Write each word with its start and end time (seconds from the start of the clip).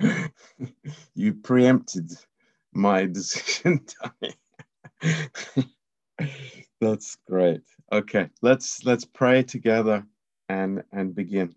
you 1.14 1.34
preempted 1.34 2.10
my 2.72 3.06
decision 3.06 3.84
time. 4.02 4.32
That's 6.80 7.16
great. 7.28 7.62
Okay, 7.92 8.28
let's 8.42 8.84
let's 8.84 9.04
pray 9.04 9.42
together 9.42 10.06
and 10.48 10.82
and 10.92 11.14
begin. 11.14 11.54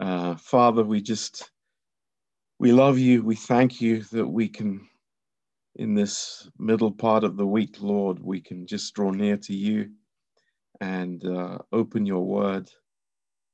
Uh, 0.00 0.36
Father, 0.36 0.84
we 0.84 1.00
just 1.02 1.50
we 2.58 2.72
love 2.72 2.98
you. 2.98 3.22
We 3.24 3.36
thank 3.36 3.80
you 3.80 4.02
that 4.12 4.26
we 4.26 4.48
can, 4.48 4.88
in 5.76 5.94
this 5.94 6.48
middle 6.58 6.92
part 6.92 7.24
of 7.24 7.36
the 7.36 7.46
week, 7.46 7.76
Lord, 7.80 8.20
we 8.20 8.40
can 8.40 8.66
just 8.66 8.94
draw 8.94 9.10
near 9.10 9.36
to 9.38 9.54
you 9.54 9.90
and 10.80 11.24
uh, 11.26 11.58
open 11.72 12.06
your 12.06 12.24
word. 12.24 12.70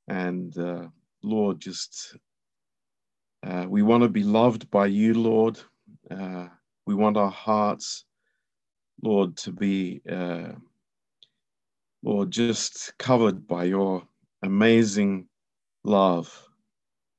And 0.08 0.56
uh, 0.58 0.88
Lord, 1.22 1.60
just 1.60 2.16
uh, 3.42 3.66
we 3.68 3.82
want 3.82 4.02
to 4.02 4.08
be 4.08 4.22
loved 4.24 4.70
by 4.70 4.86
you, 4.86 5.14
Lord. 5.14 5.58
Uh, 6.10 6.48
we 6.86 6.94
want 6.94 7.16
our 7.16 7.30
hearts, 7.30 8.04
Lord, 9.02 9.36
to 9.38 9.52
be, 9.52 10.02
uh, 10.10 10.52
Lord, 12.02 12.30
just 12.30 12.96
covered 12.98 13.46
by 13.46 13.64
your 13.64 14.02
amazing 14.42 15.26
love 15.84 16.48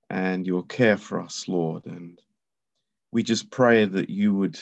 and 0.10 0.46
your 0.46 0.64
care 0.66 0.98
for 0.98 1.22
us, 1.22 1.48
Lord. 1.48 1.86
And 1.86 2.20
we 3.12 3.24
just 3.24 3.50
pray 3.50 3.86
that 3.86 4.10
you 4.10 4.34
would, 4.36 4.60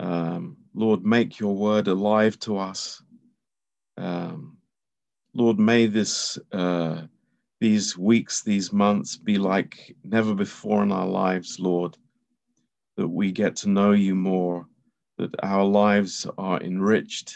um, 0.00 0.56
Lord, 0.74 1.04
make 1.04 1.38
your 1.38 1.54
word 1.54 1.86
alive 1.86 2.38
to 2.40 2.58
us. 2.58 3.02
Um, 3.96 4.58
Lord, 5.34 5.58
may 5.58 5.86
this, 5.86 6.38
uh, 6.52 7.02
these 7.60 7.98
weeks, 7.98 8.42
these 8.42 8.72
months 8.72 9.16
be 9.16 9.38
like 9.38 9.96
never 10.04 10.34
before 10.34 10.82
in 10.82 10.92
our 10.92 11.06
lives, 11.06 11.58
Lord, 11.58 11.96
that 12.96 13.08
we 13.08 13.32
get 13.32 13.56
to 13.56 13.68
know 13.68 13.92
you 13.92 14.14
more, 14.14 14.66
that 15.18 15.34
our 15.42 15.64
lives 15.64 16.26
are 16.38 16.60
enriched 16.60 17.34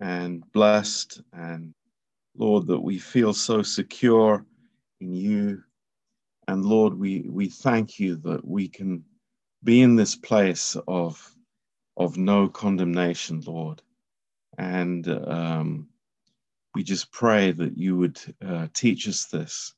and 0.00 0.42
blessed 0.52 1.20
and 1.32 1.74
Lord, 2.36 2.66
that 2.68 2.80
we 2.80 2.98
feel 2.98 3.34
so 3.34 3.62
secure 3.62 4.44
in 5.00 5.12
you. 5.12 5.62
And 6.46 6.64
Lord, 6.64 6.94
we, 6.94 7.26
we 7.28 7.48
thank 7.48 7.98
you 7.98 8.16
that 8.16 8.46
we 8.46 8.68
can 8.68 9.04
be 9.64 9.82
in 9.82 9.96
this 9.96 10.14
place 10.14 10.76
of, 10.86 11.34
of 11.96 12.16
no 12.16 12.48
condemnation, 12.48 13.42
Lord. 13.44 13.82
And 14.56 15.06
um, 15.08 15.88
we 16.74 16.82
just 16.82 17.12
pray 17.12 17.52
that 17.52 17.76
you 17.76 17.96
would 17.96 18.20
uh, 18.46 18.68
teach 18.74 19.08
us 19.08 19.26
this, 19.26 19.74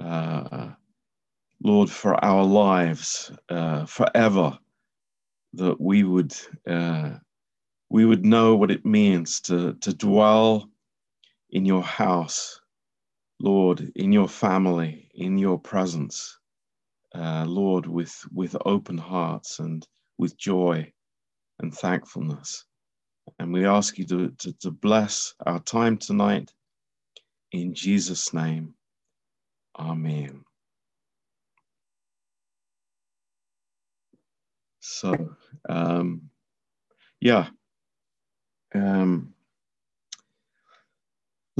uh, 0.00 0.70
Lord, 1.62 1.90
for 1.90 2.22
our 2.24 2.44
lives 2.44 3.30
uh, 3.48 3.86
forever, 3.86 4.58
that 5.54 5.80
we 5.80 6.04
would 6.04 6.34
uh, 6.68 7.10
we 7.90 8.04
would 8.04 8.24
know 8.24 8.54
what 8.54 8.70
it 8.70 8.86
means 8.86 9.40
to, 9.42 9.74
to 9.74 9.92
dwell 9.92 10.70
in 11.50 11.66
your 11.66 11.82
house, 11.82 12.60
Lord, 13.40 13.92
in 13.96 14.12
your 14.12 14.28
family, 14.28 15.10
in 15.14 15.38
your 15.38 15.58
presence, 15.58 16.38
uh, 17.14 17.44
Lord, 17.46 17.86
with, 17.86 18.14
with 18.32 18.56
open 18.64 18.96
hearts 18.96 19.58
and 19.58 19.86
with 20.18 20.38
joy 20.38 20.92
and 21.58 21.74
thankfulness. 21.74 22.64
And 23.38 23.52
we 23.52 23.66
ask 23.66 23.98
you 23.98 24.04
to, 24.06 24.30
to, 24.30 24.52
to 24.60 24.70
bless 24.70 25.34
our 25.46 25.60
time 25.60 25.96
tonight 25.96 26.52
in 27.52 27.74
Jesus' 27.74 28.32
name. 28.32 28.74
Amen. 29.78 30.44
So, 34.80 35.36
um, 35.68 36.30
yeah. 37.20 37.48
Um, 38.74 39.34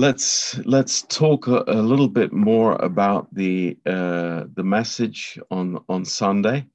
Let's 0.00 0.56
let's 0.64 1.02
talk 1.02 1.46
a, 1.46 1.62
a, 1.66 1.82
little 1.82 2.08
bit 2.08 2.32
more 2.32 2.72
about 2.76 3.28
the 3.34 3.76
uh, 3.84 4.44
the 4.54 4.64
message 4.64 5.38
on 5.50 5.84
on 5.90 6.06
Sunday. 6.06 6.66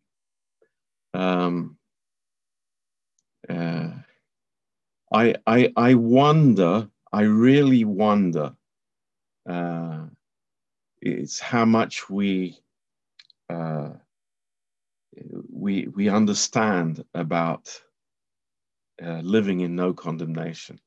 Um, 1.16 1.75
uh, 3.50 3.89
I 5.15 5.35
I 5.47 5.71
I 5.77 5.93
wonder. 5.93 6.89
I 7.13 7.21
really 7.21 7.85
wonder. 7.85 8.53
Uh, 9.49 10.07
it's 11.01 11.39
how 11.39 11.63
much 11.63 12.09
we 12.09 12.59
uh, 13.49 13.91
we 15.49 15.87
we 15.87 16.09
understand 16.09 17.05
about 17.13 17.81
uh, 19.01 19.21
living 19.21 19.61
in 19.61 19.75
no 19.75 19.93
condemnation. 19.93 20.81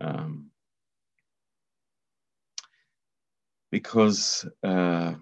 Um, 0.00 0.50
because 3.70 4.48
uh, 4.64 5.14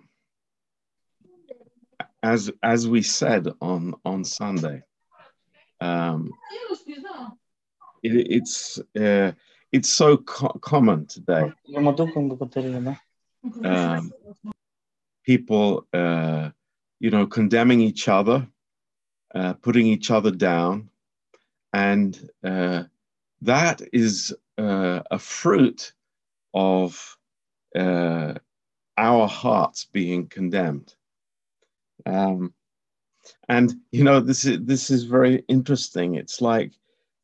as 2.22 2.50
as 2.62 2.88
we 2.88 3.02
said 3.02 3.48
on 3.60 3.94
on 4.06 4.24
Sunday, 4.24 4.82
um, 5.82 6.30
it, 8.02 8.26
it's 8.30 8.78
uh, 8.98 9.32
it's 9.70 9.90
so 9.90 10.18
co- 10.18 10.58
common 10.60 11.06
today. 11.06 11.52
Um, 13.64 14.12
people, 15.24 15.86
uh, 15.92 16.50
you 17.00 17.10
know, 17.10 17.26
condemning 17.26 17.80
each 17.80 18.08
other, 18.08 18.46
uh, 19.34 19.54
putting 19.54 19.86
each 19.86 20.10
other 20.10 20.30
down, 20.30 20.90
and 21.72 22.28
uh, 22.44 22.84
that 23.42 23.82
is 23.92 24.34
uh, 24.58 25.00
a 25.10 25.18
fruit 25.18 25.92
of 26.54 27.16
uh, 27.74 28.34
our 28.98 29.26
hearts 29.26 29.86
being 29.86 30.26
condemned. 30.28 30.94
Um, 32.04 32.52
and 33.48 33.72
you 33.90 34.04
know 34.04 34.20
this 34.20 34.44
is 34.44 34.58
this 34.62 34.90
is 34.90 35.04
very 35.04 35.44
interesting. 35.48 36.16
It's 36.16 36.40
like 36.40 36.72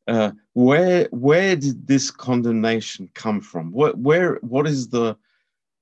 uh, 0.09 0.31
where 0.53 1.07
where 1.11 1.55
did 1.55 1.85
this 1.85 2.09
condemnation 2.09 3.09
come 3.13 3.39
from? 3.39 3.71
What 3.71 3.97
where 3.99 4.35
what 4.41 4.65
is 4.67 4.89
the 4.89 5.15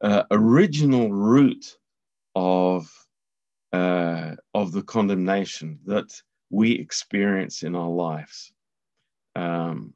uh, 0.02 0.24
original 0.32 1.12
root 1.12 1.78
of 2.36 2.92
uh, 3.72 4.36
of 4.54 4.74
the 4.74 4.84
condemnation 4.84 5.80
that 5.86 6.22
we 6.50 6.74
experience 6.74 7.64
in 7.64 7.74
our 7.74 7.90
lives? 7.90 8.52
Um, 9.36 9.94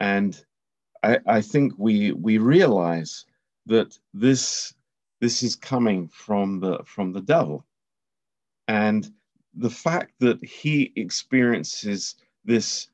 and 0.00 0.42
I, 1.02 1.18
I 1.26 1.40
think 1.42 1.74
we 1.76 2.12
we 2.12 2.38
realize 2.38 3.26
that 3.66 3.98
this 4.14 4.72
this 5.20 5.42
is 5.42 5.56
coming 5.56 6.08
from 6.08 6.60
the 6.60 6.78
from 6.86 7.12
the 7.12 7.20
devil 7.20 7.66
and 8.66 9.10
the 9.54 9.70
fact 9.70 10.12
that 10.20 10.42
he 10.42 10.92
experiences 10.96 12.14
this 12.44 12.88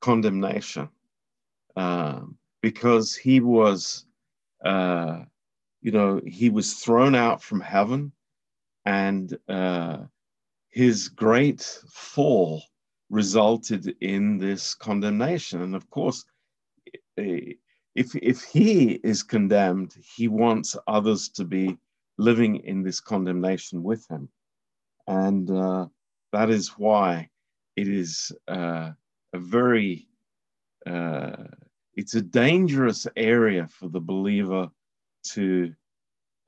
condemnation 0.00 0.88
um, 1.76 2.36
because 2.62 3.14
he 3.14 3.40
was 3.40 4.06
uh, 4.64 5.20
you 5.82 5.92
know 5.92 6.20
he 6.26 6.50
was 6.50 6.74
thrown 6.74 7.14
out 7.14 7.42
from 7.42 7.60
heaven 7.60 8.12
and 8.84 9.36
uh, 9.48 9.98
his 10.70 11.08
great 11.08 11.62
fall 11.88 12.62
resulted 13.08 13.96
in 14.00 14.38
this 14.38 14.74
condemnation. 14.74 15.62
And 15.62 15.74
of 15.74 15.88
course 15.90 16.24
if 17.16 18.14
if 18.14 18.42
he 18.44 19.00
is 19.02 19.22
condemned, 19.22 19.94
he 20.16 20.28
wants 20.28 20.76
others 20.86 21.28
to 21.30 21.44
be 21.44 21.76
living 22.18 22.56
in 22.56 22.82
this 22.82 23.00
condemnation 23.00 23.82
with 23.82 24.06
him, 24.10 24.28
and 25.06 25.50
uh, 25.50 25.86
that 26.32 26.50
is 26.50 26.68
why 26.76 27.28
it 27.76 27.88
is 27.88 28.32
uh, 28.48 28.90
a 29.32 29.38
very 29.38 30.08
uh, 30.86 31.44
it's 31.94 32.14
a 32.14 32.22
dangerous 32.22 33.06
area 33.16 33.66
for 33.68 33.88
the 33.88 34.00
believer 34.00 34.68
to 35.32 35.72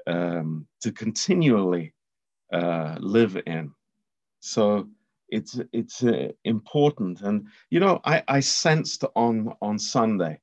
um, 0.06 0.66
to 0.80 0.92
continually 0.92 1.94
uh, 2.52 2.96
live 3.00 3.40
in. 3.46 3.72
So 4.40 4.88
it's 5.28 5.60
it's 5.72 6.02
uh, 6.02 6.28
important, 6.44 7.22
and 7.22 7.48
you 7.70 7.80
know 7.80 8.00
I, 8.04 8.22
I 8.28 8.40
sensed 8.40 9.04
on 9.14 9.54
on 9.60 9.78
Sunday 9.78 10.40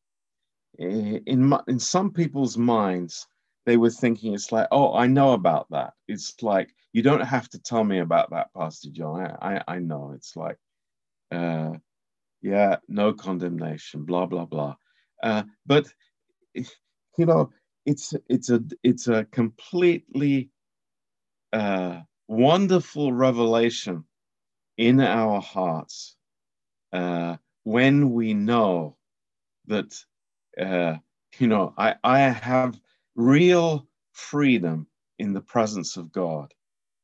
in 0.77 1.53
in 1.67 1.79
some 1.79 2.11
people's 2.11 2.57
minds 2.57 3.27
they 3.65 3.77
were 3.77 3.89
thinking 3.89 4.33
it's 4.33 4.51
like 4.51 4.67
oh 4.71 4.93
i 4.95 5.07
know 5.07 5.33
about 5.33 5.67
that. 5.71 5.93
It's 6.07 6.35
like 6.41 6.69
you 6.93 7.01
don't 7.01 7.21
have 7.21 7.49
to 7.49 7.59
tell 7.59 7.83
me 7.83 7.99
about 7.99 8.29
that 8.31 8.53
pastor 8.55 8.89
john. 8.91 9.21
I 9.41 9.57
i, 9.57 9.75
I 9.75 9.79
know. 9.79 10.13
It's 10.15 10.35
like 10.35 10.57
uh 11.31 11.73
yeah 12.45 12.77
no 12.89 13.13
condemnation 13.13 14.05
blah 14.05 14.27
blah 14.27 14.45
blah. 14.45 14.75
Uh 15.23 15.43
but 15.67 15.87
you 16.55 17.25
know 17.27 17.51
it's 17.85 18.13
it's 18.29 18.49
a 18.51 18.61
it's 18.83 19.07
a 19.09 19.25
completely 19.25 20.49
uh, 21.53 22.01
wonderful 22.27 23.13
revelation 23.13 24.03
in 24.77 25.01
our 25.01 25.41
hearts 25.41 26.15
uh, 26.93 27.37
when 27.63 28.11
we 28.13 28.33
know 28.33 28.97
that 29.67 29.93
uh, 30.61 30.97
you 31.39 31.47
know 31.47 31.73
I, 31.77 31.95
I 32.03 32.19
have 32.21 32.79
real 33.15 33.87
freedom 34.13 34.87
in 35.19 35.33
the 35.33 35.41
presence 35.41 35.97
of 35.97 36.11
God, 36.11 36.53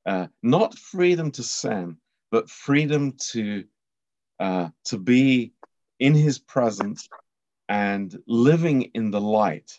uh, 0.05 0.27
not 0.43 0.77
freedom 0.77 1.31
to 1.31 1.43
sin, 1.43 1.97
but 2.31 2.49
freedom 2.49 3.13
to 3.31 3.65
uh, 4.41 4.69
to 4.85 4.97
be 4.97 5.53
in 5.99 6.13
His 6.13 6.39
presence 6.39 7.07
and 7.69 8.17
living 8.27 8.81
in 8.93 9.11
the 9.11 9.21
light. 9.21 9.71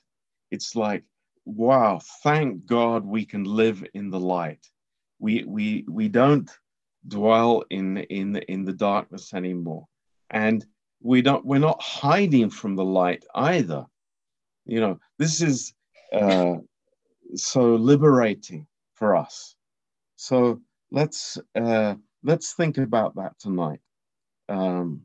It's 0.51 0.75
like 0.77 1.05
wow, 1.45 2.01
thank 2.23 2.67
God 2.67 3.05
we 3.05 3.25
can 3.25 3.45
live 3.45 3.85
in 3.95 4.11
the 4.11 4.21
light. 4.21 4.65
We 5.19 5.45
we 5.45 5.85
we 5.89 6.09
don't 6.09 6.51
dwell 7.07 7.65
in 7.71 7.99
in 7.99 8.37
in 8.37 8.65
the 8.65 8.73
darkness 8.73 9.35
anymore, 9.35 9.87
and 10.31 10.65
we 11.01 11.23
don't 11.23 11.45
we're 11.45 11.59
not 11.59 11.83
hiding 11.83 12.51
from 12.51 12.77
the 12.77 12.85
light 12.85 13.25
either. 13.35 13.87
You 14.65 14.81
know, 14.81 15.01
this 15.19 15.43
is 15.43 15.75
uh, 16.13 16.57
so 17.35 17.75
liberating 17.75 18.67
for 18.95 19.17
us. 19.17 19.57
So 20.17 20.61
let's 20.91 21.39
uh, 21.57 21.97
let's 22.23 22.55
think 22.55 22.79
about 22.79 23.17
that 23.17 23.39
tonight. 23.39 23.81
Um, 24.49 25.03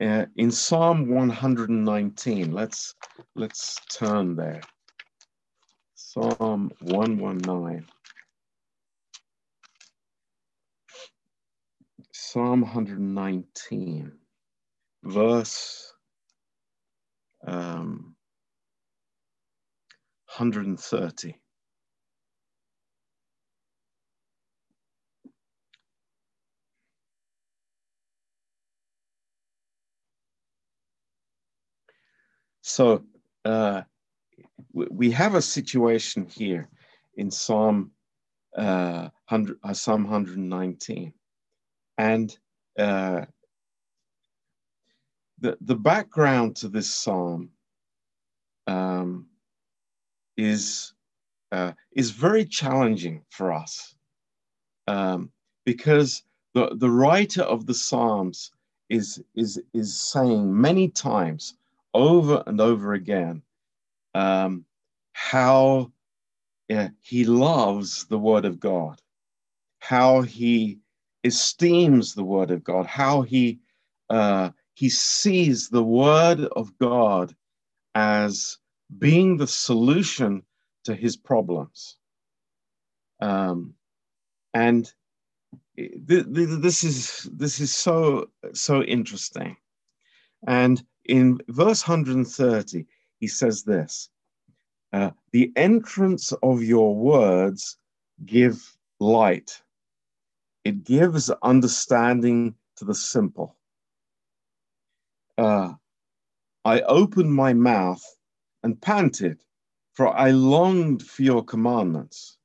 uh, 0.00 0.26
in 0.36 0.50
Psalm 0.50 1.08
119, 1.08 2.52
let's 2.52 2.94
let's 3.36 3.76
turn 3.90 4.34
there. 4.34 4.60
Psalm 5.94 6.70
119. 6.80 7.86
Psalm 12.12 12.62
119, 12.62 14.12
verse 15.04 15.94
um, 17.46 18.16
130. 20.36 21.36
So 32.74 33.04
uh, 33.44 33.82
we 34.72 35.12
have 35.12 35.36
a 35.36 35.42
situation 35.42 36.26
here 36.26 36.68
in 37.16 37.30
Psalm 37.30 37.92
uh, 38.56 39.10
100, 39.28 39.58
uh, 39.62 39.72
Psalm 39.74 40.02
119, 40.02 41.12
and 41.98 42.36
uh, 42.76 43.26
the 45.38 45.56
the 45.60 45.76
background 45.76 46.56
to 46.56 46.68
this 46.68 46.92
psalm 46.92 47.50
um, 48.66 49.28
is 50.36 50.94
uh, 51.52 51.74
is 51.92 52.10
very 52.10 52.44
challenging 52.44 53.22
for 53.30 53.52
us. 53.52 53.94
Um, 54.88 55.30
because 55.64 56.24
the 56.54 56.74
the 56.74 56.90
writer 56.90 57.42
of 57.42 57.66
the 57.66 57.74
psalms 57.74 58.50
is 58.88 59.22
is 59.36 59.62
is 59.74 59.96
saying 59.96 60.60
many 60.60 60.88
times 60.88 61.54
over 61.94 62.42
and 62.46 62.60
over 62.60 62.92
again 62.92 63.42
um, 64.14 64.64
how 65.12 65.90
he 67.00 67.24
loves 67.24 68.06
the 68.06 68.18
Word 68.18 68.44
of 68.44 68.58
God, 68.58 69.00
how 69.80 70.22
he 70.22 70.80
esteems 71.24 72.14
the 72.14 72.24
Word 72.24 72.50
of 72.50 72.64
God, 72.64 72.86
how 72.86 73.22
he 73.22 73.60
uh, 74.10 74.50
he 74.74 74.88
sees 74.88 75.68
the 75.68 75.82
Word 75.82 76.40
of 76.40 76.76
God 76.78 77.34
as 77.94 78.58
being 78.98 79.36
the 79.36 79.46
solution 79.46 80.42
to 80.84 80.94
his 80.94 81.16
problems. 81.16 81.96
Um, 83.20 83.74
and 84.52 84.92
th- 85.76 86.06
th- 86.06 86.26
this 86.60 86.84
is 86.84 87.28
this 87.32 87.60
is 87.60 87.74
so 87.74 88.28
so 88.52 88.82
interesting. 88.82 89.56
And 90.46 90.82
in 91.04 91.40
verse 91.48 91.86
130, 91.86 92.86
he 93.20 93.26
says 93.26 93.62
this 93.62 94.08
uh, 94.92 95.10
The 95.32 95.52
entrance 95.56 96.32
of 96.42 96.62
your 96.62 96.94
words 96.94 97.76
give 98.24 98.76
light, 99.00 99.62
it 100.64 100.84
gives 100.84 101.30
understanding 101.42 102.54
to 102.76 102.84
the 102.84 102.94
simple. 102.94 103.56
Uh, 105.36 105.74
I 106.64 106.80
opened 106.82 107.34
my 107.34 107.52
mouth 107.52 108.02
and 108.62 108.80
panted, 108.80 109.42
for 109.92 110.08
I 110.08 110.30
longed 110.30 111.02
for 111.02 111.22
your 111.22 111.44
commandments. 111.44 112.38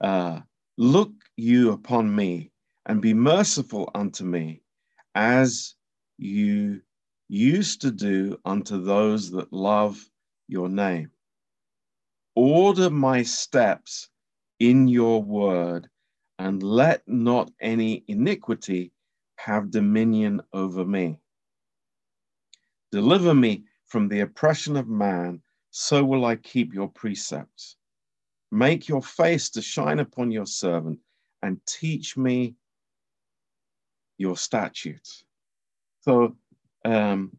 Uh, 0.00 0.40
look 0.76 1.12
you 1.36 1.72
upon 1.72 2.14
me 2.14 2.52
and 2.84 3.00
be 3.00 3.14
merciful 3.14 3.90
unto 3.94 4.24
me 4.24 4.62
as 5.14 5.74
you 6.18 6.82
used 7.28 7.80
to 7.82 7.90
do 7.90 8.38
unto 8.44 8.82
those 8.82 9.30
that 9.32 9.52
love 9.52 10.08
your 10.48 10.68
name. 10.68 11.10
Order 12.34 12.90
my 12.90 13.22
steps 13.22 14.08
in 14.58 14.88
your 14.88 15.22
word, 15.22 15.88
and 16.38 16.62
let 16.62 17.02
not 17.06 17.50
any 17.60 18.04
iniquity 18.08 18.92
have 19.36 19.70
dominion 19.70 20.42
over 20.52 20.84
me. 20.84 21.18
Deliver 22.92 23.34
me 23.34 23.64
from 23.86 24.08
the 24.08 24.20
oppression 24.20 24.76
of 24.76 24.88
man, 24.88 25.40
so 25.70 26.04
will 26.04 26.24
I 26.24 26.36
keep 26.36 26.72
your 26.74 26.88
precepts. 26.88 27.76
Make 28.52 28.88
your 28.88 29.02
face 29.02 29.50
to 29.50 29.62
shine 29.62 29.98
upon 29.98 30.30
your 30.30 30.46
servant, 30.46 31.00
and 31.42 31.60
teach 31.66 32.16
me 32.16 32.54
your 34.18 34.36
statutes. 34.36 35.24
So 36.00 36.36
um, 36.86 37.36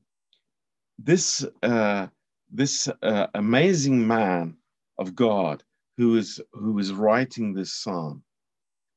this 1.00 1.46
uh, 1.64 2.08
this 2.52 2.90
uh, 3.02 3.28
amazing 3.34 4.06
man 4.06 4.58
of 4.98 5.16
God 5.16 5.64
who 5.98 6.18
is 6.18 6.42
who 6.52 6.78
is 6.80 6.92
writing 6.92 7.54
this 7.54 7.74
psalm, 7.74 8.24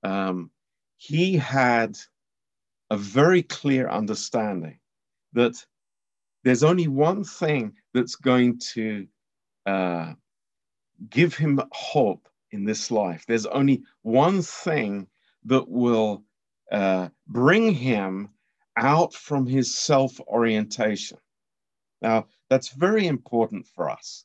um, 0.03 0.51
he 0.97 1.37
had 1.37 1.97
a 2.91 2.97
very 2.97 3.43
clear 3.43 3.89
understanding 3.89 4.79
that 5.33 5.65
there's 6.43 6.65
only 6.65 6.89
one 6.89 7.23
thing 7.23 7.73
that's 7.95 8.17
going 8.17 8.59
to 8.59 9.07
uh, 9.67 10.15
give 11.11 11.35
him 11.35 11.61
hope 11.71 12.29
in 12.51 12.65
this 12.65 12.91
life. 12.91 13.25
There's 13.29 13.47
only 13.47 13.83
one 14.03 14.43
thing 14.43 15.07
that 15.45 15.69
will 15.69 16.25
uh, 16.73 17.09
bring 17.29 17.73
him 17.73 18.31
out 18.77 19.15
from 19.15 19.47
his 19.47 19.77
self 19.77 20.21
orientation. 20.21 21.19
Now, 22.03 22.27
that's 22.49 22.71
very 22.71 23.07
important 23.07 23.67
for 23.67 23.91
us. 23.91 24.25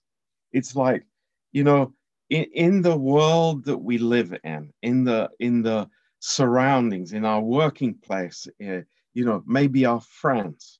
It's 0.51 0.75
like, 0.75 1.05
you 1.51 1.63
know, 1.63 1.93
in, 2.29 2.45
in 2.53 2.81
the 2.81 2.97
world 2.97 3.65
that 3.65 3.77
we 3.77 3.97
live 3.97 4.35
in, 4.43 4.71
in 4.81 5.03
the 5.03 5.29
in 5.39 5.61
the 5.61 5.89
surroundings, 6.19 7.13
in 7.13 7.25
our 7.25 7.41
working 7.41 7.95
place, 7.95 8.47
uh, 8.65 8.81
you 9.13 9.25
know, 9.25 9.43
maybe 9.45 9.85
our 9.85 10.01
friends, 10.01 10.79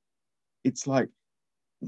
it's 0.63 0.87
like 0.87 1.09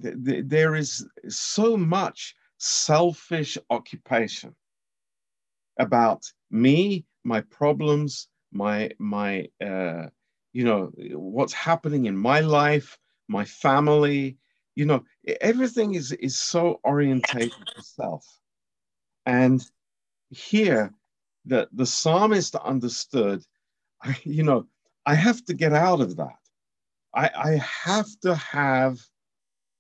th- 0.01 0.15
th- 0.25 0.45
there 0.47 0.75
is 0.75 1.07
so 1.29 1.75
much 1.77 2.35
selfish 2.59 3.57
occupation 3.69 4.55
about 5.79 6.23
me, 6.51 7.05
my 7.23 7.41
problems, 7.41 8.27
my 8.51 8.89
my 8.99 9.47
uh, 9.63 10.07
you 10.57 10.63
know, 10.63 10.91
what's 11.13 11.53
happening 11.53 12.07
in 12.07 12.17
my 12.17 12.39
life, 12.39 12.97
my 13.27 13.45
family, 13.45 14.37
you 14.73 14.85
know, 14.85 15.03
everything 15.39 15.93
is, 15.93 16.13
is 16.13 16.35
so 16.35 16.79
orientated 16.83 17.67
to 17.75 17.83
self. 17.83 18.25
And 19.27 19.63
here, 20.31 20.95
the, 21.45 21.69
the 21.73 21.85
psalmist 21.85 22.55
understood, 22.55 23.43
you 24.23 24.41
know, 24.41 24.65
I 25.05 25.13
have 25.13 25.45
to 25.45 25.53
get 25.53 25.73
out 25.73 26.01
of 26.01 26.15
that. 26.15 26.39
I, 27.13 27.29
I 27.35 27.61
have 27.85 28.07
to 28.23 28.33
have, 28.33 28.99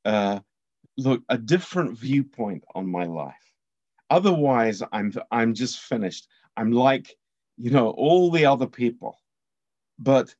uh, 0.05 0.41
look, 0.95 1.23
a 1.27 1.39
different 1.39 1.97
viewpoint 1.97 2.63
on 2.75 2.85
my 2.85 3.05
life. 3.05 3.33
Otherwise, 4.11 4.83
I'm, 4.91 5.11
I'm 5.31 5.55
just 5.55 5.79
finished. 5.79 6.27
I'm 6.55 6.71
like, 6.71 7.17
you 7.57 7.71
know, 7.71 7.89
all 7.89 8.29
the 8.29 8.45
other 8.45 8.67
people. 8.67 9.17
But 9.97 10.35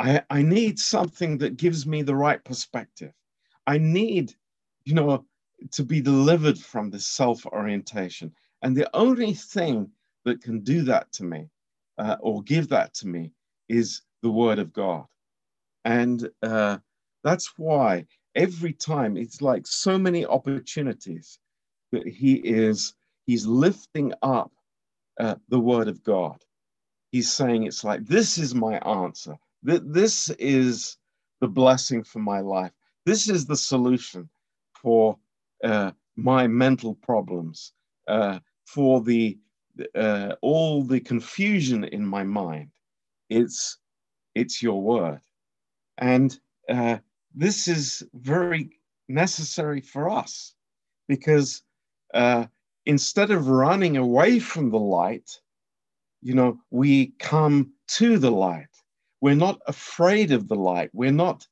I, 0.00 0.22
I 0.30 0.42
need 0.42 0.78
something 0.78 1.36
that 1.38 1.58
gives 1.58 1.86
me 1.86 2.00
the 2.00 2.14
right 2.14 2.42
perspective. 2.42 3.12
I 3.66 3.76
need, 3.76 4.34
you 4.84 4.94
know, 4.94 5.26
to 5.72 5.84
be 5.84 6.00
delivered 6.00 6.58
from 6.58 6.88
this 6.88 7.06
self 7.06 7.44
orientation. 7.44 8.32
And 8.62 8.74
the 8.74 8.88
only 8.96 9.34
thing 9.34 9.90
that 10.24 10.42
can 10.42 10.60
do 10.60 10.82
that 10.84 11.12
to 11.12 11.24
me 11.24 11.50
uh, 11.98 12.16
or 12.20 12.42
give 12.42 12.68
that 12.68 12.94
to 12.94 13.08
me 13.08 13.32
is 13.68 14.00
the 14.22 14.30
Word 14.30 14.58
of 14.58 14.72
God. 14.72 15.04
And 15.84 16.30
uh, 16.42 16.78
that's 17.22 17.58
why 17.58 18.06
every 18.34 18.72
time 18.72 19.18
it's 19.18 19.42
like 19.42 19.66
so 19.66 19.98
many 19.98 20.24
opportunities 20.24 21.38
that 21.92 22.08
He 22.08 22.36
is, 22.36 22.94
He's 23.26 23.46
lifting 23.46 24.14
up 24.22 24.50
uh, 25.18 25.34
the 25.50 25.60
Word 25.60 25.88
of 25.88 26.02
God. 26.02 26.42
He's 27.12 27.30
saying, 27.30 27.64
it's 27.64 27.84
like, 27.84 28.06
this 28.06 28.38
is 28.38 28.54
my 28.54 28.78
answer. 28.78 29.36
This 29.62 30.30
is 30.38 30.96
the 31.40 31.48
blessing 31.48 32.02
for 32.02 32.20
my 32.20 32.40
life. 32.40 32.72
This 33.04 33.28
is 33.28 33.46
the 33.46 33.56
solution 33.56 34.28
for 34.74 35.18
uh, 35.64 35.92
my 36.16 36.46
mental 36.46 36.94
problems, 36.94 37.72
uh, 38.08 38.38
for 38.64 39.00
the 39.02 39.38
uh, 39.94 40.34
all 40.42 40.82
the 40.82 41.00
confusion 41.00 41.84
in 41.84 42.04
my 42.04 42.22
mind. 42.22 42.70
It's 43.28 43.78
it's 44.34 44.62
your 44.62 44.80
word, 44.82 45.20
and 45.98 46.38
uh, 46.68 46.98
this 47.34 47.68
is 47.68 48.02
very 48.14 48.70
necessary 49.08 49.80
for 49.80 50.08
us 50.08 50.54
because 51.08 51.62
uh, 52.14 52.46
instead 52.86 53.30
of 53.30 53.48
running 53.48 53.96
away 53.96 54.38
from 54.38 54.70
the 54.70 54.78
light, 54.78 55.40
you 56.22 56.34
know, 56.34 56.58
we 56.70 57.12
come 57.18 57.72
to 57.88 58.18
the 58.18 58.30
light. 58.30 58.69
We're 59.20 59.34
not 59.34 59.60
afraid 59.66 60.32
of 60.32 60.48
the 60.48 60.56
light. 60.56 60.90
We're 60.92 61.12
not 61.12 61.46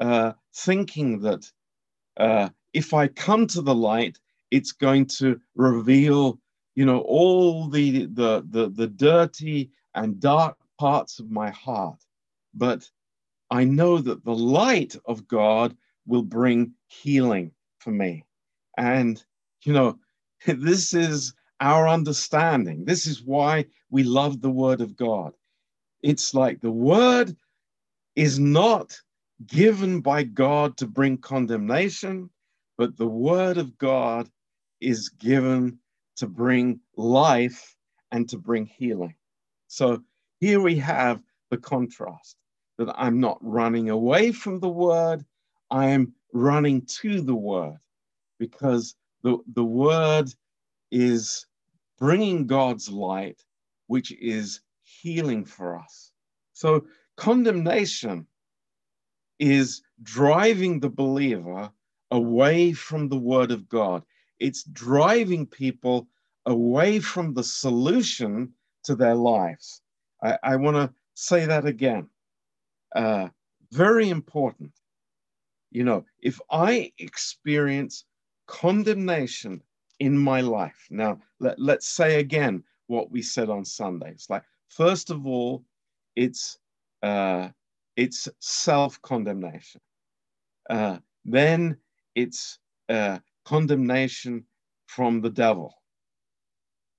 uh, 0.00 0.32
thinking 0.54 1.20
that 1.20 1.50
uh, 2.16 2.48
if 2.72 2.94
I 2.94 3.08
come 3.08 3.46
to 3.48 3.62
the 3.62 3.74
light, 3.74 4.18
it's 4.50 4.72
going 4.72 5.06
to 5.18 5.40
reveal, 5.54 6.38
you 6.74 6.84
know, 6.84 7.00
all 7.00 7.68
the, 7.68 8.06
the, 8.06 8.44
the, 8.48 8.70
the 8.70 8.86
dirty 8.86 9.70
and 9.94 10.20
dark 10.20 10.56
parts 10.78 11.18
of 11.18 11.30
my 11.30 11.50
heart. 11.50 11.98
But 12.54 12.88
I 13.50 13.64
know 13.64 13.98
that 13.98 14.24
the 14.24 14.34
light 14.34 14.96
of 15.06 15.28
God 15.28 15.76
will 16.06 16.22
bring 16.22 16.72
healing 16.86 17.52
for 17.78 17.90
me. 17.90 18.24
And, 18.78 19.22
you 19.64 19.72
know, 19.72 19.98
this 20.46 20.94
is 20.94 21.34
our 21.60 21.88
understanding. 21.88 22.84
This 22.84 23.06
is 23.06 23.22
why 23.22 23.66
we 23.90 24.04
love 24.04 24.40
the 24.40 24.50
Word 24.50 24.80
of 24.80 24.96
God. 24.96 25.34
It's 26.02 26.34
like 26.34 26.60
the 26.60 26.70
Word 26.70 27.36
is 28.16 28.38
not 28.38 28.98
given 29.46 30.00
by 30.00 30.22
God 30.22 30.76
to 30.78 30.86
bring 30.86 31.18
condemnation, 31.18 32.30
but 32.78 32.96
the 32.96 33.06
Word 33.06 33.58
of 33.58 33.76
God 33.78 34.30
is 34.80 35.08
given 35.08 35.78
to 36.16 36.26
bring 36.26 36.80
life 36.96 37.76
and 38.12 38.28
to 38.28 38.38
bring 38.38 38.66
healing. 38.66 39.14
So 39.68 40.02
here 40.40 40.60
we 40.60 40.76
have 40.76 41.22
the 41.50 41.58
contrast 41.58 42.36
that 42.78 42.94
I'm 42.96 43.20
not 43.20 43.38
running 43.40 43.90
away 43.90 44.32
from 44.32 44.60
the 44.60 44.68
Word, 44.68 45.24
I 45.70 45.86
am 45.90 46.14
running 46.32 46.82
to 47.00 47.20
the 47.20 47.34
Word 47.34 47.78
because 48.38 48.94
the, 49.22 49.38
the 49.54 49.64
Word 49.64 50.32
is 50.90 51.46
bringing 51.98 52.46
God's 52.46 52.88
light, 52.88 53.44
which 53.86 54.12
is 54.12 54.60
healing 55.00 55.44
for 55.44 55.78
us. 55.78 56.12
So 56.52 56.84
condemnation 57.16 58.26
is 59.38 59.82
driving 60.02 60.80
the 60.80 60.90
believer 60.90 61.70
away 62.10 62.72
from 62.72 63.08
the 63.08 63.18
word 63.18 63.50
of 63.50 63.68
God. 63.68 64.02
It's 64.38 64.64
driving 64.64 65.46
people 65.46 66.08
away 66.46 66.98
from 66.98 67.34
the 67.34 67.44
solution 67.44 68.52
to 68.84 68.94
their 68.94 69.14
lives. 69.14 69.82
I, 70.22 70.38
I 70.42 70.56
want 70.56 70.76
to 70.76 70.92
say 71.14 71.46
that 71.46 71.66
again. 71.66 72.08
Uh, 72.94 73.28
very 73.70 74.08
important. 74.08 74.72
You 75.70 75.84
know, 75.84 76.04
if 76.20 76.40
I 76.50 76.92
experience 76.98 78.04
condemnation 78.50 79.62
in 80.00 80.18
my 80.18 80.40
life. 80.40 80.88
Now, 80.90 81.20
let, 81.38 81.58
let's 81.58 81.86
say 81.86 82.18
again 82.18 82.64
what 82.88 83.10
we 83.12 83.22
said 83.22 83.48
on 83.48 83.64
Sunday. 83.64 84.10
It's 84.10 84.28
like, 84.28 84.42
first 84.70 85.10
of 85.10 85.26
all, 85.26 85.64
it's 86.16 86.58
uh, 87.02 87.48
it's 87.96 88.28
self-condemnation. 88.40 89.80
Uh, 90.68 90.98
then 91.24 91.76
it's 92.14 92.58
uh, 92.88 93.18
condemnation 93.44 94.44
from 94.86 95.20
the 95.20 95.30
devil. 95.30 95.74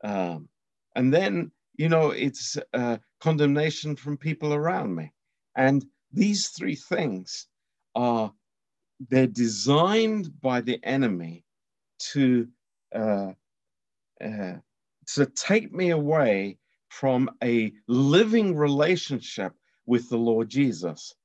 Um, 0.04 0.50
and 0.96 1.14
then, 1.14 1.52
you 1.78 1.90
know, 1.90 2.12
it's 2.12 2.58
uh, 2.74 2.98
condemnation 3.20 3.96
from 3.96 4.18
people 4.18 4.54
around 4.54 4.96
me. 4.96 5.12
And 5.56 5.86
these 6.12 6.50
three 6.50 6.76
things 6.76 7.48
are, 7.96 8.34
they're 9.10 9.28
designed 9.28 10.42
by 10.42 10.62
the 10.62 10.80
enemy 10.84 11.46
to 12.14 12.48
uh, 12.94 13.32
uh, 14.24 14.56
to 15.08 15.26
take 15.26 15.72
me 15.72 15.90
away 15.90 16.58
from 16.92 17.30
a 17.42 17.72
living 17.88 18.54
relationship 18.54 19.54
with 19.86 20.10
the 20.10 20.18
Lord 20.18 20.50
Jesus 20.50 21.16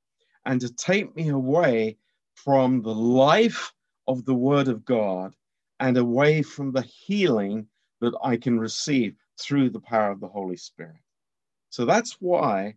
and 0.44 0.60
to 0.60 0.72
take 0.72 1.14
me 1.16 1.28
away 1.30 1.98
from 2.34 2.82
the 2.82 2.94
life 2.94 3.72
of 4.06 4.24
the 4.24 4.34
Word 4.34 4.68
of 4.68 4.84
God 4.84 5.34
and 5.80 5.98
away 5.98 6.42
from 6.42 6.70
the 6.70 6.82
healing 6.82 7.66
that 8.00 8.14
I 8.22 8.36
can 8.36 8.60
receive 8.60 9.16
through 9.40 9.70
the 9.70 9.80
power 9.80 10.12
of 10.12 10.20
the 10.20 10.28
Holy 10.28 10.56
Spirit. 10.56 11.02
So 11.70 11.84
that's 11.84 12.12
why, 12.20 12.76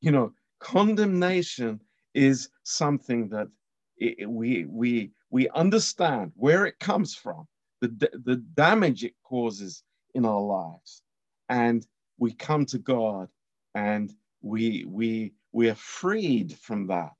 you 0.00 0.10
know, 0.10 0.32
condemnation 0.58 1.82
is 2.14 2.48
something 2.62 3.28
that 3.28 3.48
it, 3.98 4.28
we, 4.28 4.64
we, 4.64 5.10
we 5.28 5.50
understand 5.50 6.32
where 6.34 6.64
it 6.64 6.78
comes 6.78 7.14
from 7.14 7.46
the, 7.82 7.88
the 8.24 8.36
damage 8.54 9.04
it 9.04 9.14
causes 9.22 9.82
in 10.14 10.24
our 10.24 10.40
lives. 10.40 11.02
And 11.50 11.86
we 12.22 12.32
come 12.32 12.64
to 12.64 12.78
God 12.78 13.28
and 13.74 14.14
we, 14.42 14.84
we, 14.86 15.32
we 15.50 15.68
are 15.68 15.74
freed 15.74 16.56
from 16.56 16.86
that 16.86 17.10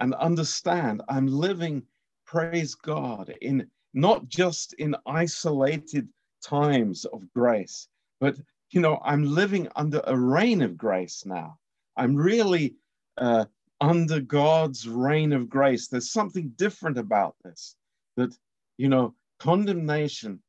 and 0.00 0.12
understand 0.14 1.02
I'm 1.08 1.28
living, 1.28 1.84
praise 2.26 2.74
God, 2.74 3.32
in 3.42 3.68
not 3.92 4.28
just 4.28 4.72
in 4.72 4.96
isolated 5.06 6.08
times 6.44 7.04
of 7.04 7.32
grace, 7.32 7.86
but 8.20 8.34
you 8.70 8.80
know, 8.80 8.98
I'm 9.04 9.22
living 9.22 9.68
under 9.76 10.00
a 10.04 10.18
reign 10.18 10.62
of 10.62 10.76
grace 10.76 11.24
now. 11.24 11.56
I'm 11.96 12.16
really 12.16 12.74
uh, 13.16 13.44
under 13.80 14.18
God's 14.18 14.88
reign 14.88 15.32
of 15.32 15.48
grace. 15.48 15.86
There's 15.86 16.10
something 16.10 16.48
different 16.56 16.98
about 16.98 17.36
this 17.44 17.76
that, 18.16 18.36
you 18.78 18.88
know, 18.88 19.14
condemnation 19.38 20.42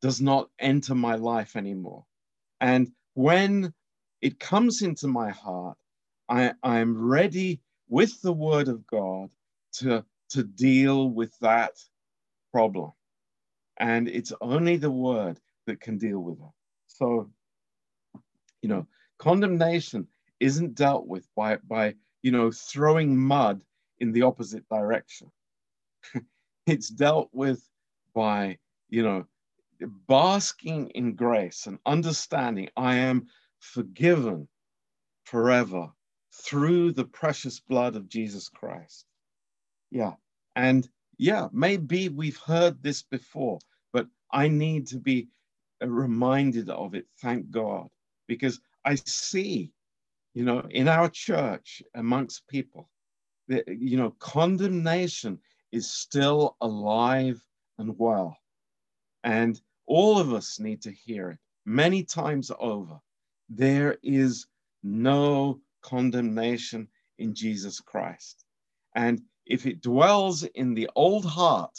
does 0.00 0.20
not 0.20 0.48
enter 0.60 0.94
my 0.94 1.16
life 1.16 1.56
anymore. 1.56 2.04
And 2.60 2.92
when 3.14 3.72
it 4.20 4.38
comes 4.38 4.82
into 4.82 5.08
my 5.08 5.30
heart, 5.30 5.76
I, 6.28 6.52
I'm 6.62 6.96
ready 6.96 7.60
with 7.88 8.20
the 8.22 8.32
word 8.32 8.68
of 8.68 8.86
God 8.86 9.30
to, 9.74 10.04
to 10.30 10.42
deal 10.42 11.10
with 11.10 11.36
that 11.40 11.72
problem. 12.52 12.92
And 13.78 14.08
it's 14.08 14.32
only 14.40 14.76
the 14.76 14.90
word 14.90 15.38
that 15.66 15.80
can 15.80 15.98
deal 15.98 16.20
with 16.20 16.38
it. 16.38 16.52
So, 16.86 17.30
you 18.62 18.68
know, 18.68 18.86
condemnation 19.18 20.06
isn't 20.40 20.74
dealt 20.74 21.06
with 21.06 21.26
by, 21.34 21.56
by 21.68 21.94
you 22.22 22.30
know, 22.30 22.50
throwing 22.50 23.16
mud 23.16 23.62
in 23.98 24.12
the 24.12 24.22
opposite 24.22 24.68
direction. 24.68 25.30
it's 26.66 26.88
dealt 26.88 27.30
with 27.32 27.68
by, 28.14 28.58
you 28.88 29.02
know, 29.02 29.26
basking 30.08 30.90
in 30.90 31.14
grace 31.14 31.66
and 31.66 31.78
understanding 31.86 32.68
I 32.76 32.96
am 32.96 33.26
forgiven 33.60 34.48
forever 35.24 35.88
through 36.32 36.92
the 36.92 37.04
precious 37.04 37.60
blood 37.60 37.96
of 37.96 38.08
Jesus 38.08 38.48
Christ. 38.48 39.06
Yeah. 39.90 40.14
And 40.56 40.88
yeah, 41.18 41.48
maybe 41.52 42.08
we've 42.08 42.38
heard 42.38 42.82
this 42.82 43.02
before, 43.02 43.58
but 43.92 44.06
I 44.32 44.48
need 44.48 44.86
to 44.88 44.98
be 44.98 45.28
uh, 45.82 45.88
reminded 45.88 46.70
of 46.70 46.94
it, 46.94 47.06
thank 47.20 47.50
God, 47.50 47.88
because 48.26 48.60
I 48.84 48.96
see, 48.96 49.72
you 50.34 50.44
know, 50.44 50.66
in 50.70 50.88
our 50.88 51.08
church 51.08 51.82
amongst 51.94 52.48
people, 52.48 52.88
that, 53.48 53.64
you 53.68 53.96
know, 53.96 54.14
condemnation 54.18 55.38
is 55.70 55.90
still 55.90 56.56
alive 56.60 57.42
and 57.78 57.98
well. 57.98 58.36
And 59.24 59.60
all 59.86 60.18
of 60.18 60.32
us 60.32 60.58
need 60.60 60.82
to 60.82 60.92
hear 60.92 61.30
it 61.30 61.38
many 61.66 62.04
times 62.04 62.50
over. 62.58 62.98
There 63.48 63.98
is 64.02 64.46
no 64.82 65.60
condemnation 65.82 66.88
in 67.18 67.34
Jesus 67.34 67.80
Christ. 67.80 68.44
And 68.94 69.22
if 69.46 69.66
it 69.66 69.82
dwells 69.82 70.44
in 70.44 70.74
the 70.74 70.90
old 70.94 71.24
heart, 71.24 71.78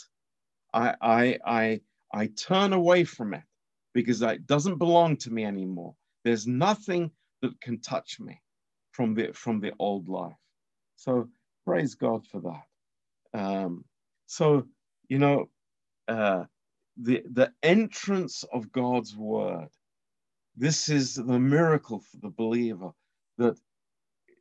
I, 0.72 0.94
I, 1.00 1.38
I, 1.44 1.80
I 2.12 2.26
turn 2.28 2.72
away 2.72 3.04
from 3.04 3.34
it 3.34 3.42
because 3.94 4.22
it 4.22 4.46
doesn't 4.46 4.78
belong 4.78 5.16
to 5.18 5.30
me 5.30 5.44
anymore. 5.44 5.94
There's 6.24 6.46
nothing 6.46 7.10
that 7.42 7.60
can 7.60 7.80
touch 7.80 8.18
me 8.20 8.40
from 8.92 9.14
the 9.14 9.32
from 9.32 9.60
the 9.60 9.72
old 9.78 10.08
life. 10.08 10.36
So 10.96 11.28
praise 11.66 11.94
God 11.94 12.26
for 12.26 12.40
that. 12.40 13.38
Um, 13.38 13.84
so 14.26 14.64
you 15.08 15.18
know, 15.18 15.48
uh, 16.08 16.44
the 16.96 17.22
the 17.30 17.52
entrance 17.62 18.44
of 18.52 18.72
God's 18.72 19.16
word. 19.16 19.68
This 20.56 20.88
is 20.88 21.14
the 21.14 21.38
miracle 21.38 22.00
for 22.00 22.18
the 22.18 22.30
believer 22.30 22.92
that 23.38 23.58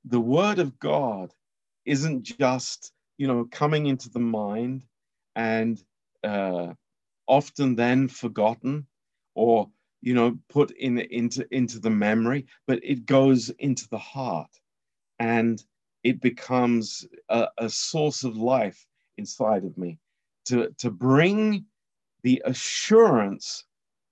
the 0.05 0.19
word 0.19 0.59
of 0.59 0.79
God 0.79 1.33
isn't 1.85 2.23
just 2.23 2.91
you 3.17 3.27
know 3.27 3.45
coming 3.51 3.87
into 3.87 4.09
the 4.09 4.19
mind 4.19 4.85
and 5.35 5.81
uh, 6.23 6.73
often 7.27 7.75
then 7.75 8.07
forgotten 8.07 8.85
or 9.35 9.69
you 10.01 10.13
know 10.13 10.37
put 10.49 10.71
in 10.71 10.99
into 10.99 11.45
into 11.55 11.79
the 11.79 11.89
memory 11.89 12.45
but 12.67 12.79
it 12.83 13.05
goes 13.05 13.49
into 13.59 13.87
the 13.89 13.97
heart 13.97 14.51
and 15.19 15.63
it 16.03 16.21
becomes 16.21 17.07
a, 17.29 17.47
a 17.57 17.69
source 17.69 18.23
of 18.23 18.35
life 18.37 18.85
inside 19.17 19.63
of 19.63 19.77
me 19.77 19.97
to 20.45 20.69
to 20.77 20.91
bring 20.91 21.65
the 22.23 22.41
assurance 22.45 23.65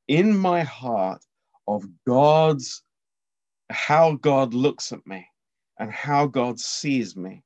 in 0.08 0.38
my 0.38 0.62
heart 0.62 1.24
of 1.68 1.84
God's 2.06 2.84
how 3.70 4.13
God 4.15 4.53
looks 4.53 4.91
at 4.91 5.06
me 5.08 5.25
and 5.80 5.91
how 5.91 6.27
God 6.27 6.60
sees 6.60 7.15
me 7.15 7.44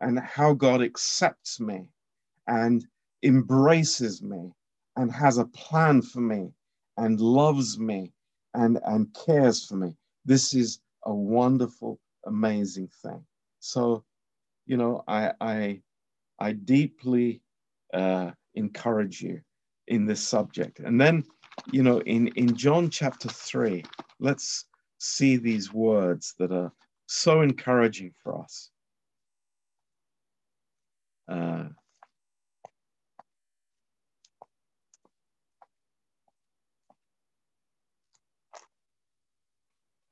and 0.00 0.18
how 0.20 0.54
God 0.54 0.82
accepts 0.82 1.60
me 1.60 1.88
and 2.46 2.84
embraces 3.22 4.22
me 4.22 4.52
and 4.96 5.10
has 5.12 5.38
a 5.38 5.46
plan 5.46 6.02
for 6.02 6.20
me 6.20 6.52
and 6.96 7.20
loves 7.20 7.78
me 7.78 8.12
and, 8.54 8.78
and 8.84 9.12
cares 9.26 9.64
for 9.64 9.76
me. 9.76 9.96
This 10.24 10.54
is 10.54 10.80
a 11.04 11.14
wonderful, 11.14 11.98
amazing 12.26 12.88
thing. 13.02 13.24
So, 13.58 14.04
you 14.66 14.76
know, 14.76 15.02
I, 15.08 15.32
I, 15.40 15.80
I 16.38 16.52
deeply 16.52 17.42
uh, 17.92 18.30
encourage 18.54 19.20
you 19.20 19.40
in 19.88 20.06
this 20.06 20.26
subject. 20.26 20.80
And 20.80 21.00
then, 21.00 21.24
you 21.70 21.82
know, 21.82 22.00
in, 22.00 22.28
in 22.28 22.56
John 22.56 22.90
chapter 22.90 23.28
3, 23.28 23.84
let's 24.18 24.66
see 24.98 25.36
these 25.36 25.72
words 25.72 26.34
that 26.38 26.52
are 26.52 26.72
so 27.06 27.42
encouraging 27.42 28.12
for 28.22 28.42
us. 28.42 28.70
Uh, 31.28 31.64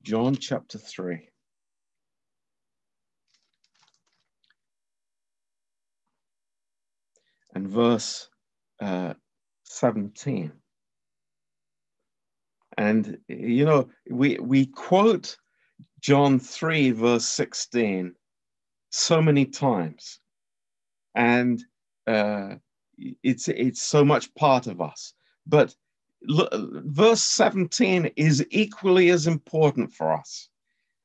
John 0.03 0.35
chapter 0.35 0.79
3. 0.79 1.29
And 7.55 7.69
verse 7.69 8.29
uh, 8.81 9.15
17. 9.73 10.53
And, 12.79 13.19
you 13.29 13.65
know, 13.65 13.89
we, 14.09 14.39
we 14.39 14.67
quote 14.67 15.37
John 16.01 16.39
3, 16.39 16.93
verse 16.93 17.27
16 17.27 18.15
so 18.91 19.23
many 19.23 19.47
times. 19.47 20.21
And 21.15 21.63
uh, 22.07 22.57
it's, 23.23 23.49
it's 23.49 23.83
so 23.83 24.05
much 24.05 24.35
part 24.35 24.67
of 24.67 24.81
us. 24.81 25.15
But 25.47 25.75
verse 26.23 27.23
17 27.23 28.11
is 28.17 28.47
equally 28.51 29.11
as 29.11 29.27
important 29.27 29.93
for 29.93 30.13
us. 30.13 30.49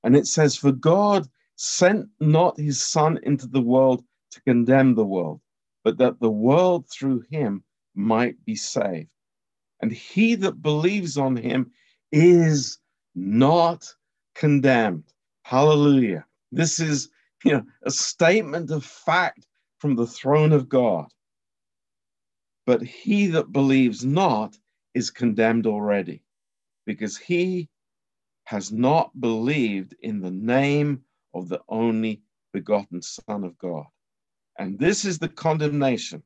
And 0.03 0.15
it 0.15 0.27
says, 0.27 0.55
For 0.55 0.71
God 0.71 1.27
sent 1.55 2.07
not 2.19 2.59
his 2.59 2.81
Son 2.81 3.19
into 3.23 3.47
the 3.47 3.61
world 3.61 4.03
to 4.31 4.41
condemn 4.41 4.95
the 4.95 5.05
world, 5.05 5.41
but 5.83 5.97
that 5.97 6.19
the 6.19 6.29
world 6.29 6.87
through 6.89 7.23
him 7.29 7.63
might 7.97 8.43
be 8.45 8.55
saved. 8.55 9.09
And 9.81 9.91
he 9.91 10.35
that 10.35 10.61
believes 10.61 11.17
on 11.17 11.35
him 11.35 11.71
is 12.11 12.79
not 13.15 13.93
condemned. 14.35 15.11
Hallelujah. 15.43 16.25
This 16.51 16.79
is 16.79 17.09
you 17.43 17.53
know, 17.53 17.63
a 17.83 17.91
statement 17.91 18.71
of 18.71 18.83
fact 18.83 19.47
from 19.79 19.95
the 19.95 20.07
throne 20.07 20.51
of 20.51 20.69
God. 20.69 21.07
But 22.65 22.81
he 22.81 23.27
that 23.27 23.51
believes 23.51 24.03
not 24.03 24.57
is 24.93 25.09
condemned 25.09 25.67
already 25.67 26.23
because 26.85 27.17
he 27.17 27.69
has 28.45 28.71
not 28.71 29.19
believed 29.19 29.95
in 30.01 30.19
the 30.19 30.31
name 30.31 31.03
of 31.33 31.49
the 31.49 31.61
only 31.69 32.21
begotten 32.53 33.01
Son 33.01 33.43
of 33.43 33.57
God. 33.57 33.85
And 34.57 34.79
this 34.79 35.05
is 35.05 35.19
the 35.19 35.29
condemnation 35.29 36.23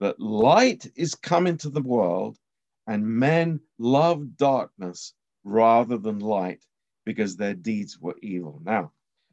that 0.00 0.20
light 0.20 0.86
is 0.96 1.14
come 1.14 1.46
into 1.46 1.70
the 1.70 1.82
world, 1.82 2.38
and 2.86 3.06
men 3.06 3.60
love 3.78 4.36
darkness 4.36 5.14
rather 5.44 5.98
than 5.98 6.18
light 6.20 6.64
because 7.04 7.36
their 7.36 7.54
deeds 7.54 7.98
were 8.00 8.16
evil. 8.22 8.60
Now, 8.64 8.92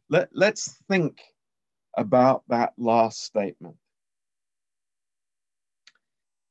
let, 0.10 0.30
let's 0.34 0.76
think 0.89 1.21
about 1.97 2.43
that 2.49 2.73
last 2.78 3.23
statement. 3.23 3.76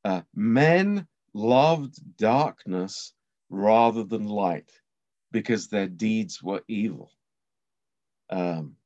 Uh, 0.05 0.23
men 0.35 1.07
loved 1.35 1.97
darkness 2.17 3.15
rather 3.51 4.05
than 4.05 4.27
light 4.29 4.71
because 5.31 5.69
their 5.69 5.87
deeds 5.89 6.43
were 6.43 6.63
evil. 6.69 7.11
Um, 8.31 8.77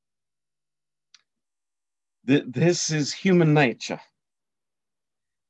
th- 2.26 2.44
this 2.46 2.90
is 2.90 3.12
human 3.12 3.54
nature. 3.54 4.00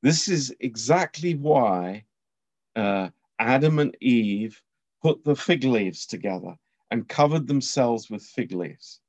This 0.03 0.29
is 0.29 0.55
exactly 0.61 1.35
why 1.35 2.05
uh, 2.77 3.11
Adam 3.39 3.79
and 3.79 3.97
Eve 4.01 4.63
put 5.03 5.25
the 5.25 5.37
fig 5.37 5.65
leaves 5.65 6.07
together 6.07 6.57
and 6.91 7.09
covered 7.09 7.47
themselves 7.47 8.11
with 8.11 8.23
fig 8.23 8.53
leaves. 8.53 9.01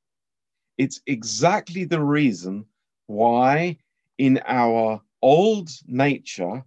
It's 0.78 1.00
exactly 1.06 1.84
the 1.84 2.02
reason 2.02 2.66
why, 3.06 3.78
in 4.18 4.40
our 4.46 5.00
old 5.22 5.70
nature, 5.86 6.64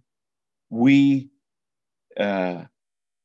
we 0.70 1.30
uh, 2.18 2.64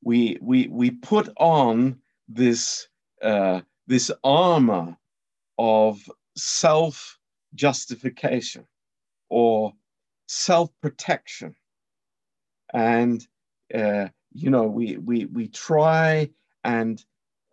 we 0.04 0.38
we 0.42 0.68
we 0.68 0.92
put 0.92 1.30
on 1.38 2.00
this 2.28 2.88
uh, 3.22 3.62
this 3.88 4.12
armor 4.24 4.98
of 5.58 6.10
self 6.36 7.18
justification 7.56 8.66
or 9.30 9.74
self 10.28 10.70
protection, 10.82 11.56
and 12.74 13.26
uh, 13.74 14.08
you 14.34 14.50
know 14.50 14.64
we 14.64 14.98
we 14.98 15.26
we 15.26 15.48
try 15.48 16.30
and 16.64 17.04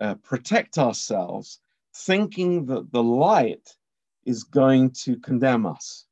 uh, 0.01 0.15
protect 0.17 0.79
ourselves, 0.79 1.61
thinking 1.95 2.67
that 2.67 2.91
the 2.93 3.03
light 3.03 3.77
is 4.25 4.45
going 4.45 4.91
to 4.91 5.17
condemn 5.17 5.67
us. 5.67 6.07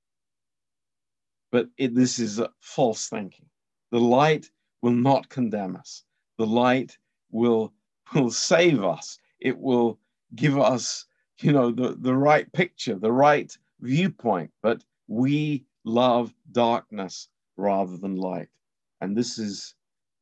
But 1.51 1.68
it, 1.77 1.94
this 1.94 2.18
is 2.18 2.40
false 2.61 3.09
thinking. 3.09 3.46
The 3.90 4.01
light 4.01 4.51
will 4.81 4.92
not 4.92 5.29
condemn 5.29 5.77
us. 5.77 6.05
The 6.38 6.46
light 6.46 6.96
will, 7.31 7.72
will 8.14 8.31
save 8.31 8.83
us. 8.83 9.18
It 9.40 9.59
will 9.59 9.98
give 10.35 10.59
us, 10.59 11.07
you 11.40 11.53
know, 11.53 11.70
the, 11.70 11.96
the 11.98 12.14
right 12.14 12.51
picture, 12.53 12.94
the 12.94 13.12
right 13.12 13.57
viewpoint. 13.81 14.51
But 14.62 14.83
we 15.09 15.64
love 15.85 16.35
darkness 16.51 17.29
rather 17.57 17.97
than 17.97 18.16
light. 18.16 18.49
And 19.01 19.16
this 19.16 19.38
is, 19.38 19.75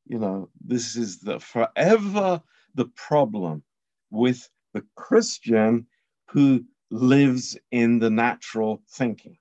you 0.07 0.19
know, 0.19 0.49
this 0.61 0.97
is 0.97 1.21
the 1.21 1.39
forever 1.39 2.43
the 2.75 2.87
problem 2.97 3.63
with 4.11 4.49
the 4.73 4.85
Christian 4.95 5.87
who 6.29 6.65
lives 6.91 7.59
in 7.71 7.99
the 7.99 8.11
natural 8.11 8.83
thinking. 8.89 9.37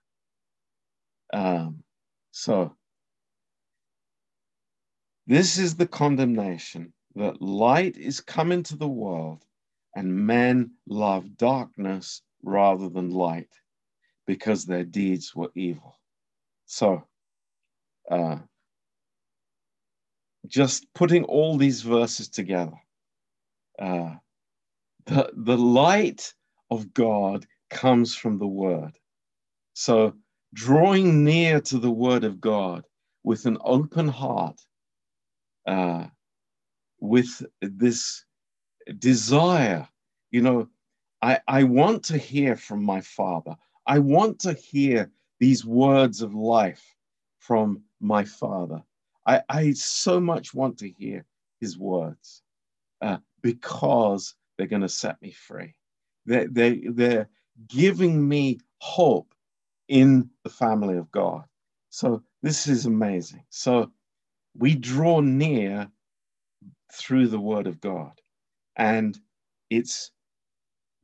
Um, 1.32 1.84
so 2.32 2.76
this 5.28 5.58
is 5.58 5.76
the 5.76 5.88
condemnation 5.88 6.94
that 7.16 7.42
light 7.42 7.98
is 7.98 8.20
come 8.20 8.52
into 8.52 8.76
the 8.76 8.88
world, 8.88 9.46
and 9.96 10.26
men 10.26 10.72
love 10.88 11.38
darkness 11.38 12.22
rather 12.44 12.90
than 12.90 13.10
light 13.12 13.54
because 14.26 14.66
their 14.66 14.84
deeds 14.84 15.36
were 15.36 15.52
evil. 15.56 15.99
So, 16.72 17.04
uh, 18.12 18.38
just 20.46 20.86
putting 20.94 21.24
all 21.24 21.58
these 21.58 21.82
verses 21.82 22.30
together, 22.30 22.78
uh, 23.80 24.14
the, 25.08 25.32
the 25.36 25.58
light 25.58 26.32
of 26.70 26.94
God 26.94 27.48
comes 27.72 28.14
from 28.14 28.38
the 28.38 28.48
Word. 28.48 29.00
So, 29.74 30.14
drawing 30.54 31.24
near 31.24 31.60
to 31.60 31.80
the 31.80 31.90
Word 31.90 32.24
of 32.24 32.40
God 32.40 32.86
with 33.24 33.48
an 33.48 33.58
open 33.62 34.08
heart, 34.08 34.62
uh, 35.66 36.06
with 37.00 37.44
this 37.64 38.26
desire. 39.00 39.90
You 40.30 40.44
know, 40.44 40.70
I, 41.20 41.40
I 41.48 41.64
want 41.64 42.04
to 42.06 42.18
hear 42.20 42.56
from 42.56 42.84
my 42.84 43.02
Father. 43.02 43.56
I 43.88 43.98
want 43.98 44.38
to 44.42 44.54
hear 44.54 45.12
these 45.40 45.66
words 45.66 46.22
of 46.22 46.34
life 46.34 46.96
from 47.40 47.82
my 48.00 48.24
Father. 48.24 48.84
I, 49.26 49.42
I 49.50 49.72
so 49.74 50.20
much 50.20 50.54
want 50.54 50.78
to 50.80 50.90
hear 50.90 51.26
his 51.60 51.78
words 51.78 52.42
uh, 53.02 53.18
because 53.42 54.36
they're 54.58 54.68
going 54.68 54.82
to 54.82 54.90
set 54.90 55.22
me 55.22 55.32
free. 55.32 55.76
They're, 56.26 56.48
they, 56.48 56.82
they're 56.90 57.30
giving 57.68 58.28
me 58.28 58.60
hope 58.80 59.34
in 59.88 60.30
the 60.44 60.50
family 60.50 60.98
of 60.98 61.12
God. 61.12 61.44
So 61.90 62.24
this 62.42 62.68
is 62.68 62.86
amazing. 62.86 63.44
So 63.50 63.92
we 64.58 64.76
draw 64.76 65.20
near 65.22 65.90
through 66.94 67.28
the 67.28 67.40
word 67.40 67.68
of 67.68 67.82
God. 67.82 68.20
And 68.76 69.20
it's 69.70 70.12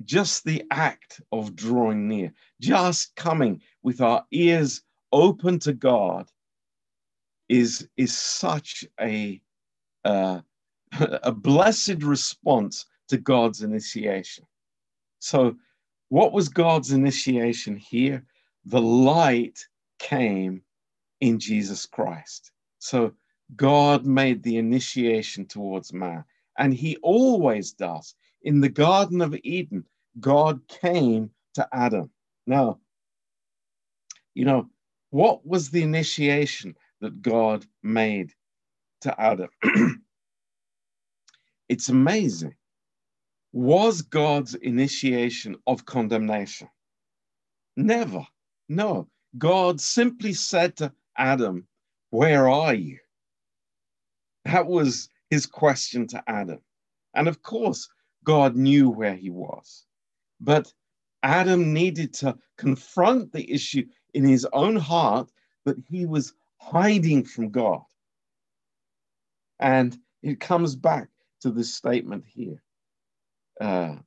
just 0.03 0.43
the 0.43 0.63
act 0.71 1.21
of 1.31 1.55
drawing 1.55 2.07
near, 2.07 2.33
just 2.59 3.15
coming 3.15 3.61
with 3.85 4.01
our 4.01 4.25
ears 4.31 4.81
open 5.11 5.59
to 5.59 5.71
God 5.71 6.27
is, 7.47 7.87
is 7.97 8.17
such 8.17 8.83
a, 8.99 9.39
uh, 10.03 10.41
a 10.99 11.31
blessed 11.31 12.01
response 12.01 12.87
to 13.09 13.17
God's 13.17 13.61
initiation. 13.61 14.43
So, 15.19 15.55
what 16.09 16.33
was 16.33 16.49
God's 16.49 16.93
initiation 16.93 17.77
here? 17.77 18.25
The 18.65 18.81
light 18.81 19.59
came 19.99 20.63
in 21.21 21.37
Jesus 21.37 21.85
Christ. 21.85 22.51
So, 22.79 23.13
God 23.55 24.03
made 24.03 24.41
the 24.41 24.57
initiation 24.57 25.45
towards 25.45 25.93
man, 25.93 26.23
and 26.57 26.73
He 26.73 26.97
always 27.03 27.71
does. 27.71 28.15
In 28.41 28.61
the 28.61 28.69
Garden 28.69 29.21
of 29.21 29.37
Eden, 29.43 29.85
God 30.19 30.59
came 30.67 31.29
to 31.53 31.67
Adam. 31.71 32.09
Now, 32.47 32.79
you 34.35 34.45
know, 34.45 34.69
what 35.09 35.47
was 35.47 35.71
the 35.71 35.81
initiation 35.81 36.75
that 37.01 37.21
God 37.21 37.65
made 37.81 38.33
to 39.01 39.19
Adam? 39.19 39.49
it's 41.69 41.89
amazing. 41.89 42.53
Was 43.53 44.01
God's 44.01 44.53
initiation 44.55 45.55
of 45.65 45.85
condemnation? 45.85 46.67
Never. 47.77 48.27
No. 48.67 49.07
God 49.37 49.79
simply 49.79 50.33
said 50.33 50.75
to 50.77 50.91
Adam, 51.17 51.67
Where 52.09 52.49
are 52.49 52.73
you? 52.73 52.99
That 54.43 54.67
was 54.67 55.09
his 55.29 55.45
question 55.45 56.07
to 56.07 56.23
Adam. 56.27 56.59
And 57.13 57.27
of 57.27 57.41
course, 57.41 57.87
God 58.25 58.55
knew 58.55 58.89
where 58.89 59.15
he 59.15 59.29
was. 59.29 59.85
But 60.41 60.73
Adam 61.23 61.73
needed 61.73 62.13
to 62.15 62.37
confront 62.57 63.31
the 63.31 63.49
issue 63.51 63.85
in 64.15 64.23
his 64.23 64.47
own 64.53 64.77
heart 64.77 65.29
that 65.65 65.77
he 65.89 66.05
was 66.05 66.33
hiding 66.57 67.25
from 67.25 67.49
God. 67.49 67.81
And 69.59 69.95
it 70.23 70.39
comes 70.39 70.75
back 70.75 71.09
to 71.41 71.51
this 71.51 71.73
statement 71.73 72.23
here. 72.25 72.63
Uh, 73.59 73.97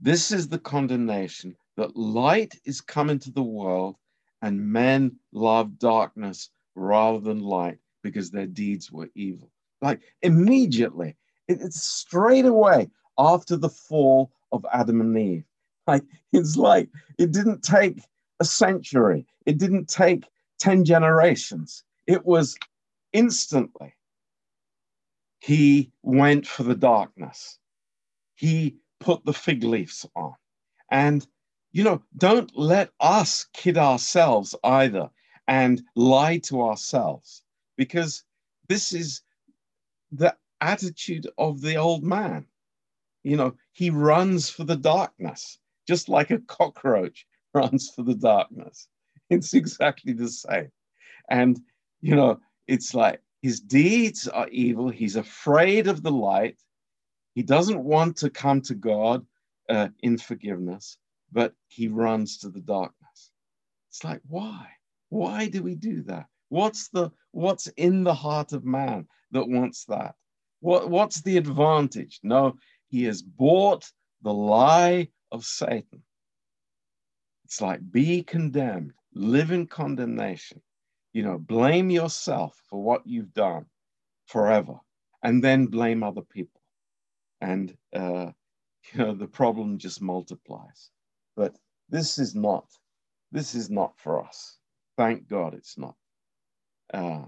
this 0.00 0.30
is 0.30 0.48
the 0.48 0.58
condemnation 0.58 1.56
that 1.76 1.96
light 1.96 2.54
is 2.64 2.80
come 2.80 3.10
into 3.10 3.32
the 3.32 3.42
world 3.42 3.96
and 4.42 4.72
men 4.72 5.16
love 5.32 5.78
darkness 5.78 6.50
rather 6.74 7.20
than 7.20 7.40
light 7.40 7.78
because 8.02 8.30
their 8.30 8.46
deeds 8.46 8.92
were 8.92 9.10
evil. 9.14 9.50
Like 9.80 10.00
immediately, 10.22 11.16
it's 11.48 11.82
straight 11.82 12.46
away 12.46 12.90
after 13.18 13.56
the 13.56 13.68
fall 13.68 14.30
of 14.52 14.64
Adam 14.72 15.00
and 15.00 15.18
Eve. 15.18 15.44
Like 15.86 16.04
it's 16.32 16.56
like 16.56 16.88
it 17.18 17.32
didn't 17.32 17.62
take 17.62 18.00
a 18.40 18.44
century, 18.44 19.26
it 19.46 19.58
didn't 19.58 19.88
take 19.88 20.24
10 20.60 20.84
generations. 20.84 21.84
It 22.06 22.24
was 22.24 22.56
instantly. 23.12 23.94
He 25.40 25.90
went 26.02 26.46
for 26.46 26.62
the 26.62 26.76
darkness. 26.76 27.58
He 28.34 28.76
put 29.00 29.24
the 29.24 29.32
fig 29.32 29.64
leaves 29.64 30.06
on. 30.14 30.34
And, 30.90 31.26
you 31.72 31.82
know, 31.82 32.02
don't 32.16 32.56
let 32.56 32.90
us 33.00 33.46
kid 33.52 33.76
ourselves 33.76 34.54
either 34.62 35.10
and 35.48 35.82
lie 35.96 36.38
to 36.38 36.62
ourselves 36.62 37.42
because 37.76 38.22
this 38.68 38.92
is 38.92 39.22
the 40.12 40.36
attitude 40.60 41.26
of 41.38 41.60
the 41.60 41.76
old 41.76 42.04
man. 42.04 42.46
You 43.24 43.36
know, 43.36 43.56
he 43.72 43.90
runs 43.90 44.48
for 44.48 44.64
the 44.64 44.76
darkness, 44.76 45.58
just 45.92 46.08
like 46.08 46.30
a 46.30 46.38
cockroach 46.38 47.26
runs 47.54 47.90
for 47.94 48.02
the 48.02 48.14
darkness. 48.14 48.88
It's 49.28 49.52
exactly 49.52 50.14
the 50.14 50.28
same. 50.28 50.70
And, 51.28 51.60
you 52.00 52.16
know, 52.16 52.40
it's 52.66 52.94
like 52.94 53.20
his 53.42 53.60
deeds 53.60 54.26
are 54.26 54.48
evil. 54.48 54.88
He's 54.88 55.16
afraid 55.16 55.88
of 55.88 56.02
the 56.02 56.10
light. 56.10 56.56
He 57.34 57.42
doesn't 57.42 57.84
want 57.84 58.16
to 58.18 58.30
come 58.30 58.62
to 58.62 58.74
God 58.74 59.26
uh, 59.68 59.88
in 60.00 60.16
forgiveness, 60.16 60.96
but 61.30 61.52
he 61.68 61.88
runs 61.88 62.38
to 62.38 62.48
the 62.48 62.60
darkness. 62.60 63.30
It's 63.90 64.02
like, 64.02 64.22
why? 64.26 64.66
Why 65.10 65.46
do 65.46 65.62
we 65.62 65.74
do 65.74 66.02
that? 66.04 66.24
What's 66.48 66.88
the 66.88 67.10
what's 67.32 67.66
in 67.76 68.02
the 68.02 68.14
heart 68.14 68.54
of 68.54 68.64
man 68.64 69.06
that 69.32 69.46
wants 69.46 69.84
that? 69.86 70.14
What, 70.60 70.88
what's 70.88 71.20
the 71.20 71.36
advantage? 71.36 72.20
No, 72.22 72.56
he 72.88 73.04
has 73.04 73.20
bought 73.20 73.84
the 74.22 74.32
lie 74.32 75.08
of 75.32 75.44
Satan. 75.44 76.02
It's 77.44 77.60
like 77.60 77.80
be 77.90 78.22
condemned, 78.22 78.92
live 79.14 79.50
in 79.50 79.66
condemnation. 79.66 80.62
You 81.12 81.24
know, 81.24 81.38
blame 81.38 81.90
yourself 81.90 82.58
for 82.70 82.82
what 82.82 83.06
you've 83.06 83.34
done 83.34 83.66
forever, 84.26 84.76
and 85.22 85.42
then 85.42 85.66
blame 85.66 86.02
other 86.02 86.22
people. 86.22 86.60
And 87.40 87.76
uh, 87.94 88.30
you 88.92 88.98
know, 88.98 89.14
the 89.14 89.26
problem 89.26 89.78
just 89.78 90.00
multiplies. 90.00 90.90
But 91.36 91.56
this 91.88 92.18
is 92.18 92.34
not, 92.34 92.66
this 93.32 93.54
is 93.54 93.70
not 93.70 93.98
for 93.98 94.24
us. 94.24 94.58
Thank 94.96 95.28
God 95.28 95.54
it's 95.54 95.76
not. 95.78 95.96
Uh, 96.92 97.26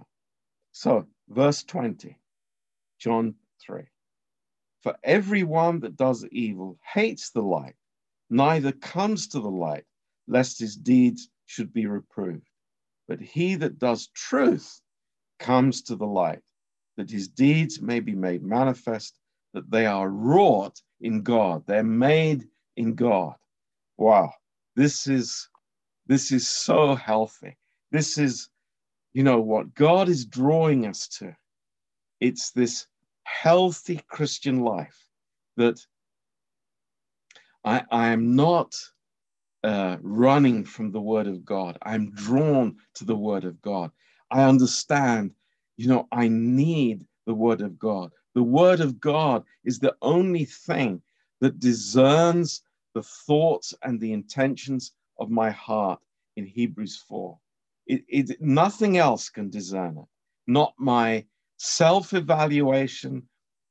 so, 0.72 1.06
verse 1.28 1.62
20, 1.64 2.18
John 2.98 3.34
3. 3.66 3.82
For 4.82 4.96
everyone 5.02 5.80
that 5.80 5.96
does 5.96 6.26
evil 6.30 6.78
hates 6.94 7.30
the 7.30 7.40
light, 7.42 7.76
neither 8.30 8.72
comes 8.72 9.28
to 9.28 9.40
the 9.40 9.50
light, 9.50 9.84
lest 10.26 10.58
his 10.58 10.76
deeds 10.76 11.28
should 11.46 11.72
be 11.72 11.86
reproved. 11.86 12.48
But 13.06 13.20
he 13.20 13.54
that 13.56 13.78
does 13.78 14.08
truth 14.08 14.80
comes 15.38 15.82
to 15.82 15.96
the 15.96 16.06
light, 16.06 16.40
that 16.96 17.10
his 17.10 17.28
deeds 17.28 17.80
may 17.80 18.00
be 18.00 18.14
made 18.14 18.42
manifest, 18.42 19.18
that 19.52 19.70
they 19.70 19.86
are 19.86 20.08
wrought 20.08 20.80
in 21.00 21.22
God. 21.22 21.64
They're 21.66 21.82
made 21.82 22.48
in 22.76 22.94
God. 22.94 23.34
Wow, 23.96 24.32
this 24.74 25.06
is 25.06 25.48
this 26.06 26.32
is 26.32 26.48
so 26.48 26.94
healthy. 26.94 27.56
This 27.90 28.18
is 28.18 28.48
you 29.12 29.22
know 29.22 29.40
what 29.40 29.74
God 29.74 30.08
is 30.08 30.24
drawing 30.24 30.86
us 30.86 31.06
to. 31.18 31.36
It's 32.20 32.50
this 32.50 32.86
healthy 33.24 34.00
Christian 34.08 34.60
life 34.60 35.08
that 35.56 35.80
I, 37.64 37.82
I 37.90 38.08
am 38.08 38.36
not 38.36 38.76
uh, 39.62 39.96
running 40.02 40.64
from 40.64 40.92
the 40.92 41.00
Word 41.00 41.26
of 41.26 41.44
God. 41.44 41.78
I'm 41.82 42.10
drawn 42.12 42.76
to 42.94 43.04
the 43.04 43.16
Word 43.16 43.44
of 43.44 43.60
God. 43.62 43.90
I 44.30 44.44
understand, 44.44 45.32
you 45.76 45.88
know, 45.88 46.06
I 46.12 46.28
need 46.28 47.06
the 47.26 47.34
Word 47.34 47.62
of 47.62 47.78
God. 47.78 48.12
The 48.34 48.42
Word 48.42 48.80
of 48.80 49.00
God 49.00 49.44
is 49.64 49.78
the 49.78 49.96
only 50.02 50.44
thing 50.44 51.00
that 51.40 51.60
discerns 51.60 52.62
the 52.94 53.02
thoughts 53.02 53.74
and 53.82 53.98
the 53.98 54.12
intentions 54.12 54.92
of 55.18 55.30
my 55.30 55.50
heart 55.50 56.00
in 56.36 56.46
Hebrews 56.46 57.02
4. 57.08 57.38
It, 57.86 58.04
it, 58.08 58.40
nothing 58.40 58.98
else 58.98 59.28
can 59.30 59.50
discern 59.50 59.98
it. 59.98 60.04
Not 60.46 60.74
my 60.78 61.24
self 61.56 62.12
evaluation, 62.12 63.22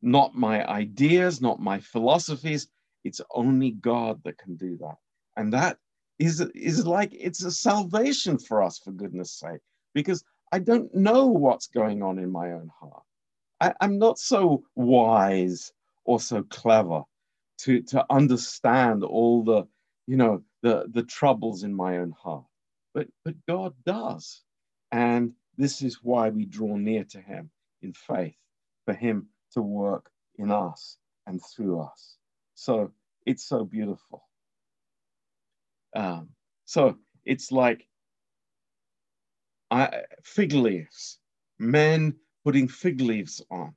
not 0.02 0.36
my 0.36 0.68
ideas, 0.68 1.42
not 1.42 1.60
my 1.60 1.80
philosophies. 1.80 2.68
It's 3.04 3.22
only 3.32 3.72
God 3.72 4.22
that 4.24 4.38
can 4.38 4.56
do 4.56 4.78
that. 4.78 4.98
And 5.38 5.54
that 5.54 5.78
is, 6.20 6.42
is 6.56 6.86
like 6.86 7.14
it's 7.14 7.44
a 7.44 7.52
salvation 7.52 8.38
for 8.38 8.62
us, 8.62 8.80
for 8.80 8.92
goodness 8.92 9.32
sake, 9.32 9.62
because 9.94 10.24
I 10.52 10.60
don't 10.60 10.94
know 10.94 11.28
what's 11.28 11.68
going 11.68 12.04
on 12.04 12.20
in 12.20 12.32
my 12.32 12.52
own 12.52 12.70
heart. 12.80 13.04
I, 13.60 13.74
I'm 13.82 13.98
not 13.98 14.20
so 14.20 14.64
wise 14.76 15.72
or 16.06 16.20
so 16.20 16.44
clever 16.44 17.04
to, 17.60 17.82
to 17.84 18.06
understand 18.10 19.04
all 19.04 19.44
the, 19.44 19.64
you 20.08 20.18
know, 20.18 20.44
the, 20.62 20.86
the 20.92 21.04
troubles 21.04 21.64
in 21.64 21.74
my 21.74 21.98
own 21.98 22.12
heart 22.12 22.46
but 22.94 23.08
but 23.26 23.36
God 23.48 23.74
does. 23.86 24.42
And 24.92 25.34
this 25.58 25.82
is 25.82 26.04
why 26.04 26.30
we 26.30 26.46
draw 26.46 26.78
near 26.78 27.04
to 27.06 27.20
him 27.20 27.50
in 27.82 27.94
faith, 27.94 28.36
for 28.86 28.94
him 28.94 29.28
to 29.54 29.62
work 29.62 30.10
in 30.38 30.52
us 30.52 30.98
and 31.28 31.42
through 31.44 31.80
us. 31.82 32.18
So 32.56 32.92
it's 33.26 33.48
so 33.48 33.66
beautiful. 33.66 34.24
Um, 35.96 36.30
so 36.66 36.98
it's 37.26 37.52
like 37.52 37.88
I, 39.72 40.04
fig 40.24 40.54
leaves, 40.54 41.20
men 41.60 42.16
putting 42.44 42.68
fig 42.68 43.02
leaves 43.02 43.42
on. 43.50 43.74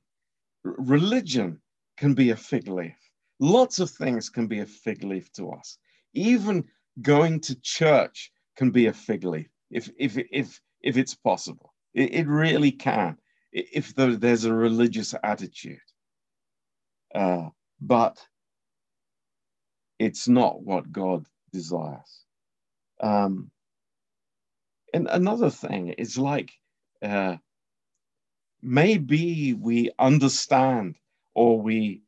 Religion 0.63 1.59
can 1.97 2.13
be 2.13 2.31
a 2.31 2.35
fig 2.35 2.67
leaf. 2.67 2.97
Lots 3.39 3.79
of 3.79 3.89
things 3.89 4.29
can 4.29 4.47
be 4.47 4.59
a 4.59 4.65
fig 4.65 5.03
leaf 5.03 5.31
to 5.33 5.51
us. 5.51 5.77
Even 6.13 6.63
going 7.01 7.39
to 7.41 7.59
church 7.61 8.31
can 8.55 8.71
be 8.71 8.87
a 8.87 8.93
fig 8.93 9.23
leaf 9.23 9.47
if, 9.71 9.89
if, 9.97 10.17
if, 10.31 10.59
if 10.81 10.97
it's 10.97 11.15
possible. 11.15 11.73
It, 11.93 12.13
it 12.13 12.27
really 12.27 12.71
can, 12.71 13.17
if 13.51 13.95
there's 13.95 14.45
a 14.45 14.53
religious 14.53 15.13
attitude. 15.23 15.79
Uh, 17.13 17.49
but 17.79 18.19
it's 19.99 20.27
not 20.27 20.61
what 20.61 20.91
God 20.91 21.25
desires. 21.51 22.23
Um, 23.01 23.51
and 24.93 25.07
another 25.11 25.49
thing 25.49 25.89
is 25.89 26.17
like 26.17 26.51
uh, 27.01 27.37
maybe 28.61 29.53
we 29.53 29.91
understand 29.99 30.95
or 31.35 31.61
we 31.61 32.01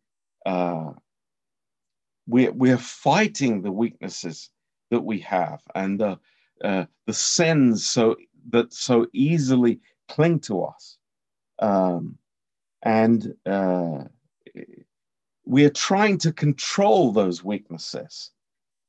uh, 0.46 0.92
we 2.28 2.50
we're 2.50 2.78
fighting 2.78 3.62
the 3.62 3.72
weaknesses 3.72 4.50
that 4.92 5.02
we 5.02 5.20
have 5.20 5.62
and 5.76 6.00
the 6.00 6.20
uh, 6.64 6.86
the 7.08 7.14
sins 7.14 7.86
so 7.86 8.16
that 8.50 8.74
so 8.74 9.08
easily 9.14 9.80
cling 10.10 10.40
to 10.40 10.64
us, 10.64 10.98
um, 11.60 12.18
and 12.84 13.36
uh, 13.46 14.04
we 15.50 15.66
are 15.66 15.72
trying 15.72 16.16
to 16.20 16.32
control 16.32 17.12
those 17.12 17.44
weaknesses 17.44 18.30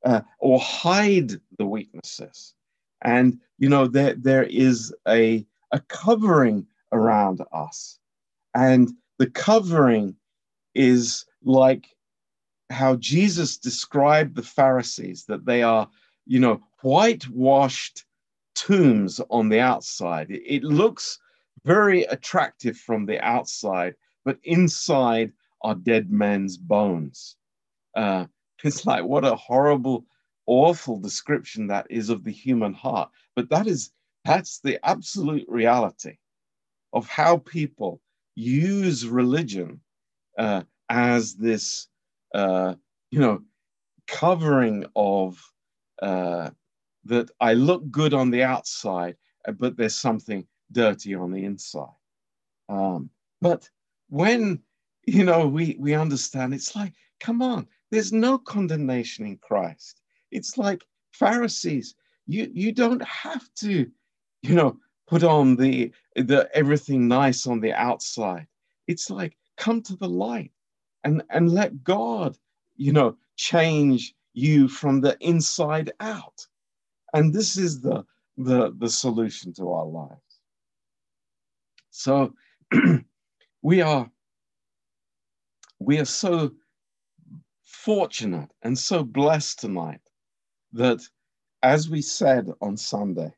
uh, 0.04 0.20
or 0.38 0.60
hide 0.60 1.32
the 1.56 1.64
weaknesses. 1.64 2.54
And, 3.00 3.40
you 3.56 3.70
know, 3.70 3.86
there, 3.86 4.14
there 4.14 4.42
is 4.42 4.94
a, 5.08 5.46
a 5.72 5.80
covering 5.88 6.66
around 6.92 7.40
us. 7.50 7.98
And 8.54 8.90
the 9.18 9.30
covering 9.30 10.14
is 10.74 11.24
like 11.42 11.96
how 12.68 12.96
Jesus 12.96 13.56
described 13.56 14.36
the 14.36 14.42
Pharisees, 14.42 15.24
that 15.28 15.46
they 15.46 15.62
are, 15.62 15.88
you 16.26 16.40
know, 16.40 16.60
whitewashed 16.82 18.04
tombs 18.54 19.18
on 19.30 19.48
the 19.48 19.60
outside. 19.60 20.30
It, 20.30 20.42
it 20.44 20.62
looks 20.62 21.18
very 21.64 22.02
attractive 22.02 22.76
from 22.76 23.06
the 23.06 23.18
outside, 23.24 23.94
but 24.26 24.38
inside 24.42 25.32
are 25.62 25.74
dead 25.74 26.10
man's 26.10 26.56
bones. 26.56 27.36
Uh, 27.94 28.26
it's 28.64 28.86
like 28.86 29.04
what 29.04 29.24
a 29.24 29.36
horrible, 29.36 30.04
awful 30.46 30.98
description 30.98 31.66
that 31.68 31.86
is 31.90 32.10
of 32.10 32.24
the 32.24 32.32
human 32.32 32.74
heart. 32.74 33.10
But 33.36 33.48
that 33.50 33.66
is 33.66 33.90
that's 34.24 34.60
the 34.60 34.78
absolute 34.86 35.46
reality 35.48 36.16
of 36.92 37.08
how 37.08 37.38
people 37.38 38.00
use 38.34 39.06
religion 39.06 39.80
uh, 40.38 40.62
as 40.88 41.34
this, 41.34 41.88
uh, 42.34 42.74
you 43.10 43.20
know, 43.20 43.42
covering 44.06 44.84
of 44.96 45.40
uh, 46.02 46.50
that 47.04 47.30
I 47.40 47.54
look 47.54 47.90
good 47.90 48.12
on 48.12 48.30
the 48.30 48.42
outside, 48.42 49.16
uh, 49.46 49.52
but 49.52 49.76
there's 49.76 49.96
something 49.96 50.46
dirty 50.72 51.14
on 51.14 51.30
the 51.32 51.44
inside. 51.44 51.88
Um, 52.68 53.10
but 53.40 53.68
when 54.08 54.60
you 55.10 55.24
know 55.24 55.48
we 55.48 55.76
we 55.80 55.94
understand, 55.94 56.54
it's 56.54 56.76
like, 56.76 56.92
come 57.18 57.42
on, 57.42 57.66
there's 57.90 58.12
no 58.12 58.38
condemnation 58.38 59.26
in 59.26 59.38
Christ. 59.38 60.00
It's 60.30 60.56
like 60.56 60.84
Pharisees. 61.12 61.96
You 62.28 62.48
you 62.54 62.70
don't 62.70 63.02
have 63.02 63.52
to, 63.56 63.90
you 64.42 64.54
know, 64.54 64.78
put 65.08 65.24
on 65.24 65.56
the 65.56 65.92
the 66.14 66.48
everything 66.54 67.08
nice 67.08 67.48
on 67.48 67.58
the 67.58 67.72
outside. 67.72 68.46
It's 68.86 69.10
like 69.10 69.36
come 69.56 69.82
to 69.82 69.96
the 69.96 70.08
light 70.08 70.52
and 71.02 71.24
and 71.30 71.50
let 71.50 71.82
God, 71.82 72.38
you 72.76 72.92
know, 72.92 73.16
change 73.34 74.14
you 74.32 74.68
from 74.68 75.00
the 75.00 75.16
inside 75.20 75.90
out. 75.98 76.46
And 77.14 77.34
this 77.34 77.56
is 77.56 77.80
the 77.80 78.04
the 78.36 78.72
the 78.78 78.88
solution 78.88 79.52
to 79.54 79.72
our 79.72 79.86
lives. 79.86 80.38
So 81.90 82.32
we 83.62 83.80
are 83.80 84.08
we 85.80 85.98
are 85.98 86.04
so 86.04 86.52
fortunate 87.64 88.50
and 88.62 88.78
so 88.78 89.02
blessed 89.02 89.58
tonight 89.58 90.00
that, 90.72 91.00
as 91.62 91.88
we 91.88 92.02
said 92.02 92.48
on 92.60 92.76
Sunday, 92.76 93.32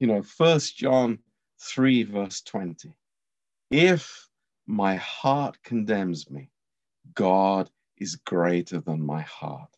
you 0.00 0.08
know, 0.08 0.20
First 0.20 0.76
John 0.76 1.20
3, 1.60 2.02
verse 2.02 2.42
20, 2.42 2.92
if 3.70 4.28
my 4.66 4.96
heart 4.96 5.56
condemns 5.62 6.28
me, 6.30 6.50
God 7.14 7.70
is 7.98 8.16
greater 8.16 8.80
than 8.80 9.00
my 9.00 9.22
heart. 9.22 9.70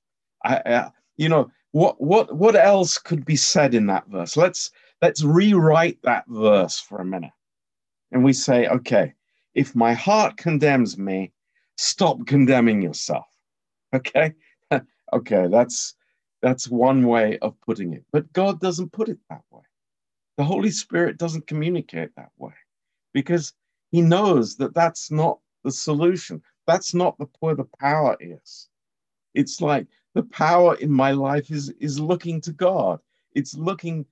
I, 0.43 0.63
I, 0.65 0.91
you 1.17 1.29
know, 1.29 1.51
what, 1.73 2.01
what, 2.01 2.35
what 2.35 2.57
else 2.57 2.97
could 2.97 3.27
be 3.27 3.37
said 3.37 3.75
in 3.75 3.87
that 3.87 4.09
verse? 4.09 4.37
Let's, 4.37 4.71
let's 5.03 5.23
rewrite 5.23 5.99
that 6.03 6.25
verse 6.29 6.81
for 6.81 6.99
a 6.99 7.05
minute. 7.05 7.33
And 8.11 8.25
we 8.25 8.33
say, 8.33 8.69
okay, 8.69 9.13
if 9.55 9.75
my 9.75 9.93
heart 9.93 10.39
condemns 10.39 10.97
me, 10.97 11.33
stop 11.77 12.27
condemning 12.27 12.83
yourself. 12.83 13.27
Okay? 13.95 14.35
okay, 15.13 15.49
that's 15.49 15.95
that's 16.43 16.69
one 16.69 17.07
way 17.07 17.39
of 17.39 17.61
putting 17.63 17.93
it. 17.93 18.05
But 18.13 18.33
God 18.33 18.61
doesn't 18.61 18.93
put 18.93 19.09
it 19.09 19.19
that 19.31 19.43
way. 19.51 19.63
The 20.37 20.45
Holy 20.45 20.71
Spirit 20.71 21.19
doesn't 21.19 21.47
communicate 21.47 22.11
that 22.17 22.31
way 22.37 22.53
because 23.15 23.55
he 23.91 24.03
knows 24.03 24.57
that 24.57 24.75
that's 24.75 25.11
not 25.11 25.39
the 25.65 25.73
solution. 25.73 26.43
That's 26.67 26.95
not 26.95 27.17
the, 27.19 27.27
where 27.41 27.55
the 27.55 27.69
power 27.81 28.17
is. 28.21 28.69
It's 29.35 29.61
like 29.61 29.87
the 30.15 30.25
power 30.25 30.75
in 30.77 30.91
my 30.91 31.13
life 31.13 31.51
is, 31.51 31.71
is 31.81 31.99
looking 31.99 32.41
to 32.43 32.53
God. 32.53 33.01
It's 33.35 33.55
looking 33.55 34.05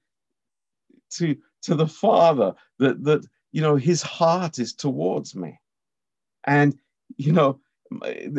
to, 1.14 1.36
to 1.62 1.74
the 1.74 1.86
Father 1.86 2.54
that, 2.78 3.04
that, 3.04 3.26
you 3.52 3.60
know, 3.60 3.76
his 3.76 4.02
heart 4.02 4.58
is 4.58 4.72
towards 4.72 5.34
me. 5.34 5.58
And, 6.46 6.76
you 7.16 7.32
know, 7.32 7.60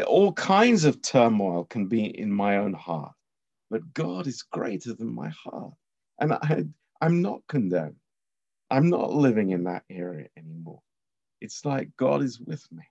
all 0.08 0.34
kinds 0.34 0.86
of 0.86 1.02
turmoil 1.02 1.66
can 1.66 1.88
be 1.88 2.06
in 2.06 2.32
my 2.32 2.58
own 2.58 2.74
heart, 2.74 3.14
but 3.70 3.94
God 3.94 4.28
is 4.28 4.42
greater 4.44 4.94
than 4.94 5.14
my 5.14 5.30
heart. 5.30 5.74
And 6.20 6.34
I, 6.34 6.66
I'm 7.02 7.22
not 7.22 7.42
condemned. 7.48 7.96
I'm 8.72 8.90
not 8.90 9.14
living 9.14 9.52
in 9.52 9.66
that 9.66 9.84
area 9.90 10.28
anymore. 10.38 10.82
It's 11.42 11.66
like 11.66 11.90
God 11.98 12.24
is 12.24 12.40
with 12.40 12.66
me 12.72 12.84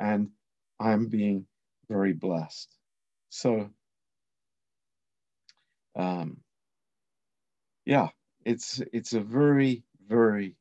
and 0.00 0.30
I'm 0.78 1.06
being 1.06 1.46
very 1.88 2.12
blessed. 2.12 2.68
So, 3.30 3.70
um, 5.96 6.38
yeah, 7.84 8.08
it's 8.44 8.80
it's 8.92 9.14
a 9.14 9.20
very 9.20 9.82
very 10.08 10.56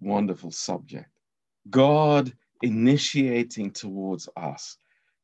wonderful 0.00 0.50
subject. 0.50 1.08
God 1.68 2.32
initiating 2.62 3.72
towards 3.72 4.28
us. 4.36 4.76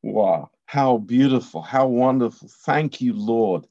Wow, 0.03 0.51
how 0.65 0.97
beautiful, 0.97 1.61
how 1.61 1.87
wonderful. 1.87 2.49
Thank 2.65 3.01
you, 3.01 3.13
Lord, 3.13 3.67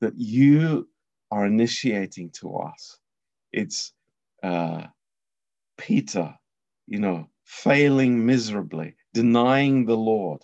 that 0.00 0.14
you 0.16 0.88
are 1.30 1.46
initiating 1.46 2.30
to 2.40 2.56
us. 2.56 2.98
It's 3.52 3.92
uh, 4.42 4.84
Peter, 5.78 6.34
you 6.86 7.00
know, 7.00 7.28
failing 7.44 8.26
miserably, 8.26 8.96
denying 9.14 9.86
the 9.86 9.96
Lord, 9.96 10.42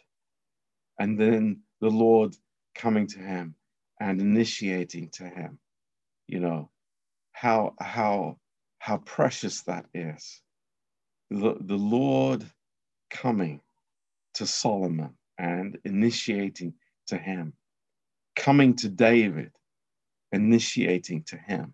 and 0.98 1.18
then 1.18 1.62
the 1.80 1.90
Lord 1.90 2.36
coming 2.74 3.06
to 3.08 3.20
him 3.20 3.54
and 4.00 4.20
initiating 4.20 5.10
to 5.14 5.24
him. 5.24 5.58
You 6.28 6.40
know, 6.40 6.70
how 7.32 7.74
how 7.80 8.38
how 8.78 8.98
precious 8.98 9.62
that 9.64 9.86
is. 9.94 10.42
The, 11.30 11.56
the 11.60 11.76
Lord 11.76 12.46
coming 13.22 13.60
to 14.34 14.46
Solomon 14.46 15.10
and 15.38 15.78
initiating 15.84 16.74
to 17.06 17.16
him, 17.16 17.52
coming 18.34 18.74
to 18.76 18.88
David, 18.88 19.52
initiating 20.32 21.22
to 21.24 21.36
him. 21.36 21.72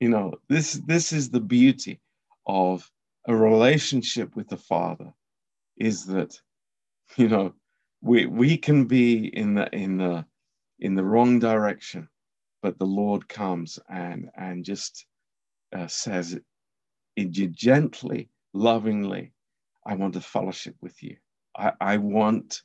You 0.00 0.08
know, 0.08 0.34
this, 0.48 0.74
this 0.86 1.12
is 1.12 1.30
the 1.30 1.40
beauty 1.40 2.00
of 2.46 2.90
a 3.26 3.34
relationship 3.34 4.34
with 4.36 4.48
the 4.48 4.56
Father, 4.56 5.12
is 5.76 6.04
that, 6.06 6.40
you 7.16 7.28
know, 7.28 7.54
we, 8.02 8.26
we 8.26 8.56
can 8.56 8.86
be 8.86 9.26
in 9.26 9.54
the, 9.54 9.68
in 9.74 9.96
the, 9.98 10.24
in 10.80 10.94
the 10.94 11.04
wrong 11.04 11.38
direction, 11.38 12.08
but 12.62 12.78
the 12.78 12.86
Lord 12.86 13.28
comes 13.28 13.78
and, 13.88 14.30
and 14.36 14.64
just 14.64 15.06
uh, 15.76 15.86
says, 15.86 16.38
gently, 17.52 18.28
lovingly, 18.52 19.32
I 19.86 19.94
want 19.94 20.14
to 20.14 20.20
fellowship 20.20 20.74
with 20.80 21.00
you. 21.02 21.16
I, 21.56 21.72
I 21.80 21.96
want, 21.98 22.62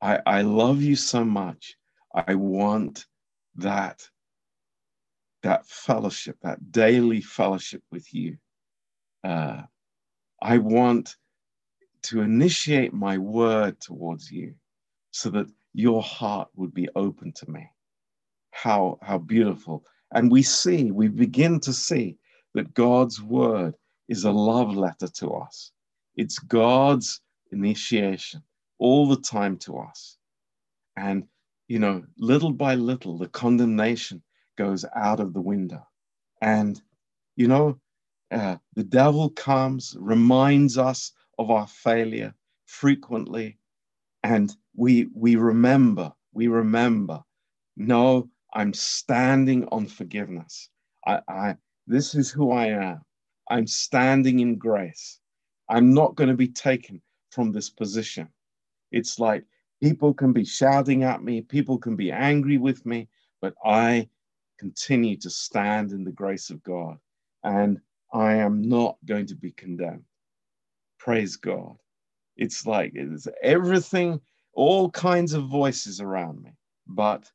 I, 0.00 0.20
I 0.26 0.42
love 0.42 0.80
you 0.80 0.96
so 0.96 1.24
much. 1.24 1.76
I 2.14 2.34
want 2.34 3.04
that, 3.56 4.08
that 5.42 5.66
fellowship, 5.66 6.38
that 6.42 6.72
daily 6.72 7.20
fellowship 7.20 7.82
with 7.92 8.12
you. 8.14 8.38
Uh, 9.22 9.62
I 10.40 10.58
want 10.58 11.16
to 12.04 12.22
initiate 12.22 12.94
my 12.94 13.18
word 13.18 13.78
towards 13.80 14.30
you 14.30 14.54
so 15.10 15.28
that 15.30 15.46
your 15.74 16.02
heart 16.02 16.48
would 16.54 16.72
be 16.72 16.88
open 16.96 17.32
to 17.32 17.50
me. 17.50 17.68
How, 18.52 18.98
how 19.02 19.18
beautiful. 19.18 19.84
And 20.12 20.30
we 20.30 20.42
see, 20.42 20.90
we 20.90 21.08
begin 21.08 21.60
to 21.60 21.72
see 21.72 22.16
that 22.54 22.72
God's 22.72 23.20
word 23.20 23.74
is 24.08 24.24
a 24.24 24.30
love 24.30 24.74
letter 24.74 25.08
to 25.08 25.30
us. 25.32 25.72
It's 26.16 26.38
God's 26.38 27.20
initiation 27.52 28.42
all 28.78 29.08
the 29.08 29.20
time 29.20 29.56
to 29.58 29.78
us. 29.78 30.18
And, 30.96 31.26
you 31.68 31.78
know, 31.78 32.04
little 32.18 32.52
by 32.52 32.74
little, 32.74 33.18
the 33.18 33.28
condemnation 33.28 34.22
goes 34.56 34.84
out 34.94 35.20
of 35.20 35.34
the 35.34 35.40
window. 35.40 35.86
And, 36.40 36.80
you 37.36 37.48
know, 37.48 37.78
uh, 38.30 38.56
the 38.74 38.84
devil 38.84 39.30
comes, 39.30 39.96
reminds 39.98 40.78
us 40.78 41.12
of 41.38 41.50
our 41.50 41.66
failure 41.66 42.34
frequently, 42.66 43.58
and 44.22 44.54
we, 44.74 45.08
we 45.14 45.36
remember, 45.36 46.12
we 46.32 46.48
remember, 46.48 47.22
no, 47.76 48.28
I'm 48.54 48.72
standing 48.72 49.68
on 49.68 49.86
forgiveness. 49.86 50.70
I, 51.06 51.20
I, 51.28 51.56
this 51.86 52.14
is 52.14 52.30
who 52.30 52.50
I 52.52 52.66
am. 52.66 53.02
I'm 53.48 53.66
standing 53.66 54.40
in 54.40 54.56
grace. 54.56 55.20
I'm 55.68 55.92
not 55.92 56.14
going 56.14 56.30
to 56.30 56.36
be 56.36 56.48
taken 56.48 57.00
from 57.30 57.52
this 57.52 57.70
position. 57.70 58.28
It's 58.92 59.18
like 59.18 59.44
people 59.82 60.14
can 60.14 60.32
be 60.32 60.44
shouting 60.44 61.02
at 61.02 61.22
me, 61.22 61.42
people 61.42 61.78
can 61.78 61.96
be 61.96 62.12
angry 62.12 62.56
with 62.58 62.84
me, 62.86 63.08
but 63.40 63.54
I 63.64 64.08
continue 64.58 65.16
to 65.18 65.30
stand 65.30 65.92
in 65.92 66.04
the 66.04 66.12
grace 66.12 66.50
of 66.50 66.62
God 66.62 66.98
and 67.44 67.80
I 68.12 68.34
am 68.34 68.62
not 68.62 68.96
going 69.04 69.26
to 69.26 69.34
be 69.34 69.52
condemned. 69.52 70.04
Praise 70.98 71.36
God. 71.36 71.76
It's 72.36 72.66
like 72.66 72.92
it's 72.94 73.28
everything, 73.42 74.20
all 74.54 74.90
kinds 74.90 75.32
of 75.32 75.48
voices 75.48 76.00
around 76.00 76.42
me, 76.42 76.52
but 76.86 77.30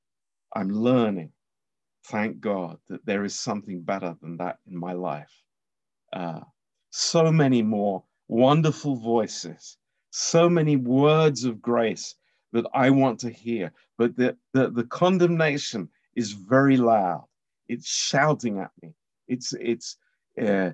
I'm 0.56 0.70
learning, 0.70 1.32
thank 2.06 2.40
God, 2.40 2.78
that 2.90 3.06
there 3.06 3.24
is 3.24 3.38
something 3.38 3.82
better 3.82 4.16
than 4.22 4.38
that 4.38 4.60
in 4.68 4.78
my 4.78 4.94
life. 4.94 5.32
Uh, 6.14 6.42
so 6.90 7.32
many 7.32 7.62
more 7.62 8.04
wonderful 8.32 8.96
voices, 8.96 9.78
so 10.10 10.50
many 10.50 10.78
words 10.78 11.44
of 11.44 11.62
grace 11.62 12.16
that 12.54 12.66
I 12.74 12.90
want 12.90 13.20
to 13.20 13.30
hear, 13.30 13.74
but 13.98 14.16
the, 14.16 14.38
the, 14.54 14.72
the 14.72 14.86
condemnation 14.86 15.90
is 16.16 16.32
very 16.32 16.78
loud. 16.78 17.26
It's 17.68 17.90
shouting 17.90 18.60
at 18.60 18.72
me. 18.82 18.94
It's, 19.28 19.54
it's, 19.60 19.98
uh, 20.42 20.72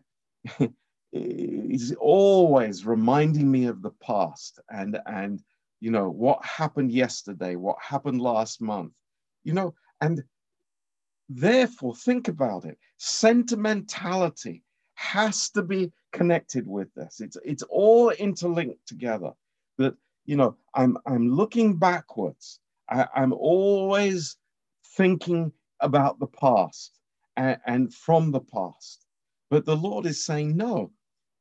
it's 1.11 1.93
always 1.99 2.85
reminding 2.85 3.49
me 3.49 3.65
of 3.65 3.81
the 3.81 3.93
past 4.03 4.59
and, 4.69 4.99
and, 5.07 5.41
you 5.79 5.89
know, 5.89 6.09
what 6.09 6.45
happened 6.45 6.91
yesterday, 6.91 7.55
what 7.55 7.77
happened 7.81 8.21
last 8.21 8.61
month, 8.61 8.93
you 9.43 9.53
know, 9.53 9.73
and 10.01 10.23
therefore 11.27 11.95
think 11.95 12.27
about 12.27 12.65
it. 12.65 12.77
Sentimentality 12.97 14.63
has 14.97 15.51
to 15.51 15.61
be 15.61 15.91
connected 16.11 16.67
with 16.67 16.91
this. 16.95 17.21
It's 17.21 17.37
it's 17.45 17.63
all 17.69 18.09
interlinked 18.09 18.85
together. 18.87 19.31
That 19.77 19.95
you 20.25 20.35
know, 20.35 20.57
I'm 20.73 20.97
I'm 21.05 21.29
looking 21.29 21.77
backwards. 21.77 22.59
I, 22.89 23.07
I'm 23.15 23.31
always 23.31 24.37
thinking 24.95 25.51
about 25.81 26.19
the 26.19 26.27
past 26.27 26.99
and, 27.35 27.57
and 27.67 27.93
from 27.93 28.31
the 28.31 28.39
past. 28.41 29.05
But 29.51 29.65
the 29.65 29.75
Lord 29.75 30.07
is 30.07 30.25
saying, 30.25 30.57
no, 30.57 30.91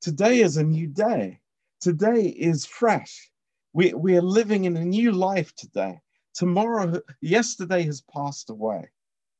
today 0.02 0.40
is 0.40 0.58
a 0.58 0.62
new 0.62 0.86
day. 0.86 1.40
Today 1.80 2.26
is 2.26 2.66
fresh. 2.66 3.30
We, 3.72 3.94
we 3.94 4.16
are 4.16 4.22
living 4.22 4.64
in 4.64 4.76
a 4.76 4.84
new 4.84 5.12
life 5.12 5.54
today. 5.56 5.98
Tomorrow, 6.34 7.00
yesterday 7.22 7.82
has 7.84 8.02
passed 8.02 8.50
away. 8.50 8.90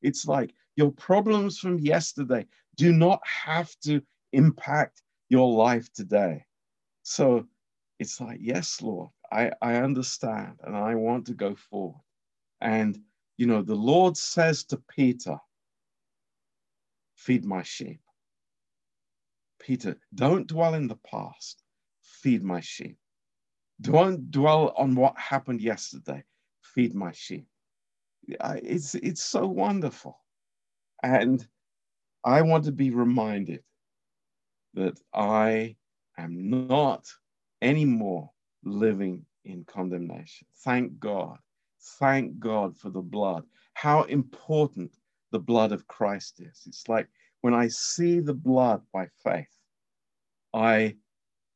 It's 0.00 0.26
like 0.26 0.54
your 0.76 0.92
problems 0.92 1.58
from 1.58 1.78
yesterday 1.78 2.46
do 2.76 2.92
not 2.92 3.20
have 3.26 3.74
to 3.84 4.02
impact 4.32 5.02
your 5.28 5.52
life 5.52 5.92
today. 5.92 6.44
So 7.02 7.46
it's 7.98 8.20
like, 8.20 8.38
yes, 8.40 8.80
Lord, 8.82 9.10
I, 9.32 9.50
I 9.62 9.76
understand 9.76 10.60
and 10.62 10.76
I 10.76 10.94
want 10.94 11.26
to 11.26 11.34
go 11.34 11.54
forward. 11.54 12.00
And, 12.60 12.98
you 13.36 13.46
know, 13.46 13.62
the 13.62 13.74
Lord 13.74 14.16
says 14.16 14.64
to 14.64 14.80
Peter, 14.88 15.36
feed 17.14 17.44
my 17.44 17.62
sheep. 17.62 18.00
Peter, 19.58 19.98
don't 20.14 20.46
dwell 20.46 20.74
in 20.74 20.86
the 20.86 20.98
past, 21.10 21.62
feed 22.02 22.42
my 22.42 22.60
sheep. 22.60 22.98
Don't 23.80 24.30
dwell 24.30 24.72
on 24.76 24.94
what 24.94 25.18
happened 25.18 25.60
yesterday, 25.60 26.22
feed 26.62 26.94
my 26.94 27.12
sheep. 27.12 27.46
It's, 28.28 28.94
it's 28.94 29.22
so 29.22 29.46
wonderful. 29.46 30.18
And 31.02 31.46
I 32.26 32.42
want 32.42 32.64
to 32.64 32.72
be 32.72 32.90
reminded 32.90 33.62
that 34.74 34.98
I 35.14 35.76
am 36.18 36.50
not 36.50 37.06
anymore 37.62 38.30
living 38.64 39.24
in 39.44 39.64
condemnation. 39.64 40.48
Thank 40.64 40.98
God. 40.98 41.38
Thank 42.00 42.40
God 42.40 42.76
for 42.76 42.90
the 42.90 43.00
blood. 43.00 43.44
How 43.74 44.02
important 44.02 44.90
the 45.30 45.38
blood 45.38 45.70
of 45.70 45.86
Christ 45.86 46.40
is. 46.40 46.64
It's 46.66 46.88
like 46.88 47.06
when 47.42 47.54
I 47.54 47.68
see 47.68 48.18
the 48.18 48.34
blood 48.34 48.82
by 48.92 49.06
faith, 49.22 49.56
I, 50.52 50.96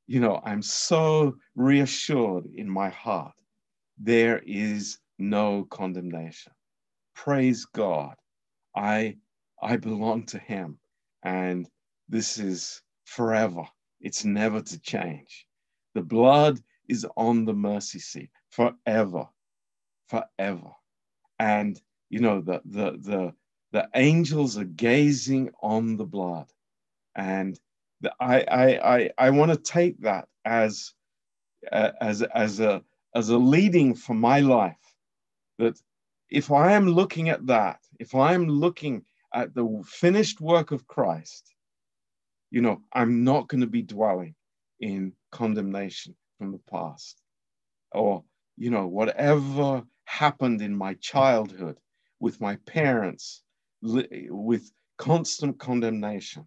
you 0.07 0.21
know, 0.21 0.41
I'm 0.45 0.63
so 0.63 1.35
reassured 1.57 2.47
in 2.47 2.71
my 2.71 2.91
heart. 2.91 3.35
There 3.99 4.41
is 4.47 4.99
no 5.19 5.65
condemnation. 5.65 6.53
Praise 7.17 7.65
God. 7.65 8.15
I 8.77 9.17
I 9.63 9.77
belong 9.77 10.25
to 10.27 10.39
him 10.39 10.79
and 11.23 11.69
this 12.09 12.39
is 12.39 12.83
forever. 13.05 13.63
It's 14.01 14.25
never 14.25 14.61
to 14.61 14.81
change. 14.81 15.47
The 15.95 16.03
blood 16.03 16.61
is 16.89 17.07
on 17.17 17.45
the 17.45 17.53
mercy 17.53 17.99
seat 17.99 18.31
forever, 18.49 19.29
forever. 20.09 20.71
And 21.39 21.81
you 22.09 22.21
know 22.21 22.41
the 22.41 22.61
the 22.65 22.93
the 22.99 23.35
the 23.73 23.89
angels 23.95 24.59
are 24.59 24.65
gazing 24.65 25.51
on 25.63 25.97
the 25.97 26.05
blood, 26.05 26.51
and 27.15 27.59
the, 28.01 28.13
I 28.21 28.41
I 28.43 28.97
I 28.97 29.11
I 29.19 29.31
want 29.31 29.53
to 29.53 29.57
take 29.57 30.01
that 30.01 30.29
as 30.45 30.93
uh, 31.71 31.93
as 32.01 32.23
as 32.23 32.61
a 32.61 32.83
as 33.15 33.29
a 33.29 33.39
leading 33.39 33.95
for 33.95 34.15
my 34.15 34.41
life. 34.41 34.97
That 35.59 35.81
if 36.31 36.51
I 36.51 36.73
am 36.73 36.89
looking 36.89 37.29
at 37.29 37.47
that, 37.47 37.81
if 37.99 38.15
I 38.15 38.35
am 38.35 38.47
looking 38.47 39.05
at 39.35 39.55
the 39.55 39.83
finished 39.87 40.41
work 40.41 40.73
of 40.73 40.87
Christ, 40.87 41.55
you 42.51 42.61
know, 42.61 42.83
I'm 42.93 43.25
not 43.25 43.49
going 43.49 43.61
to 43.61 43.67
be 43.67 43.83
dwelling 43.83 44.35
in 44.81 45.13
condemnation 45.31 46.17
from 46.39 46.53
the 46.53 46.61
past. 46.71 47.21
Or, 47.93 48.25
you 48.57 48.71
know, 48.71 48.87
whatever 48.87 49.85
happened 50.05 50.63
in 50.63 50.77
my 50.77 50.95
childhood 50.95 51.79
with 52.19 52.41
my 52.41 52.57
parents, 52.67 53.43
with 53.83 54.71
constant 54.99 55.59
condemnation 55.59 56.47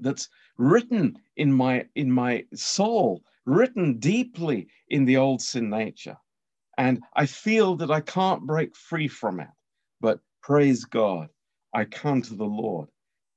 that's 0.00 0.28
written 0.58 1.16
in 1.36 1.52
my 1.52 1.86
in 1.94 2.10
my 2.10 2.44
soul 2.54 3.22
written 3.44 3.98
deeply 3.98 4.66
in 4.88 5.04
the 5.04 5.16
old 5.16 5.40
sin 5.40 5.70
nature. 5.70 6.16
And 6.78 7.00
i 7.14 7.26
feel 7.26 7.76
that 7.76 7.90
i 7.90 8.00
can't 8.00 8.46
break 8.46 8.74
free 8.74 9.06
from 9.06 9.38
it. 9.38 9.48
But 10.00 10.18
praise 10.42 10.84
god 10.84 11.28
i 11.74 11.84
come 11.84 12.22
to 12.22 12.34
the 12.34 12.44
lord 12.44 12.88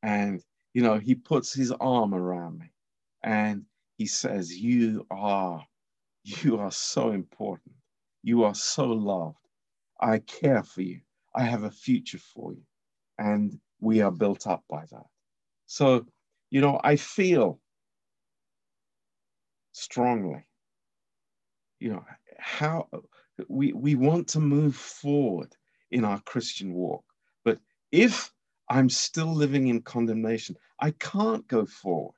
and 0.03 0.41
you 0.75 0.81
know, 0.81 0.99
he 0.99 1.15
puts 1.15 1.53
his 1.53 1.71
arm 1.71 2.13
around 2.13 2.59
me 2.59 2.69
and 3.23 3.63
he 3.97 4.05
says, 4.05 4.51
You 4.53 5.07
are, 5.09 5.65
you 6.25 6.59
are 6.59 6.71
so 6.71 7.11
important. 7.11 7.75
You 8.21 8.43
are 8.43 8.53
so 8.53 8.83
loved. 8.87 9.37
I 10.01 10.19
care 10.19 10.63
for 10.63 10.81
you. 10.81 10.99
I 11.33 11.43
have 11.43 11.63
a 11.63 11.71
future 11.71 12.17
for 12.19 12.51
you. 12.51 12.63
And 13.17 13.57
we 13.79 14.01
are 14.01 14.11
built 14.11 14.47
up 14.47 14.65
by 14.69 14.83
that. 14.91 15.05
So, 15.65 16.05
you 16.51 16.59
know, 16.59 16.77
I 16.83 16.97
feel 16.97 17.61
strongly, 19.71 20.45
you 21.79 21.91
know, 21.91 22.05
how 22.37 22.89
we, 23.47 23.71
we 23.71 23.95
want 23.95 24.27
to 24.29 24.41
move 24.41 24.75
forward 24.75 25.55
in 25.89 26.03
our 26.03 26.19
Christian 26.19 26.73
walk. 26.73 27.05
If 27.95 28.33
I'm 28.69 28.89
still 28.89 29.33
living 29.33 29.67
in 29.67 29.81
condemnation. 29.81 30.57
I 30.79 30.91
can't 30.91 31.47
go 31.47 31.65
forward. 31.65 32.15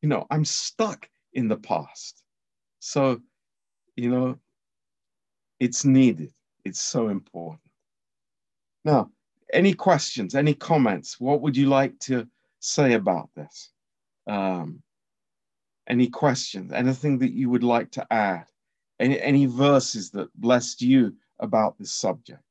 You 0.00 0.08
know, 0.08 0.26
I'm 0.30 0.44
stuck 0.44 1.08
in 1.32 1.48
the 1.48 1.56
past. 1.56 2.22
So, 2.78 3.20
you 3.96 4.10
know, 4.10 4.38
it's 5.60 5.84
needed. 5.84 6.32
It's 6.64 6.80
so 6.80 7.08
important. 7.08 7.60
Now, 8.84 9.10
any 9.52 9.74
questions, 9.74 10.34
any 10.34 10.54
comments? 10.54 11.20
What 11.20 11.40
would 11.42 11.56
you 11.56 11.68
like 11.68 11.98
to 12.00 12.26
say 12.60 12.94
about 12.94 13.30
this? 13.36 13.70
Um, 14.26 14.82
any 15.88 16.08
questions? 16.08 16.72
Anything 16.72 17.18
that 17.18 17.32
you 17.32 17.50
would 17.50 17.64
like 17.64 17.90
to 17.92 18.06
add? 18.12 18.46
Any, 18.98 19.20
any 19.20 19.46
verses 19.46 20.10
that 20.10 20.32
blessed 20.40 20.82
you 20.82 21.14
about 21.40 21.78
this 21.78 21.92
subject? 21.92 22.42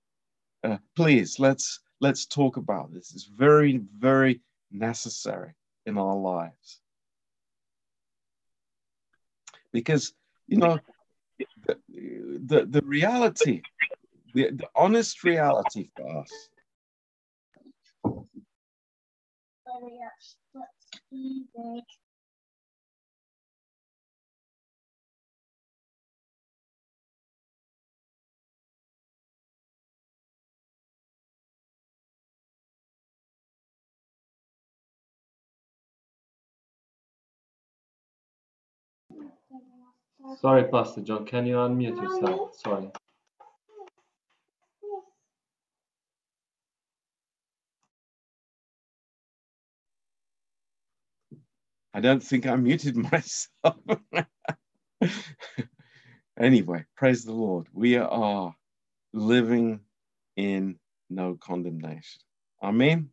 Uh, 0.64 0.78
please, 0.96 1.40
let's 1.40 1.80
let's 2.02 2.26
talk 2.26 2.58
about 2.58 2.92
this. 2.92 3.14
It's 3.14 3.26
very, 3.26 3.82
very 3.98 4.42
necessary 4.72 5.54
in 5.86 5.98
our 5.98 6.16
lives. 6.16 6.82
Because, 9.72 10.14
you 10.48 10.58
know, 10.58 10.80
the, 11.68 11.78
the, 12.46 12.66
the 12.66 12.82
reality, 12.82 13.62
the, 14.34 14.50
the 14.52 14.68
honest 14.76 15.24
reality 15.24 15.90
for 15.96 16.20
us 16.20 16.50
Sorry, 40.42 40.66
Pastor 40.66 41.02
John, 41.02 41.26
can 41.26 41.46
you 41.46 41.56
unmute 41.56 42.02
yourself? 42.02 42.56
Sorry. 42.56 42.90
I 51.94 52.02
don't 52.02 52.24
think 52.24 52.46
I 52.48 52.56
muted 52.56 52.96
myself. 53.12 53.78
anyway, 56.40 56.86
praise 56.96 57.26
the 57.26 57.34
Lord. 57.34 57.68
We 57.74 57.98
are 57.98 58.56
living 59.14 59.82
in 60.38 60.80
no 61.10 61.38
condemnation. 61.42 62.22
Amen. 62.64 63.10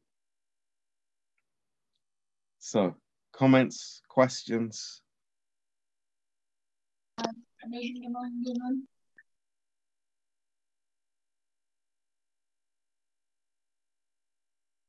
So, 2.61 2.95
comments, 3.33 4.03
questions? 4.09 5.03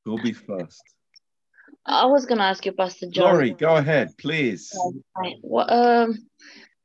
Who'll 0.06 0.18
be 0.18 0.34
first? 0.34 0.82
I 1.86 2.06
was 2.06 2.26
gonna 2.26 2.44
ask 2.44 2.66
you, 2.66 2.72
Pastor 2.72 3.08
John. 3.10 3.26
Laurie, 3.26 3.52
go 3.52 3.76
ahead, 3.78 4.10
please. 4.18 4.72
What, 5.42 5.72
um, 5.72 6.18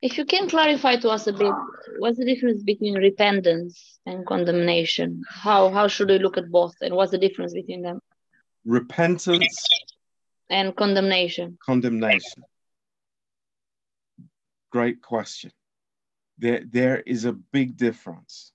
if 0.01 0.17
you 0.17 0.25
can 0.25 0.49
clarify 0.49 0.97
to 0.97 1.09
us 1.09 1.27
a 1.27 1.33
bit, 1.33 1.53
what's 1.99 2.17
the 2.17 2.25
difference 2.25 2.63
between 2.63 2.95
repentance 2.95 3.99
and 4.05 4.25
condemnation? 4.25 5.23
How 5.29 5.69
how 5.69 5.87
should 5.87 6.09
we 6.09 6.19
look 6.19 6.37
at 6.37 6.49
both, 6.49 6.75
and 6.81 6.95
what's 6.95 7.11
the 7.11 7.17
difference 7.17 7.53
between 7.53 7.81
them? 7.81 7.99
Repentance 8.65 9.65
and 10.49 10.75
condemnation. 10.75 11.57
Condemnation. 11.63 12.43
Great 14.71 15.01
question. 15.01 15.51
There, 16.37 16.63
there 16.69 16.99
is 17.01 17.25
a 17.25 17.33
big 17.33 17.77
difference, 17.77 18.51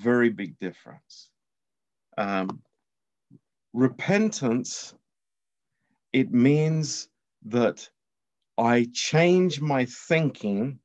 very 0.00 0.30
big 0.30 0.58
difference. 0.58 1.30
Um, 2.16 2.62
repentance 3.72 4.94
it 6.12 6.30
means 6.32 7.08
that 7.46 7.88
I 8.58 8.88
change 8.92 9.60
my 9.60 9.86
thinking 9.86 10.78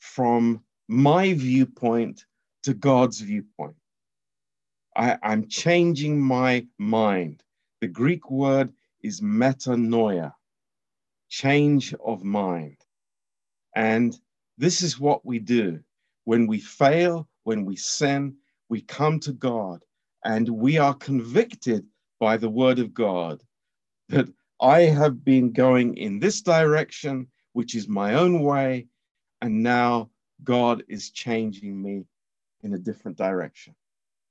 from 0.00 0.64
my 0.88 1.34
viewpoint 1.34 2.24
to 2.64 2.74
God's 2.74 3.20
viewpoint. 3.20 3.76
I, 4.96 5.16
am 5.22 5.48
changing 5.48 6.20
my 6.20 6.66
mind. 6.76 7.44
The 7.80 7.86
Greek 7.86 8.30
word 8.30 8.72
is 9.00 9.20
metanoia, 9.20 10.32
change 11.28 11.94
of 12.04 12.24
mind. 12.24 12.78
And 13.76 14.18
this 14.58 14.82
is 14.82 14.98
what 14.98 15.24
we 15.24 15.38
do. 15.38 15.80
When 16.24 16.46
we 16.46 16.60
fail, 16.60 17.28
when 17.44 17.64
we 17.64 17.76
sin, 17.76 18.36
we 18.68 18.82
come 18.82 19.20
to 19.20 19.32
God 19.32 19.82
and 20.24 20.48
we 20.48 20.76
are 20.78 20.94
convicted 20.94 21.86
by 22.20 22.36
the 22.36 22.50
word 22.50 22.78
of 22.80 22.92
God 22.92 23.42
that 24.08 24.28
I 24.60 24.80
have 24.80 25.24
been 25.24 25.52
going 25.52 25.96
in 25.96 26.18
this 26.18 26.42
direction, 26.42 27.28
which 27.52 27.74
is 27.74 27.88
my 27.88 28.14
own 28.14 28.42
way, 28.42 28.88
and 29.40 29.62
now 29.62 30.10
God 30.42 30.82
is 30.88 31.10
changing 31.10 31.80
me 31.80 32.04
in 32.62 32.74
a 32.74 32.78
different 32.78 33.16
direction. 33.16 33.74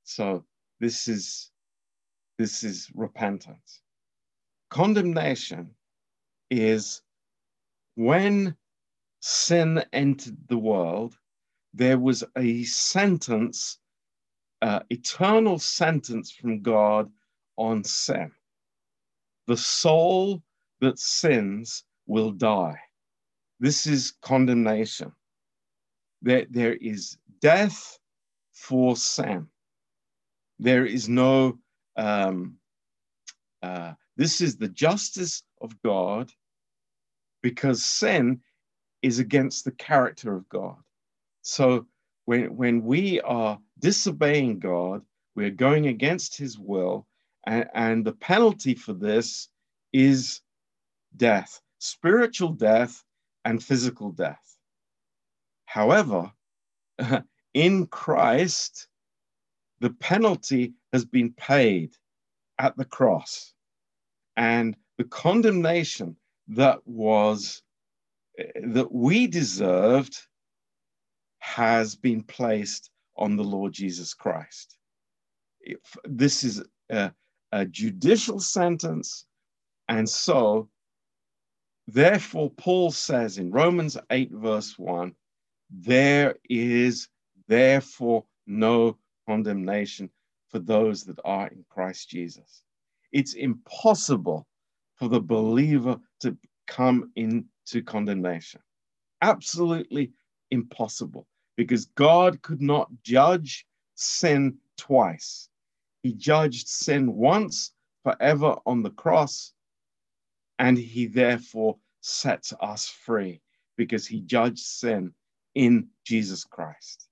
So 0.04 0.44
this 0.80 1.08
is 1.08 1.52
this 2.38 2.64
is 2.64 2.92
repentance. 2.94 3.82
Condemnation 4.70 5.72
is 6.52 7.02
when 7.96 8.56
sin 9.28 9.84
entered 9.94 10.38
the 10.48 10.58
world, 10.58 11.18
there 11.74 12.00
was 12.00 12.24
a 12.38 12.64
sentence, 12.64 13.80
uh, 14.62 14.80
eternal 14.90 15.60
sentence 15.60 16.32
from 16.32 16.62
God 16.62 17.12
on 17.58 17.84
sin 17.84 18.32
the 19.48 19.58
soul 19.58 20.44
that 20.82 21.00
sins 21.00 21.84
will 22.06 22.32
die. 22.32 22.78
This 23.60 23.88
is 23.88 24.14
condemnation. 24.22 25.14
There, 26.22 26.46
there 26.50 26.76
is 26.76 27.18
death 27.42 27.98
for 28.52 28.96
sin. 28.96 29.48
There 30.60 30.86
is 30.86 31.08
no, 31.08 31.58
um, 31.96 32.58
uh, 33.64 33.94
this 34.18 34.42
is 34.42 34.58
the 34.58 34.68
justice 34.68 35.44
of 35.62 35.82
God 35.82 36.32
because 37.42 37.86
sin 37.86 38.42
is 39.02 39.20
against 39.20 39.66
the 39.66 39.72
character 39.72 40.36
of 40.36 40.48
God. 40.50 40.78
So 41.42 41.86
when, 42.26 42.56
when 42.56 42.84
we 42.84 43.22
are 43.22 43.60
disobeying 43.80 44.60
God, 44.60 45.02
we're 45.36 45.52
going 45.52 45.88
against 45.88 46.38
his 46.38 46.58
will, 46.58 47.08
and, 47.46 47.70
and 47.74 48.06
the 48.06 48.14
penalty 48.14 48.76
for 48.76 48.94
this 48.94 49.50
is 49.94 50.42
death, 51.16 51.62
spiritual 51.80 52.50
death 52.50 53.04
and 53.46 53.64
physical 53.64 54.12
death. 54.12 54.58
However, 55.66 56.32
in 57.54 57.88
Christ, 57.88 58.88
the 59.80 59.92
penalty 59.92 60.74
has 60.92 61.06
been 61.06 61.32
paid 61.34 61.96
at 62.60 62.76
the 62.78 62.86
cross. 62.86 63.54
And 64.36 64.76
the 64.98 65.04
condemnation 65.04 66.18
that 66.50 66.86
was 66.88 67.62
that 68.38 68.92
we 68.92 69.28
deserved 69.28 70.18
has 71.40 71.96
been 71.96 72.24
placed 72.24 72.90
on 73.16 73.36
the 73.36 73.44
Lord 73.44 73.74
Jesus 73.74 74.14
Christ. 74.14 74.78
This 76.06 76.44
is 76.44 76.64
uh, 76.92 77.10
a 77.52 77.66
judicial 77.66 78.40
sentence. 78.40 79.26
And 79.90 80.08
so, 80.08 80.70
therefore, 81.88 82.52
Paul 82.52 82.92
says 82.92 83.38
in 83.38 83.52
Romans 83.52 83.98
8, 84.12 84.32
verse 84.32 84.78
1, 84.78 85.14
there 85.70 86.36
is 86.50 87.10
therefore 87.48 88.26
no 88.46 88.98
condemnation 89.28 90.10
for 90.50 90.60
those 90.60 91.04
that 91.06 91.20
are 91.26 91.48
in 91.48 91.66
Christ 91.70 92.10
Jesus. 92.10 92.64
It's 93.12 93.34
impossible 93.34 94.48
for 94.96 95.08
the 95.08 95.20
believer 95.20 96.00
to 96.22 96.38
come 96.68 97.12
into 97.68 97.84
condemnation. 97.84 98.62
Absolutely 99.22 100.12
impossible 100.52 101.28
because 101.56 101.86
God 101.86 102.42
could 102.42 102.62
not 102.62 102.90
judge 103.04 103.66
sin 103.96 104.58
twice. 104.78 105.50
He 106.04 106.14
judged 106.14 106.68
sin 106.68 107.14
once 107.16 107.74
forever 108.04 108.56
on 108.66 108.84
the 108.84 108.92
cross, 108.92 109.54
and 110.60 110.78
he 110.78 111.08
therefore 111.08 111.78
sets 112.02 112.54
us 112.62 112.88
free 112.88 113.42
because 113.76 114.08
he 114.08 114.22
judged 114.22 114.60
sin 114.60 115.14
in 115.56 115.88
Jesus 116.06 116.44
Christ. 116.44 117.10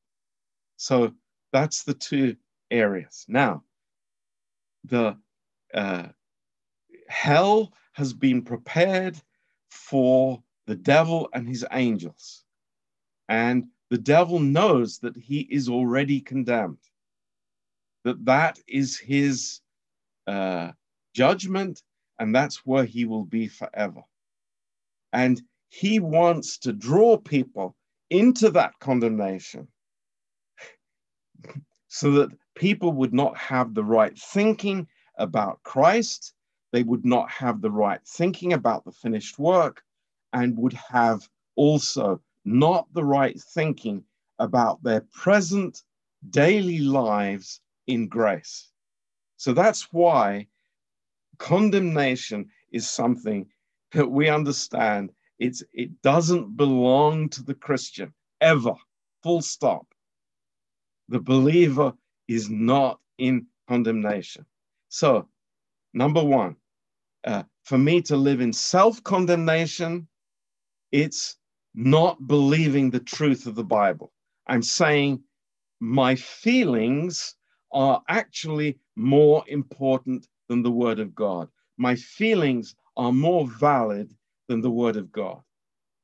So 0.78 1.14
that's 1.52 1.84
the 1.84 1.94
two 1.94 2.36
areas. 2.72 3.26
Now, 3.28 3.64
the 4.86 5.18
uh, 5.74 6.08
hell 7.08 7.74
has 7.94 8.14
been 8.14 8.42
prepared 8.44 9.20
for 9.70 10.42
the 10.68 10.76
devil 10.76 11.30
and 11.34 11.48
his 11.48 11.66
angels. 11.72 12.44
And 13.30 13.66
the 13.90 13.98
devil 13.98 14.40
knows 14.40 15.00
that 15.00 15.16
he 15.16 15.42
is 15.42 15.70
already 15.70 16.20
condemned, 16.20 16.80
that 18.04 18.24
that 18.26 18.60
is 18.68 18.98
his 18.98 19.62
uh, 20.28 20.72
judgment, 21.14 21.84
and 22.20 22.36
that's 22.36 22.66
where 22.66 22.86
he 22.86 23.06
will 23.06 23.26
be 23.26 23.48
forever. 23.48 24.02
And 25.14 25.42
he 25.70 26.00
wants 26.00 26.58
to 26.60 26.74
draw 26.74 27.18
people 27.18 27.76
into 28.10 28.50
that 28.52 28.80
condemnation 28.80 29.68
so 31.88 32.12
that 32.12 32.38
people 32.56 32.92
would 32.94 33.14
not 33.14 33.38
have 33.38 33.74
the 33.74 33.84
right 33.84 34.18
thinking 34.18 34.88
about 35.18 35.62
Christ, 35.64 36.34
they 36.72 36.84
would 36.84 37.06
not 37.06 37.30
have 37.30 37.62
the 37.62 37.72
right 37.72 38.02
thinking 38.06 38.54
about 38.54 38.84
the 38.84 38.92
finished 38.92 39.40
work, 39.40 39.82
and 40.36 40.58
would 40.58 40.74
have 40.74 41.28
also 41.56 42.22
not 42.44 42.94
the 42.94 43.04
right 43.04 43.40
thinking 43.40 44.04
about 44.38 44.84
their 44.84 45.02
present 45.14 45.82
daily 46.30 46.80
lives 46.80 47.62
in 47.88 48.10
grace. 48.10 48.70
So 49.38 49.54
that's 49.54 49.94
why 49.94 50.48
condemnation 51.38 52.50
is 52.72 52.90
something 52.90 53.48
that 53.94 54.12
we 54.12 54.28
understand 54.28 55.12
it's 55.40 55.64
it 55.74 56.02
doesn't 56.02 56.56
belong 56.58 57.30
to 57.30 57.44
the 57.44 57.56
Christian 57.56 58.14
ever. 58.42 58.76
Full 59.24 59.42
stop. 59.42 59.88
The 61.10 61.20
believer 61.20 61.94
is 62.28 62.50
not 62.50 63.00
in 63.18 63.48
condemnation. 63.68 64.46
So, 64.90 65.28
number 65.94 66.24
one, 66.24 66.56
uh, 67.26 67.44
for 67.64 67.78
me 67.78 68.02
to 68.04 68.16
live 68.16 68.40
in 68.40 68.54
self 68.54 69.04
condemnation, 69.04 70.08
it's 70.96 71.36
not 71.74 72.26
believing 72.26 72.90
the 72.90 73.02
truth 73.02 73.48
of 73.48 73.56
the 73.56 73.66
Bible. 73.66 74.14
I'm 74.48 74.64
saying 74.64 75.22
my 75.82 76.16
feelings 76.16 77.36
are 77.74 78.02
actually 78.08 78.80
more 78.96 79.44
important 79.48 80.26
than 80.48 80.64
the 80.64 80.72
Word 80.72 81.02
of 81.02 81.14
God. 81.14 81.50
My 81.78 81.96
feelings 81.96 82.76
are 82.96 83.12
more 83.12 83.46
valid 83.46 84.16
than 84.48 84.62
the 84.62 84.72
Word 84.72 84.96
of 84.96 85.12
God. 85.12 85.42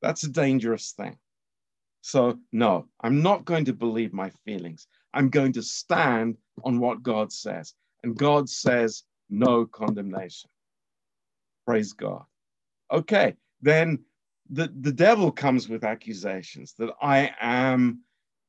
That's 0.02 0.26
a 0.26 0.30
dangerous 0.30 0.92
thing. 0.92 1.16
So, 2.02 2.38
no, 2.52 2.90
I'm 3.00 3.22
not 3.22 3.46
going 3.46 3.64
to 3.66 3.74
believe 3.74 4.12
my 4.12 4.30
feelings. 4.44 4.88
I'm 5.14 5.30
going 5.30 5.54
to 5.54 5.64
stand 5.64 6.36
on 6.66 6.82
what 6.82 7.02
God 7.02 7.32
says. 7.32 7.76
And 8.04 8.18
God 8.18 8.50
says 8.50 9.04
no 9.30 9.66
condemnation. 9.68 10.50
Praise 11.66 11.94
God. 11.94 12.24
Okay, 12.92 13.36
then 13.62 14.00
the, 14.52 14.72
the 14.82 14.92
devil 14.92 15.32
comes 15.32 15.70
with 15.70 15.86
accusations 15.86 16.74
that 16.78 16.94
I 17.02 17.34
am, 17.40 18.02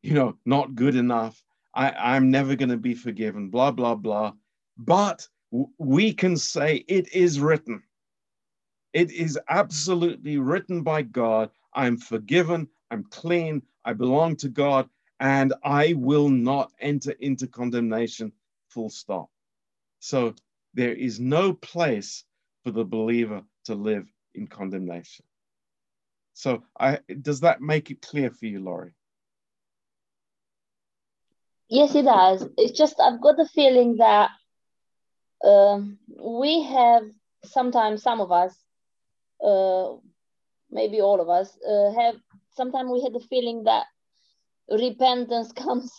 you 0.03 0.15
know, 0.15 0.37
not 0.45 0.75
good 0.75 0.97
enough. 0.97 1.43
I, 1.75 1.91
I'm 1.93 2.31
never 2.31 2.57
going 2.57 2.71
to 2.71 2.77
be 2.77 2.95
forgiven, 2.95 3.49
blah, 3.49 3.71
blah, 3.71 3.95
blah. 3.95 4.33
But 4.77 5.27
we 5.79 6.13
can 6.13 6.37
say 6.37 6.85
it 6.89 7.15
is 7.15 7.39
written. 7.39 7.83
It 8.93 9.13
is 9.13 9.39
absolutely 9.49 10.39
written 10.39 10.83
by 10.83 11.03
God. 11.03 11.51
I'm 11.73 11.97
forgiven. 11.97 12.69
I'm 12.91 13.05
clean. 13.05 13.63
I 13.85 13.93
belong 13.93 14.37
to 14.37 14.49
God. 14.49 14.89
And 15.21 15.55
I 15.63 15.95
will 15.97 16.29
not 16.29 16.73
enter 16.81 17.13
into 17.13 17.47
condemnation, 17.47 18.33
full 18.69 18.91
stop. 18.91 19.31
So 20.01 20.35
there 20.75 20.93
is 20.93 21.21
no 21.21 21.53
place 21.53 22.25
for 22.65 22.73
the 22.73 22.85
believer 22.85 23.43
to 23.67 23.75
live 23.77 24.13
in 24.35 24.49
condemnation. 24.49 25.25
So 26.35 26.63
I, 26.79 26.99
does 27.21 27.41
that 27.41 27.61
make 27.61 27.91
it 27.91 28.03
clear 28.03 28.31
for 28.31 28.47
you, 28.47 28.61
Laurie? 28.61 28.95
Yes, 31.69 31.95
it 31.95 32.05
does. 32.05 32.47
It's 32.57 32.77
just 32.77 33.01
I've 33.01 33.21
got 33.21 33.37
the 33.37 33.47
feeling 33.47 33.97
that 33.97 34.31
uh, 35.45 35.81
we 36.23 36.63
have 36.63 37.03
sometimes 37.45 38.03
some 38.03 38.21
of 38.21 38.31
us, 38.31 38.55
uh, 39.45 39.97
maybe 40.71 41.01
all 41.01 41.21
of 41.21 41.29
us, 41.29 41.57
uh, 41.69 41.93
have 41.93 42.17
sometimes 42.55 42.91
we 42.91 43.03
had 43.03 43.13
the 43.15 43.27
feeling 43.29 43.65
that 43.65 43.87
repentance 44.71 45.53
comes 45.65 45.93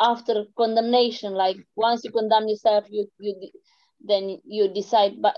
after 0.00 0.44
condemnation. 0.56 1.34
Like 1.34 1.56
once 1.76 2.04
you 2.04 2.10
condemn 2.10 2.48
yourself, 2.48 2.86
you 2.90 3.06
you 3.18 3.34
then 4.00 4.40
you 4.44 4.68
decide, 4.72 5.20
but 5.20 5.34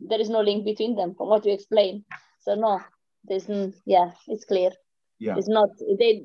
there 0.00 0.20
is 0.20 0.28
no 0.30 0.40
link 0.40 0.64
between 0.64 0.94
them 0.96 1.14
from 1.14 1.28
what 1.28 1.44
you 1.46 1.52
explain. 1.52 2.04
So 2.40 2.54
no, 2.54 2.80
there's 3.24 3.48
yeah, 3.84 4.12
it's 4.26 4.44
clear. 4.44 4.70
Yeah, 5.18 5.36
it's 5.36 5.48
not 5.48 5.70
they 5.98 6.22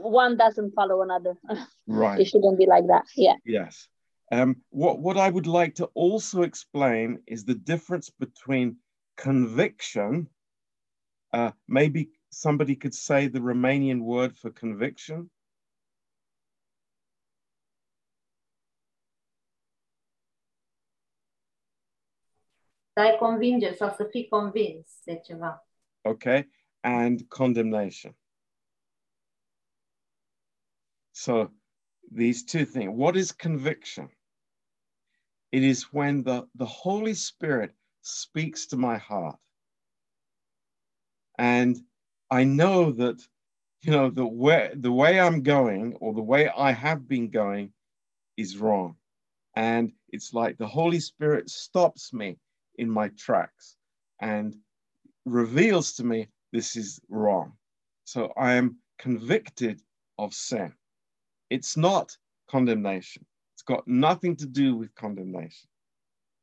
one 0.00 0.36
doesn't 0.36 0.74
follow 0.74 1.02
another. 1.02 1.34
Right, 1.86 2.20
it 2.20 2.26
shouldn't 2.26 2.58
be 2.58 2.66
like 2.66 2.86
that. 2.86 3.04
Yeah. 3.16 3.34
Yes. 3.44 3.88
Um, 4.32 4.62
what, 4.70 5.00
what 5.00 5.16
I 5.16 5.28
would 5.28 5.48
like 5.48 5.74
to 5.76 5.86
also 5.94 6.42
explain 6.42 7.18
is 7.26 7.44
the 7.44 7.54
difference 7.54 8.10
between 8.10 8.76
conviction. 9.16 10.28
Uh, 11.32 11.50
maybe 11.66 12.10
somebody 12.30 12.76
could 12.76 12.94
say 12.94 13.26
the 13.26 13.40
Romanian 13.40 14.02
word 14.02 14.36
for 14.36 14.50
conviction. 14.50 15.30
Să 22.92 23.16
convinge 23.18 23.72
sau 23.72 23.90
să 23.96 24.04
fii 24.04 24.28
convins 24.28 25.00
de 25.04 25.20
ceva. 25.24 25.69
Okay, 26.06 26.46
and 26.82 27.28
condemnation. 27.28 28.14
So 31.12 31.50
these 32.10 32.44
two 32.44 32.64
things. 32.64 32.90
What 32.94 33.16
is 33.16 33.32
conviction? 33.32 34.08
It 35.52 35.62
is 35.62 35.92
when 35.92 36.22
the, 36.22 36.46
the 36.54 36.66
Holy 36.66 37.14
Spirit 37.14 37.72
speaks 38.02 38.66
to 38.68 38.76
my 38.76 38.96
heart. 38.98 39.36
And 41.38 41.76
I 42.30 42.44
know 42.44 42.92
that, 42.92 43.20
you 43.82 43.92
know, 43.92 44.10
the 44.10 44.26
way, 44.26 44.70
the 44.74 44.92
way 44.92 45.18
I'm 45.20 45.42
going 45.42 45.96
or 46.00 46.14
the 46.14 46.22
way 46.22 46.48
I 46.48 46.72
have 46.72 47.08
been 47.08 47.30
going 47.30 47.72
is 48.36 48.56
wrong. 48.56 48.96
And 49.56 49.92
it's 50.10 50.32
like 50.32 50.56
the 50.58 50.66
Holy 50.66 51.00
Spirit 51.00 51.50
stops 51.50 52.12
me 52.12 52.38
in 52.76 52.88
my 52.88 53.08
tracks 53.08 53.76
and 54.20 54.54
reveals 55.24 55.92
to 55.94 56.04
me 56.04 56.28
this 56.52 56.76
is 56.76 57.00
wrong. 57.08 57.52
So 58.04 58.32
I 58.36 58.54
am 58.54 58.76
convicted 58.98 59.80
of 60.18 60.34
sin. 60.34 60.72
It's 61.48 61.76
not 61.76 62.16
condemnation. 62.48 63.24
It's 63.54 63.62
got 63.62 63.86
nothing 63.86 64.36
to 64.36 64.46
do 64.46 64.76
with 64.76 64.94
condemnation. 64.94 65.68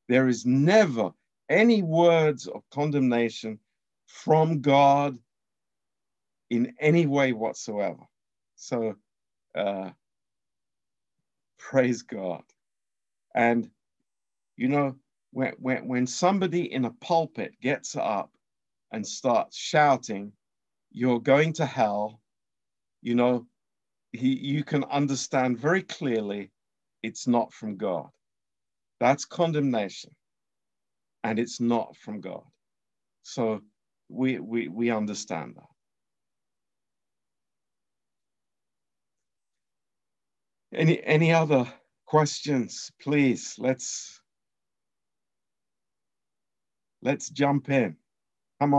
There 0.08 0.28
is 0.28 0.46
never 0.46 1.12
any 1.50 1.82
words 1.82 2.48
of 2.48 2.64
condemnation 2.72 3.60
from 4.08 4.62
God 4.62 5.18
in 6.50 6.74
any 6.80 7.08
way 7.08 7.34
whatsoever. 7.34 8.04
So, 8.56 8.96
uh, 9.56 9.92
praise 11.58 12.02
God. 12.02 12.44
And, 13.36 13.70
you 14.56 14.70
know, 14.70 14.96
when, 15.32 15.54
when, 15.60 15.88
when 15.88 16.08
somebody 16.08 16.72
in 16.72 16.86
a 16.86 16.92
pulpit 16.92 17.60
gets 17.62 17.96
up 17.96 18.32
and 18.92 19.06
starts 19.06 19.58
shouting, 19.58 20.32
You're 20.92 21.20
going 21.20 21.54
to 21.54 21.66
hell, 21.66 22.22
you 23.02 23.16
know, 23.16 23.46
he, 24.12 24.38
you 24.38 24.64
can 24.64 24.84
understand 24.86 25.60
very 25.60 25.84
clearly 25.84 26.52
it's 27.04 27.28
not 27.28 27.54
from 27.54 27.78
God. 27.78 28.10
That's 29.00 29.26
condemnation. 29.26 30.12
And 31.24 31.40
it's 31.40 31.60
not 31.60 31.96
from 31.98 32.22
God. 32.22 32.44
So 33.24 33.62
we, 34.10 34.40
we, 34.40 34.68
we 34.68 34.92
understand 34.92 35.56
that. 35.58 35.68
Any, 40.78 41.04
any 41.04 41.34
other 41.34 41.72
questions, 42.06 42.92
please? 43.02 43.56
Let's, 43.58 44.22
let's 47.02 47.30
jump 47.30 47.70
in. 47.70 47.98
Come 48.60 48.74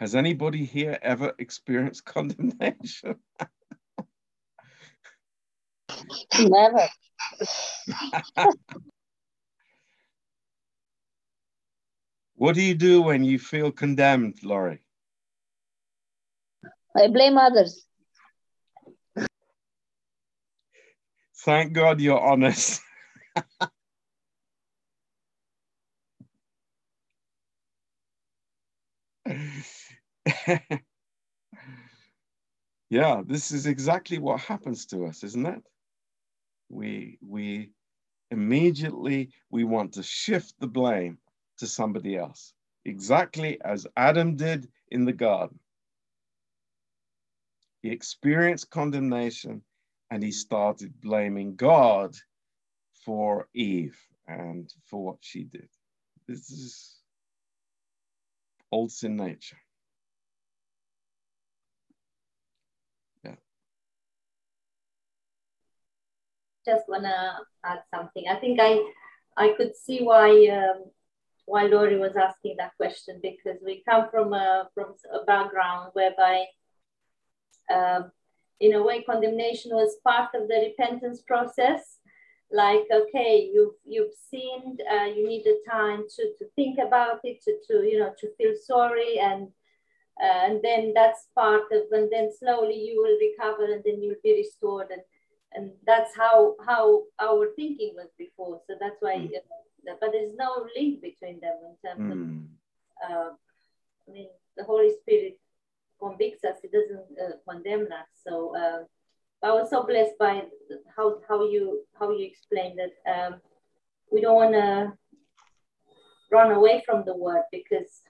Has 0.00 0.14
anybody 0.14 0.64
here 0.64 0.98
ever 1.02 1.34
experienced 1.38 2.04
condemnation? 2.06 3.16
Never. 6.38 6.88
what 12.34 12.54
do 12.54 12.62
you 12.62 12.74
do 12.74 13.02
when 13.02 13.24
you 13.24 13.38
feel 13.38 13.70
condemned, 13.70 14.42
Laurie? 14.42 14.80
I 16.96 17.08
blame 17.08 17.36
others. 17.36 17.84
Thank 21.44 21.74
God 21.74 22.00
you're 22.00 22.18
honest. 22.18 22.80
yeah, 32.90 33.22
this 33.26 33.52
is 33.52 33.66
exactly 33.66 34.18
what 34.18 34.40
happens 34.40 34.86
to 34.86 35.04
us, 35.06 35.24
isn't 35.24 35.46
it? 35.46 35.62
We 36.68 37.18
we 37.26 37.72
immediately 38.30 39.30
we 39.50 39.64
want 39.64 39.94
to 39.94 40.02
shift 40.02 40.54
the 40.60 40.66
blame 40.68 41.18
to 41.58 41.66
somebody 41.66 42.16
else, 42.16 42.52
exactly 42.84 43.60
as 43.64 43.86
Adam 43.96 44.36
did 44.36 44.68
in 44.88 45.04
the 45.04 45.12
garden. 45.12 45.58
He 47.82 47.90
experienced 47.90 48.70
condemnation 48.70 49.62
and 50.10 50.22
he 50.22 50.32
started 50.32 51.00
blaming 51.00 51.56
God 51.56 52.14
for 53.04 53.48
Eve 53.54 53.98
and 54.26 54.72
for 54.86 55.02
what 55.02 55.18
she 55.20 55.44
did. 55.44 55.68
This 56.28 56.50
is 56.50 56.96
old 58.70 58.92
sin 58.92 59.16
nature. 59.16 59.58
Just 66.64 66.88
wanna 66.88 67.38
add 67.64 67.82
something. 67.94 68.24
I 68.28 68.36
think 68.36 68.58
I 68.60 68.80
I 69.36 69.54
could 69.56 69.74
see 69.76 70.00
why 70.00 70.30
um, 70.48 70.90
why 71.46 71.64
Laurie 71.64 71.98
was 71.98 72.16
asking 72.16 72.56
that 72.58 72.76
question 72.76 73.20
because 73.22 73.58
we 73.64 73.82
come 73.88 74.08
from 74.10 74.32
a 74.32 74.68
from 74.74 74.94
a 75.12 75.24
background 75.24 75.90
whereby 75.94 76.44
um, 77.72 78.12
in 78.60 78.74
a 78.74 78.82
way 78.82 79.02
condemnation 79.02 79.72
was 79.72 79.96
part 80.06 80.30
of 80.34 80.48
the 80.48 80.68
repentance 80.68 81.22
process 81.22 81.98
like 82.52 82.84
okay 82.92 83.48
you've 83.52 83.74
you've 83.84 84.12
sinned 84.30 84.80
uh, 84.92 85.04
you 85.04 85.26
need 85.26 85.44
the 85.44 85.58
time 85.68 86.04
to 86.14 86.22
to 86.38 86.44
think 86.56 86.78
about 86.78 87.20
it 87.24 87.42
to 87.42 87.52
to 87.66 87.86
you 87.88 87.98
know 87.98 88.12
to 88.18 88.28
feel 88.36 88.52
sorry 88.66 89.18
and 89.18 89.48
uh, 90.22 90.40
and 90.46 90.60
then 90.62 90.92
that's 90.94 91.28
part 91.34 91.62
of 91.72 91.82
and 91.92 92.10
then 92.12 92.28
slowly 92.38 92.74
you 92.74 93.00
will 93.02 93.18
recover 93.28 93.72
and 93.72 93.82
then 93.84 94.02
you'll 94.02 94.22
be 94.22 94.34
restored 94.34 94.88
and 94.90 95.02
and 95.52 95.72
that's 95.86 96.16
how 96.16 96.54
how 96.66 97.02
our 97.20 97.48
thinking 97.56 97.92
was 97.94 98.08
before 98.18 98.60
so 98.66 98.74
that's 98.80 98.96
why 99.00 99.16
mm. 99.16 99.30
uh, 99.36 99.94
but 100.00 100.10
there's 100.12 100.34
no 100.36 100.66
link 100.76 101.00
between 101.00 101.40
them 101.40 101.56
in 101.68 101.88
terms 101.88 102.14
mm. 102.14 102.44
of 103.10 103.32
i 104.08 104.12
mean 104.12 104.28
the 104.56 104.64
holy 104.64 104.92
spirit 105.00 105.38
convicts 105.98 106.44
us 106.44 106.56
it 106.62 106.72
doesn't 106.72 107.18
uh, 107.18 107.36
condemn 107.48 107.82
us 107.82 108.08
so 108.24 108.54
uh, 108.56 108.84
I 109.42 109.52
was 109.52 109.70
so 109.70 109.84
blessed 109.84 110.18
by 110.18 110.42
how, 110.94 111.18
how 111.26 111.48
you 111.48 111.80
how 111.98 112.10
you 112.10 112.26
explained 112.26 112.78
that 112.78 113.10
um, 113.10 113.40
we 114.12 114.20
don't 114.20 114.34
want 114.34 114.52
to 114.52 114.92
run 116.30 116.52
away 116.52 116.82
from 116.84 117.04
the 117.06 117.16
word 117.16 117.44
because 117.50 118.02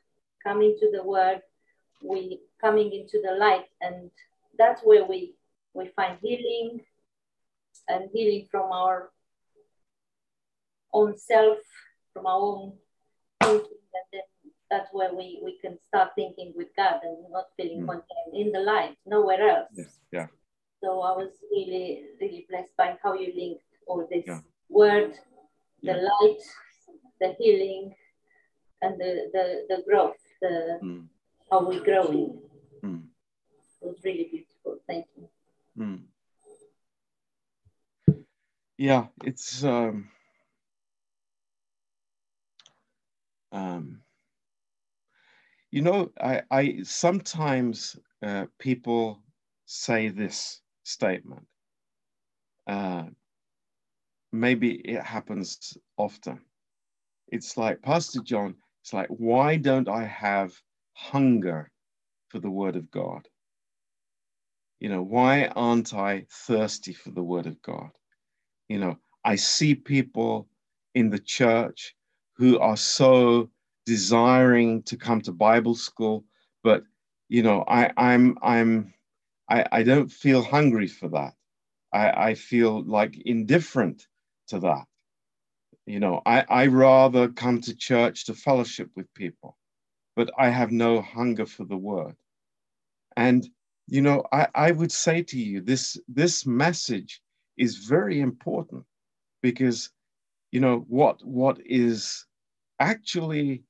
coming 0.42 0.76
to 0.80 0.90
the 0.90 1.04
word, 1.04 1.40
we 2.02 2.40
coming 2.60 2.92
into 2.92 3.20
the 3.22 3.32
light, 3.38 3.66
and 3.80 4.10
that's 4.58 4.82
where 4.82 5.04
we 5.04 5.36
we 5.72 5.88
find 5.94 6.18
healing 6.20 6.80
and 7.90 8.10
healing 8.12 8.46
from 8.50 8.72
our 8.72 9.10
own 10.92 11.16
self, 11.18 11.58
from 12.12 12.26
our 12.26 12.40
own 12.40 12.72
thinking, 13.42 13.78
and 13.94 14.06
then 14.12 14.22
that's 14.70 14.88
where 14.92 15.12
we 15.14 15.40
we 15.42 15.58
can 15.60 15.78
start 15.88 16.10
thinking 16.14 16.52
with 16.56 16.68
God 16.76 17.00
and 17.02 17.16
not 17.30 17.46
feeling 17.56 17.82
mm. 17.82 17.86
contained 17.86 18.34
in 18.34 18.52
the 18.52 18.60
light, 18.60 18.96
nowhere 19.06 19.42
else. 19.50 19.68
Yes. 19.74 19.98
Yeah. 20.12 20.26
So 20.82 21.00
I 21.02 21.12
was 21.12 21.32
really, 21.50 22.04
really 22.20 22.46
blessed 22.48 22.74
by 22.76 22.96
how 23.02 23.14
you 23.14 23.32
linked 23.36 23.64
all 23.86 24.06
this 24.10 24.24
yeah. 24.26 24.40
word, 24.68 25.12
the 25.82 25.92
yeah. 25.92 26.08
light, 26.08 26.42
the 27.20 27.34
healing, 27.38 27.94
and 28.82 28.98
the 28.98 29.30
the, 29.32 29.44
the 29.68 29.82
growth, 29.86 30.16
the 30.40 30.78
mm. 30.82 31.04
how 31.50 31.68
we 31.68 31.80
growing. 31.80 32.40
Mm. 32.82 33.02
It 33.82 33.86
was 33.88 33.96
really 34.04 34.28
beautiful. 34.30 34.78
Thank 34.86 35.06
you. 35.16 35.28
Mm. 35.78 36.00
Yeah, 38.80 39.06
it's 39.24 39.64
um, 39.64 40.10
um, 43.52 44.02
you 45.72 45.82
know, 45.82 46.10
I, 46.20 46.42
I 46.50 46.78
sometimes 46.84 47.96
uh, 48.24 48.46
people 48.58 49.22
say 49.66 50.08
this 50.08 50.62
statement. 50.84 51.46
Uh, 52.68 53.04
maybe 54.32 54.72
it 54.74 55.02
happens 55.02 55.76
often. 55.98 56.40
It's 57.28 57.56
like, 57.56 57.82
Pastor 57.82 58.20
John, 58.22 58.56
it's 58.82 58.92
like, 58.94 59.08
why 59.08 59.56
don't 59.56 59.88
I 59.88 60.04
have 60.04 60.52
hunger 60.94 61.70
for 62.30 62.40
the 62.40 62.50
word 62.50 62.76
of 62.76 62.90
God? 62.90 63.28
You 64.80 64.90
know, 64.90 65.02
why 65.02 65.46
aren't 65.48 65.94
I 65.94 66.26
thirsty 66.30 66.94
for 66.94 67.10
the 67.12 67.22
word 67.24 67.46
of 67.46 67.62
God? 67.62 67.90
You 68.70 68.78
know, 68.78 68.98
I 69.24 69.34
see 69.34 69.74
people 69.74 70.48
in 70.94 71.10
the 71.10 71.18
church 71.18 71.96
who 72.36 72.60
are 72.60 72.76
so 72.76 73.50
desiring 73.84 74.84
to 74.84 74.96
come 74.96 75.20
to 75.22 75.32
Bible 75.32 75.74
school, 75.74 76.24
but 76.62 76.84
you 77.28 77.42
know, 77.42 77.64
I, 77.66 77.90
I'm 77.96 78.38
I'm 78.42 78.94
I, 79.48 79.66
I 79.72 79.82
don't 79.82 80.08
feel 80.08 80.44
hungry 80.44 80.86
for 80.86 81.08
that. 81.08 81.34
I, 81.92 82.30
I 82.30 82.34
feel 82.34 82.84
like 82.84 83.20
indifferent 83.26 84.06
to 84.46 84.60
that. 84.60 84.84
You 85.86 85.98
know, 85.98 86.22
I, 86.24 86.44
I 86.48 86.66
rather 86.68 87.26
come 87.28 87.60
to 87.62 87.74
church 87.74 88.26
to 88.26 88.34
fellowship 88.34 88.88
with 88.94 89.12
people, 89.14 89.58
but 90.14 90.30
I 90.38 90.48
have 90.48 90.70
no 90.70 91.00
hunger 91.00 91.46
for 91.46 91.64
the 91.64 91.76
word. 91.76 92.14
And, 93.16 93.44
you 93.88 94.02
know, 94.02 94.22
I, 94.32 94.46
I 94.54 94.70
would 94.70 94.92
say 94.92 95.24
to 95.24 95.38
you, 95.38 95.60
this, 95.60 95.98
this 96.06 96.46
message 96.46 97.20
is 97.60 97.76
very 97.76 98.20
important 98.20 98.84
because, 99.42 99.90
you 100.50 100.60
know, 100.60 100.84
what, 100.88 101.24
what 101.24 101.58
is 101.64 102.26
actually 102.80 103.62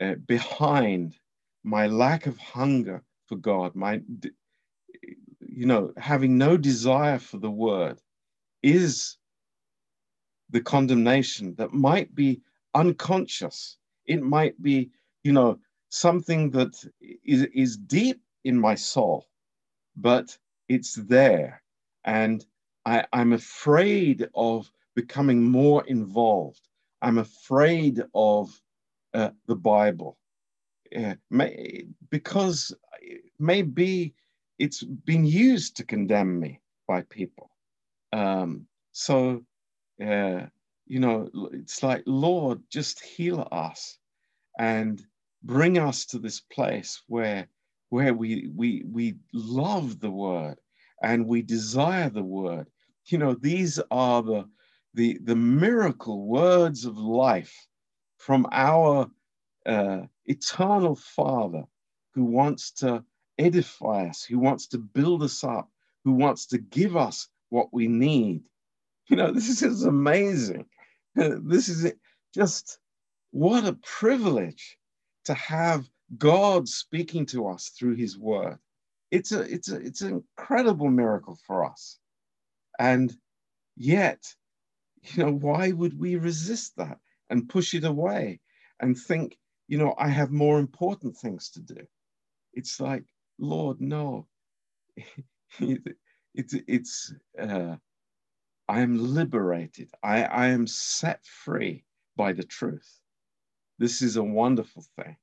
uh, 0.00 0.14
behind 0.26 1.16
my 1.64 1.86
lack 1.88 2.26
of 2.26 2.38
hunger 2.38 3.02
for 3.26 3.36
God, 3.36 3.74
my 3.74 4.00
you 5.40 5.66
know, 5.66 5.92
having 5.96 6.36
no 6.36 6.56
desire 6.56 7.18
for 7.18 7.38
the 7.38 7.50
word 7.50 8.00
is 8.62 9.16
the 10.50 10.60
condemnation 10.60 11.54
that 11.56 11.72
might 11.72 12.14
be 12.14 12.40
unconscious. 12.74 13.76
It 14.06 14.22
might 14.22 14.60
be, 14.62 14.90
you 15.22 15.32
know, 15.32 15.58
something 15.90 16.50
that 16.50 16.74
is, 17.24 17.42
is 17.54 17.76
deep 17.76 18.20
in 18.44 18.58
my 18.58 18.74
soul, 18.74 19.26
but 19.96 20.36
it's 20.68 20.94
there. 20.94 21.62
And 22.04 22.44
I, 22.86 23.04
I'm 23.12 23.32
afraid 23.32 24.28
of 24.34 24.70
becoming 24.94 25.42
more 25.42 25.84
involved. 25.86 26.60
I'm 27.02 27.18
afraid 27.18 28.02
of 28.14 28.50
uh, 29.12 29.30
the 29.46 29.56
Bible. 29.56 30.18
May, 31.30 31.86
because 32.10 32.72
maybe 33.38 34.14
it's 34.58 34.82
been 34.82 35.24
used 35.26 35.76
to 35.76 35.84
condemn 35.84 36.38
me 36.38 36.60
by 36.86 37.02
people. 37.02 37.50
Um, 38.12 38.66
so, 38.92 39.42
uh, 40.00 40.42
you 40.86 41.00
know, 41.00 41.28
it's 41.52 41.82
like, 41.82 42.04
Lord, 42.06 42.60
just 42.70 43.00
heal 43.00 43.48
us 43.50 43.98
and 44.58 45.02
bring 45.42 45.78
us 45.78 46.06
to 46.06 46.18
this 46.18 46.40
place 46.40 47.02
where, 47.08 47.48
where 47.88 48.14
we, 48.14 48.50
we, 48.54 48.84
we 48.88 49.16
love 49.32 49.98
the 49.98 50.10
word 50.10 50.60
and 51.02 51.26
we 51.26 51.42
desire 51.42 52.08
the 52.08 52.22
word. 52.22 52.68
You 53.06 53.18
know, 53.18 53.34
these 53.34 53.80
are 53.90 54.22
the, 54.22 54.48
the, 54.94 55.18
the 55.22 55.36
miracle 55.36 56.26
words 56.26 56.84
of 56.84 56.96
life 56.96 57.54
from 58.18 58.46
our 58.52 59.10
uh, 59.66 60.02
eternal 60.26 60.96
Father 60.96 61.64
who 62.14 62.24
wants 62.24 62.70
to 62.72 63.04
edify 63.38 64.06
us, 64.06 64.24
who 64.24 64.38
wants 64.38 64.68
to 64.68 64.78
build 64.78 65.22
us 65.22 65.44
up, 65.44 65.70
who 66.04 66.12
wants 66.12 66.46
to 66.46 66.58
give 66.58 66.96
us 66.96 67.28
what 67.50 67.72
we 67.72 67.88
need. 67.88 68.42
You 69.08 69.16
know, 69.16 69.30
this 69.32 69.62
is 69.62 69.84
amazing. 69.84 70.66
This 71.16 71.68
is 71.68 71.92
just 72.34 72.78
what 73.30 73.64
a 73.64 73.78
privilege 73.84 74.76
to 75.26 75.34
have 75.34 75.88
God 76.18 76.68
speaking 76.68 77.24
to 77.26 77.46
us 77.46 77.68
through 77.68 77.94
his 77.94 78.18
word. 78.18 78.58
It's 79.12 79.30
a 79.30 79.42
it's 79.42 79.70
a 79.70 79.76
it's 79.76 80.00
an 80.00 80.24
incredible 80.38 80.90
miracle 80.90 81.38
for 81.46 81.64
us. 81.64 81.98
And 82.78 83.16
yet, 83.76 84.34
you 85.02 85.24
know, 85.24 85.32
why 85.32 85.72
would 85.72 85.98
we 85.98 86.16
resist 86.16 86.76
that 86.76 86.98
and 87.30 87.48
push 87.48 87.74
it 87.74 87.84
away 87.84 88.40
and 88.80 88.96
think, 88.96 89.38
you 89.68 89.78
know, 89.78 89.94
I 89.98 90.08
have 90.08 90.30
more 90.30 90.58
important 90.58 91.16
things 91.16 91.50
to 91.50 91.60
do? 91.60 91.86
It's 92.52 92.80
like, 92.80 93.04
Lord, 93.38 93.80
no. 93.80 94.26
it's 95.60 96.54
it's 96.66 97.14
uh, 97.38 97.76
I 98.68 98.80
am 98.80 98.96
liberated. 98.98 99.90
I, 100.02 100.24
I 100.24 100.46
am 100.48 100.66
set 100.66 101.24
free 101.26 101.84
by 102.16 102.32
the 102.32 102.44
truth. 102.44 103.00
This 103.78 104.00
is 104.00 104.16
a 104.16 104.22
wonderful 104.22 104.84
thing. 104.96 105.16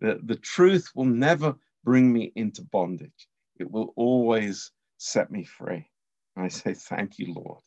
The, 0.00 0.20
the 0.24 0.36
truth 0.36 0.90
will 0.94 1.04
never 1.04 1.54
bring 1.84 2.12
me 2.12 2.32
into 2.34 2.62
bondage. 2.62 3.28
It 3.58 3.70
will 3.70 3.92
always 3.96 4.72
set 4.98 5.30
me 5.30 5.44
free. 5.44 5.88
I 6.36 6.48
say, 6.48 6.74
thank 6.74 7.18
you, 7.18 7.34
Lord. 7.34 7.60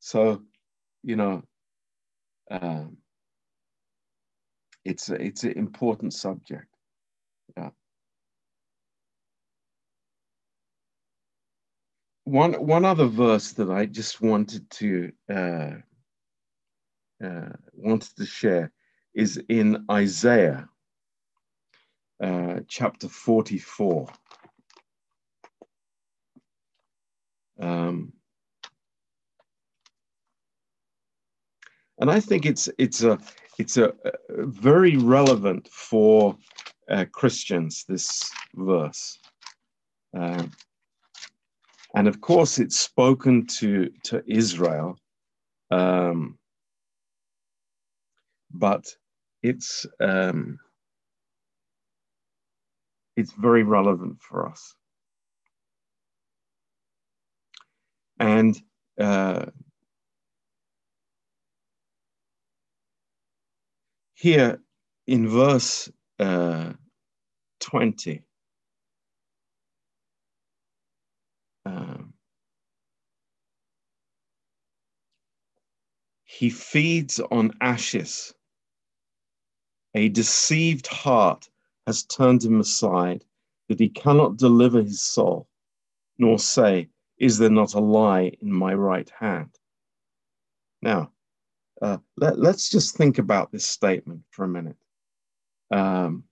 So, 0.00 0.42
you 1.02 1.16
know, 1.16 1.42
um, 2.50 2.98
it's 4.84 5.10
a, 5.10 5.14
it's 5.14 5.44
an 5.44 5.52
important 5.52 6.14
subject. 6.14 6.66
Yeah. 7.56 7.70
One 12.24 12.54
one 12.54 12.84
other 12.84 13.06
verse 13.06 13.52
that 13.52 13.70
I 13.70 13.86
just 13.86 14.20
wanted 14.20 14.70
to 14.70 15.12
uh, 15.30 15.70
uh, 17.24 17.52
wanted 17.74 18.16
to 18.16 18.26
share 18.26 18.72
is 19.14 19.42
in 19.48 19.84
Isaiah 19.90 20.68
uh, 22.22 22.60
chapter 22.68 23.08
44. 23.08 24.08
Um, 27.60 28.12
and 32.00 32.10
I 32.10 32.20
think 32.20 32.46
it's 32.46 32.68
it's 32.78 33.02
a 33.02 33.18
it's 33.58 33.76
a, 33.76 33.92
a 34.04 34.46
very 34.46 34.96
relevant 34.96 35.68
for 35.68 36.36
uh, 36.88 37.04
Christians 37.12 37.84
this 37.88 38.30
verse, 38.54 39.18
uh, 40.16 40.44
and 41.94 42.08
of 42.08 42.20
course 42.20 42.58
it's 42.58 42.78
spoken 42.78 43.46
to 43.58 43.90
to 44.04 44.22
Israel, 44.26 44.96
um, 45.70 46.38
but 48.52 48.86
it's 49.42 49.86
um, 50.00 50.58
it's 53.16 53.32
very 53.32 53.64
relevant 53.64 54.20
for 54.20 54.48
us. 54.48 54.74
And 58.18 58.60
uh, 58.98 59.46
here 64.14 64.60
in 65.06 65.28
verse 65.28 65.90
uh, 66.18 66.72
20, 67.60 68.22
um, 71.64 72.12
he 76.24 76.50
feeds 76.50 77.20
on 77.20 77.52
ashes. 77.60 78.34
A 79.94 80.08
deceived 80.08 80.86
heart 80.86 81.48
has 81.86 82.02
turned 82.02 82.44
him 82.44 82.60
aside, 82.60 83.24
that 83.68 83.80
he 83.80 83.88
cannot 83.88 84.36
deliver 84.36 84.82
his 84.82 85.02
soul, 85.02 85.48
nor 86.18 86.38
say, 86.38 86.88
Is 87.18 87.38
there 87.38 87.50
not 87.50 87.74
a 87.74 87.80
lie 87.80 88.32
in 88.40 88.52
my 88.52 88.74
right 88.74 89.10
hand? 89.18 89.50
Now, 90.82 91.12
uh, 91.82 91.98
let, 92.16 92.38
us 92.38 92.68
just 92.68 92.96
think 92.96 93.18
about 93.18 93.50
this 93.50 93.66
statement 93.66 94.22
for 94.30 94.44
a 94.44 94.48
minute. 94.48 94.76
Um, 95.70 96.24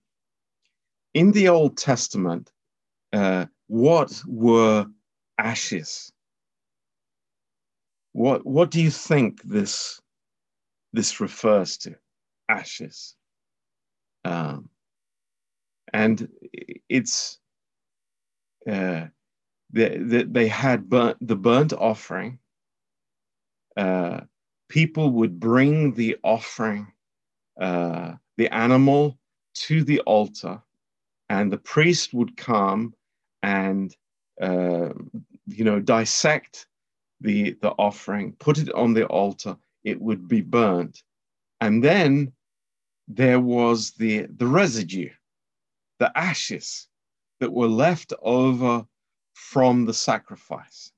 in 1.13 1.31
the 1.31 1.49
Old 1.49 1.77
Testament, 1.77 2.51
uh, 3.13 3.45
what 3.67 4.21
were 4.25 4.87
ashes? 5.37 6.11
What, 8.13 8.45
what 8.45 8.71
do 8.71 8.81
you 8.81 8.91
think 8.91 9.41
this, 9.43 10.01
this 10.93 11.19
refers 11.19 11.77
to? 11.79 11.95
Ashes. 12.49 13.15
Um, 14.23 14.69
and 15.93 16.27
it's 16.89 17.39
uh, 18.69 19.05
they, 19.71 19.97
they, 19.97 20.23
they 20.23 20.47
had 20.47 20.89
burnt, 20.89 21.17
the 21.21 21.35
burnt 21.35 21.73
offering. 21.73 22.39
Uh, 23.75 24.21
people 24.69 25.11
would 25.11 25.39
bring 25.39 25.93
the 25.93 26.17
offering, 26.23 26.91
uh, 27.59 28.13
the 28.37 28.53
animal, 28.53 29.17
to 29.53 29.83
the 29.83 29.99
altar, 30.01 30.61
and 31.29 31.51
the 31.51 31.57
priest 31.57 32.13
would 32.13 32.37
come 32.37 32.93
and 33.43 33.95
uh, 34.41 34.89
you 35.47 35.63
know 35.63 35.79
dissect 35.79 36.67
the 37.21 37.57
the 37.61 37.71
offering, 37.71 38.33
put 38.33 38.57
it 38.57 38.71
on 38.73 38.93
the 38.93 39.05
altar. 39.07 39.57
It 39.83 39.99
would 39.99 40.27
be 40.27 40.41
burnt, 40.41 41.03
and 41.61 41.83
then 41.83 42.31
there 43.07 43.39
was 43.39 43.91
the 43.91 44.27
the 44.37 44.47
residue 44.47 45.09
the 45.99 46.15
ashes 46.17 46.87
that 47.39 47.51
were 47.51 47.67
left 47.67 48.13
over 48.21 48.85
from 49.37 49.85
the 49.85 49.93
sacrifice. 49.93 50.91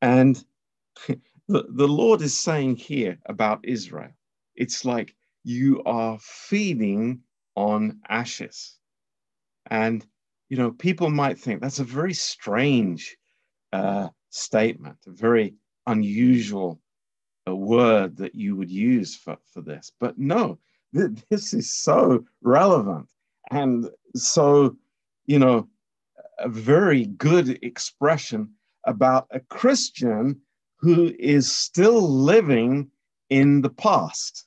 And 0.00 0.42
the, 1.08 1.66
the 1.68 1.88
Lord 1.88 2.22
is 2.22 2.38
saying 2.38 2.76
here 2.76 3.18
about 3.26 3.64
Israel, 3.64 4.12
it's 4.54 4.84
like 4.84 5.14
you 5.42 5.82
are 5.84 6.18
feeding 6.20 7.20
on 7.56 8.00
ashes. 8.08 8.78
And, 9.70 10.06
you 10.48 10.56
know, 10.56 10.70
people 10.70 11.10
might 11.10 11.38
think 11.38 11.60
that's 11.60 11.80
a 11.80 11.84
very 11.84 12.14
strange 12.14 13.16
uh, 13.72 14.08
statement, 14.30 14.98
a 15.06 15.10
very 15.10 15.54
unusual 15.86 16.80
uh, 17.48 17.56
word 17.56 18.16
that 18.18 18.36
you 18.36 18.54
would 18.54 18.70
use 18.70 19.16
for, 19.16 19.36
for 19.52 19.62
this. 19.62 19.90
But 19.98 20.16
no, 20.16 20.58
th- 20.94 21.10
this 21.28 21.52
is 21.52 21.74
so 21.74 22.24
relevant 22.40 23.08
and 23.50 23.90
so, 24.14 24.76
you 25.26 25.40
know, 25.40 25.68
a 26.38 26.48
very 26.48 27.06
good 27.06 27.58
expression 27.62 28.50
about 28.84 29.26
a 29.30 29.40
Christian 29.40 30.40
who 30.76 31.12
is 31.18 31.50
still 31.50 32.00
living 32.08 32.90
in 33.30 33.62
the 33.62 33.70
past, 33.70 34.46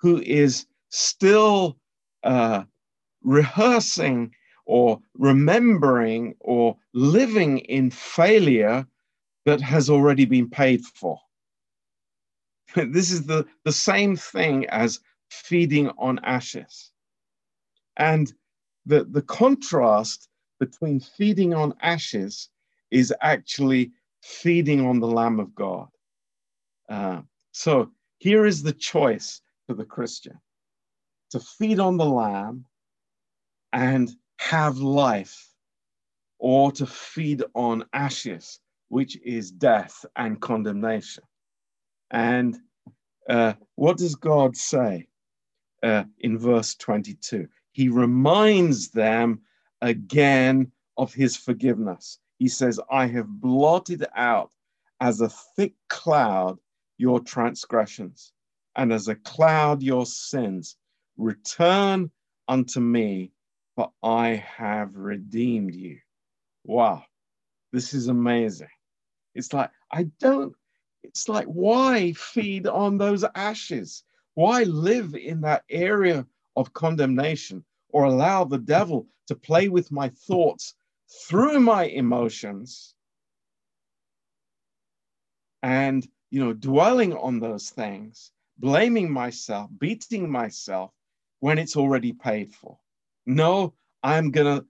who 0.00 0.20
is 0.22 0.66
still 0.90 1.78
uh, 2.22 2.62
rehearsing 3.22 4.34
or 4.66 5.00
remembering 5.14 6.34
or 6.40 6.76
living 6.92 7.58
in 7.58 7.90
failure 7.90 8.86
that 9.46 9.60
has 9.60 9.88
already 9.88 10.26
been 10.26 10.48
paid 10.48 10.84
for. 10.84 11.18
this 12.76 13.10
is 13.10 13.24
the, 13.24 13.46
the 13.64 13.72
same 13.72 14.14
thing 14.14 14.66
as 14.66 15.00
feeding 15.30 15.88
on 15.98 16.20
ashes. 16.22 16.90
And 17.96 18.32
the, 18.88 19.04
the 19.04 19.22
contrast 19.22 20.28
between 20.58 20.98
feeding 20.98 21.54
on 21.54 21.74
ashes 21.82 22.48
is 22.90 23.14
actually 23.20 23.92
feeding 24.22 24.84
on 24.84 24.98
the 24.98 25.06
Lamb 25.06 25.38
of 25.38 25.54
God. 25.54 25.88
Uh, 26.88 27.20
so 27.52 27.90
here 28.16 28.46
is 28.46 28.62
the 28.62 28.72
choice 28.72 29.42
for 29.66 29.74
the 29.74 29.84
Christian 29.84 30.40
to 31.30 31.38
feed 31.38 31.78
on 31.78 31.98
the 31.98 32.06
Lamb 32.06 32.64
and 33.74 34.10
have 34.38 34.78
life, 34.78 35.52
or 36.38 36.72
to 36.72 36.86
feed 36.86 37.44
on 37.54 37.84
ashes, 37.92 38.60
which 38.88 39.18
is 39.22 39.50
death 39.50 40.06
and 40.16 40.40
condemnation. 40.40 41.24
And 42.10 42.56
uh, 43.28 43.52
what 43.74 43.98
does 43.98 44.14
God 44.14 44.56
say 44.56 45.08
uh, 45.82 46.04
in 46.20 46.38
verse 46.38 46.74
22? 46.76 47.48
He 47.78 47.88
reminds 47.88 48.88
them 48.88 49.40
again 49.82 50.72
of 50.96 51.14
his 51.14 51.36
forgiveness. 51.36 52.18
He 52.40 52.48
says, 52.48 52.80
I 52.90 53.06
have 53.06 53.28
blotted 53.28 54.04
out 54.16 54.50
as 55.00 55.20
a 55.20 55.28
thick 55.28 55.74
cloud 55.88 56.58
your 56.96 57.20
transgressions, 57.20 58.32
and 58.74 58.92
as 58.92 59.06
a 59.06 59.14
cloud 59.14 59.80
your 59.80 60.06
sins. 60.06 60.74
Return 61.18 62.10
unto 62.48 62.80
me, 62.80 63.30
for 63.76 63.92
I 64.02 64.44
have 64.56 64.96
redeemed 64.96 65.76
you. 65.76 66.00
Wow, 66.64 67.04
this 67.72 67.94
is 67.94 68.08
amazing. 68.08 68.74
It's 69.36 69.52
like, 69.52 69.70
I 69.92 70.08
don't, 70.18 70.52
it's 71.04 71.28
like, 71.28 71.46
why 71.46 72.12
feed 72.14 72.66
on 72.66 72.98
those 72.98 73.24
ashes? 73.36 74.02
Why 74.34 74.64
live 74.64 75.14
in 75.14 75.42
that 75.42 75.62
area 75.70 76.26
of 76.56 76.72
condemnation 76.72 77.64
or 77.90 78.04
allow 78.04 78.44
the 78.44 78.58
devil 78.58 79.06
to 79.26 79.34
play 79.34 79.68
with 79.68 79.90
my 79.92 80.08
thoughts 80.08 80.74
through 81.26 81.60
my 81.60 81.84
emotions 81.84 82.94
and 85.62 86.06
you 86.30 86.40
know 86.40 86.52
dwelling 86.52 87.14
on 87.14 87.40
those 87.40 87.70
things 87.70 88.30
blaming 88.58 89.10
myself 89.10 89.70
beating 89.78 90.30
myself 90.30 90.92
when 91.40 91.58
it's 91.58 91.76
already 91.76 92.12
paid 92.12 92.52
for. 92.52 92.78
No 93.26 93.74
i'm 94.02 94.30
gonna 94.30 94.64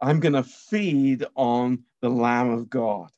i'm 0.00 0.20
gonna 0.20 0.42
feed 0.42 1.24
on 1.36 1.82
the 2.00 2.08
lamb 2.08 2.50
of 2.50 2.68
god. 2.70 3.10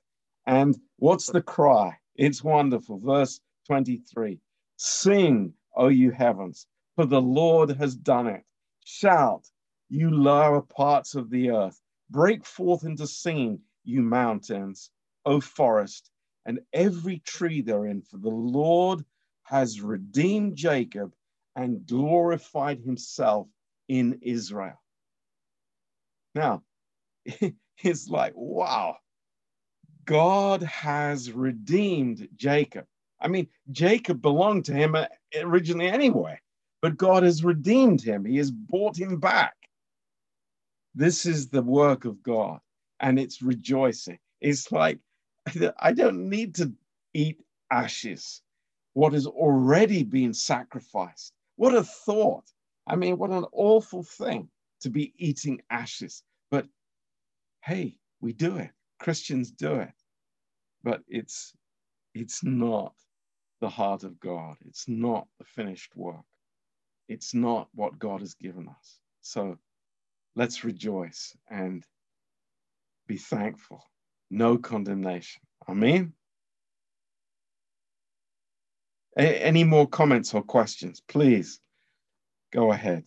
And 0.47 0.77
what's 0.99 1.27
the 1.29 1.41
cry? 1.41 1.97
It's 2.17 2.45
wonderful. 2.45 2.99
Verse 2.99 3.41
23 3.67 4.39
sing 4.77 5.55
o 5.77 5.89
you 5.89 6.11
heavens 6.11 6.67
for 6.97 7.07
the 7.07 7.21
lord 7.21 7.71
has 7.71 7.95
done 7.95 8.27
it 8.27 8.45
shout 8.85 9.49
you 9.89 10.11
lower 10.11 10.63
parts 10.63 11.15
of 11.15 11.31
the 11.31 11.51
earth 11.51 11.81
break 12.11 12.45
forth 12.45 12.85
into 12.85 13.07
singing 13.07 13.59
you 13.85 14.03
mountains 14.03 14.91
o 15.27 15.41
forest 15.41 16.11
and 16.47 16.61
every 16.73 17.21
tree 17.21 17.63
therein, 17.63 18.03
for 18.03 18.19
the 18.19 18.29
Lord 18.29 19.05
has 19.45 19.81
redeemed 19.81 20.57
Jacob 20.57 21.15
and 21.57 21.87
glorified 21.87 22.81
himself 22.81 23.49
in 23.89 24.19
Israel. 24.23 24.81
Now, 26.35 26.63
it's 27.83 28.09
like, 28.09 28.33
wow, 28.37 28.97
God 30.05 30.63
has 30.65 31.33
redeemed 31.33 32.29
Jacob. 32.37 32.87
I 33.21 33.29
mean, 33.29 33.49
Jacob 33.71 34.21
belonged 34.21 34.67
to 34.67 34.75
him 34.75 34.97
originally 35.35 35.89
anyway, 35.89 36.41
but 36.85 36.99
God 36.99 37.23
has 37.23 37.43
redeemed 37.43 38.03
him. 38.03 38.27
He 38.27 38.37
has 38.37 38.51
bought 38.51 38.95
him 38.95 39.19
back. 39.19 39.55
This 40.95 41.25
is 41.25 41.49
the 41.49 41.63
work 41.63 42.05
of 42.05 42.23
God, 42.23 42.61
and 43.01 43.19
it's 43.19 43.41
rejoicing. 43.41 44.19
It's 44.43 44.71
like 44.71 44.99
I 45.79 45.93
don't 45.93 46.29
need 46.29 46.55
to 46.57 46.75
eat 47.15 47.39
ashes, 47.71 48.43
what 48.93 49.15
has 49.15 49.27
already 49.27 50.03
been 50.03 50.35
sacrificed. 50.35 51.33
What 51.57 51.75
a 51.75 51.83
thought. 51.83 52.45
I 52.87 52.97
mean, 52.97 53.17
what 53.17 53.31
an 53.31 53.47
awful 53.53 54.03
thing 54.03 54.51
to 54.83 54.91
be 54.91 55.15
eating 55.17 55.63
ashes. 55.71 56.23
But 56.51 56.67
hey, 57.63 57.97
we 58.21 58.35
do 58.35 58.59
it. 58.59 58.73
Christians 58.99 59.51
do 59.51 59.77
it. 59.77 59.95
But 60.83 61.01
it's 61.09 61.55
it's 62.13 62.45
not 62.45 62.93
the 63.63 63.71
heart 63.71 64.05
of 64.05 64.21
God. 64.21 64.57
It's 64.67 64.87
not 64.87 65.27
the 65.39 65.45
finished 65.47 65.97
work. 65.97 66.27
It's 67.09 67.35
not 67.35 67.69
what 67.75 67.99
God 67.99 68.21
has 68.21 68.35
given 68.35 68.69
us. 68.69 68.99
So 69.21 69.59
let's 70.37 70.65
rejoice 70.65 71.37
and 71.51 71.85
be 73.07 73.17
thankful 73.19 73.83
no 74.31 74.59
condemnation. 74.59 75.43
Amen. 75.69 76.13
A- 79.17 79.45
any 79.47 79.65
more 79.65 79.87
comments 79.87 80.35
or 80.35 80.43
questions? 80.43 81.01
Please 81.07 81.61
go 82.53 82.73
ahead. 82.73 83.07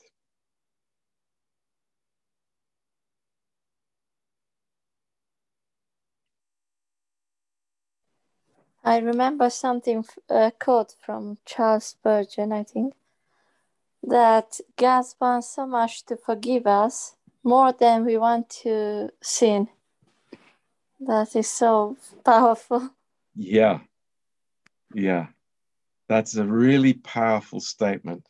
I 8.84 9.00
remember 9.00 9.50
something 9.50 10.06
uh, 10.30 10.52
quote 10.58 10.96
from 11.02 11.40
Charles 11.46 11.88
Spurgeon, 11.88 12.54
I 12.54 12.64
think, 12.64 12.94
that 14.08 14.60
God 14.78 15.06
wants 15.20 15.50
so 15.56 15.68
much 15.68 16.06
to 16.06 16.16
forgive 16.16 16.66
us 16.66 17.16
more 17.44 17.74
than 17.74 18.06
we 18.06 18.18
want 18.18 18.50
to 18.50 19.10
sin. 19.22 19.68
That 21.02 21.36
is 21.36 21.50
so 21.50 21.98
powerful. 22.26 22.90
Yeah. 23.36 23.80
Yeah. 24.94 25.28
That's 26.08 26.36
a 26.36 26.46
really 26.46 26.94
powerful 26.94 27.60
statement. 27.60 28.28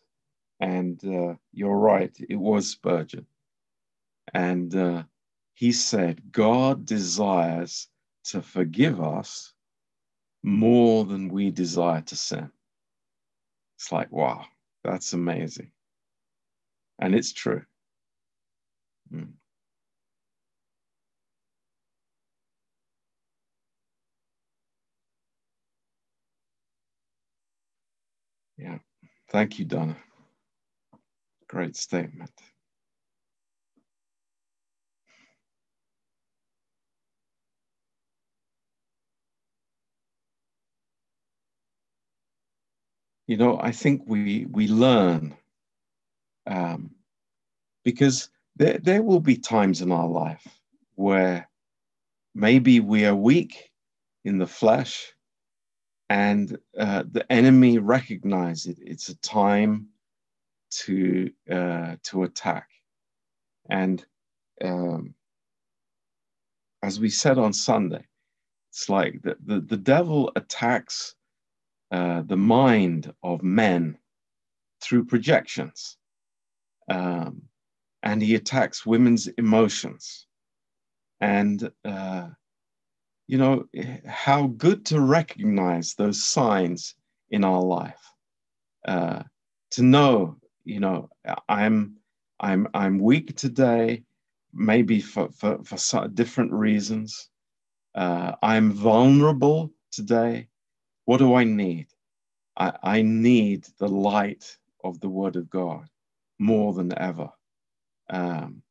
And 0.60 1.00
uh, 1.06 1.36
you're 1.54 1.78
right, 1.78 2.16
it 2.28 2.36
was 2.36 2.68
Spurgeon. 2.70 3.28
And 4.34 4.76
uh, 4.76 5.04
he 5.54 5.72
said, 5.72 6.32
God 6.32 6.86
desires 6.86 7.88
to 8.26 8.42
forgive 8.42 9.00
us 9.00 9.54
more 10.44 11.06
than 11.06 11.30
we 11.30 11.52
desire 11.52 12.02
to 12.02 12.16
sin. 12.16 12.52
It's 13.78 13.92
like, 13.92 14.12
wow, 14.12 14.46
that's 14.88 15.14
amazing. 15.14 15.72
And 17.00 17.16
it's 17.16 17.34
true. 17.34 17.64
Mm. 19.14 19.34
Yeah. 28.58 28.80
Thank 29.32 29.60
you, 29.60 29.66
Donna. 29.66 29.98
Great 31.50 31.76
statement. 31.78 32.32
You 43.28 43.36
know, 43.36 43.60
I 43.62 43.72
think 43.72 44.04
we 44.06 44.46
we 44.50 44.70
learn 44.70 45.36
um, 46.46 46.92
because 47.84 48.30
there 48.56 48.78
there 48.78 49.04
will 49.04 49.20
be 49.20 49.36
times 49.36 49.82
in 49.82 49.92
our 49.92 50.08
life 50.08 50.48
where 50.96 51.50
maybe 52.34 52.80
we 52.80 53.06
are 53.06 53.16
weak 53.16 53.70
in 54.24 54.38
the 54.38 54.48
flesh 54.48 55.14
and 56.10 56.58
uh, 56.80 57.04
the 57.12 57.30
enemy 57.30 57.80
recognize 57.80 58.66
it. 58.66 58.78
It's 58.82 59.10
a 59.10 59.18
time 59.18 59.88
to 60.70 61.30
uh, 61.52 61.98
to 62.04 62.24
attack, 62.24 62.70
and 63.70 64.06
um, 64.64 65.16
as 66.82 66.98
we 66.98 67.10
said 67.10 67.38
on 67.38 67.52
Sunday, 67.52 68.06
it's 68.72 68.88
like 68.88 69.22
the 69.22 69.36
the, 69.46 69.60
the 69.60 69.78
devil 69.78 70.32
attacks 70.38 71.17
uh, 71.92 72.22
the 72.26 72.38
mind 72.38 73.14
of 73.24 73.44
men 73.44 73.98
through 74.82 75.06
projections, 75.06 75.98
um, 76.90 77.42
and 78.04 78.22
he 78.22 78.36
attacks 78.36 78.86
women's 78.86 79.28
emotions, 79.28 80.28
and 81.22 81.72
uh, 81.86 82.28
you 83.28 83.38
know, 83.38 83.66
how 84.08 84.48
good 84.48 84.86
to 84.86 85.02
recognize 85.02 85.94
those 85.94 86.24
signs 86.24 86.96
in 87.30 87.44
our 87.44 87.62
life. 87.62 88.02
Uh, 88.88 89.24
to 89.72 89.84
know, 89.84 90.38
you 90.64 90.80
know, 90.80 91.10
I'm, 91.50 91.98
I'm, 92.40 92.68
I'm 92.74 93.00
weak 93.00 93.36
today, 93.36 94.04
maybe 94.54 95.02
for, 95.02 95.30
for, 95.32 95.62
for 95.66 96.08
different 96.08 96.54
reasons. 96.54 97.30
Uh, 97.94 98.34
I'm 98.42 98.72
vulnerable 98.72 99.72
today. 99.92 100.48
What 101.08 101.20
do 101.20 101.36
I 101.36 101.46
need? 101.46 101.88
I, 102.58 102.74
I 102.84 103.04
need 103.04 103.66
the 103.80 103.88
light 103.90 104.58
of 104.84 105.00
the 105.00 105.10
Word 105.10 105.38
of 105.38 105.50
God 105.50 105.88
more 106.40 106.74
than 106.74 106.98
ever. 107.00 107.30
Um, 108.10 108.64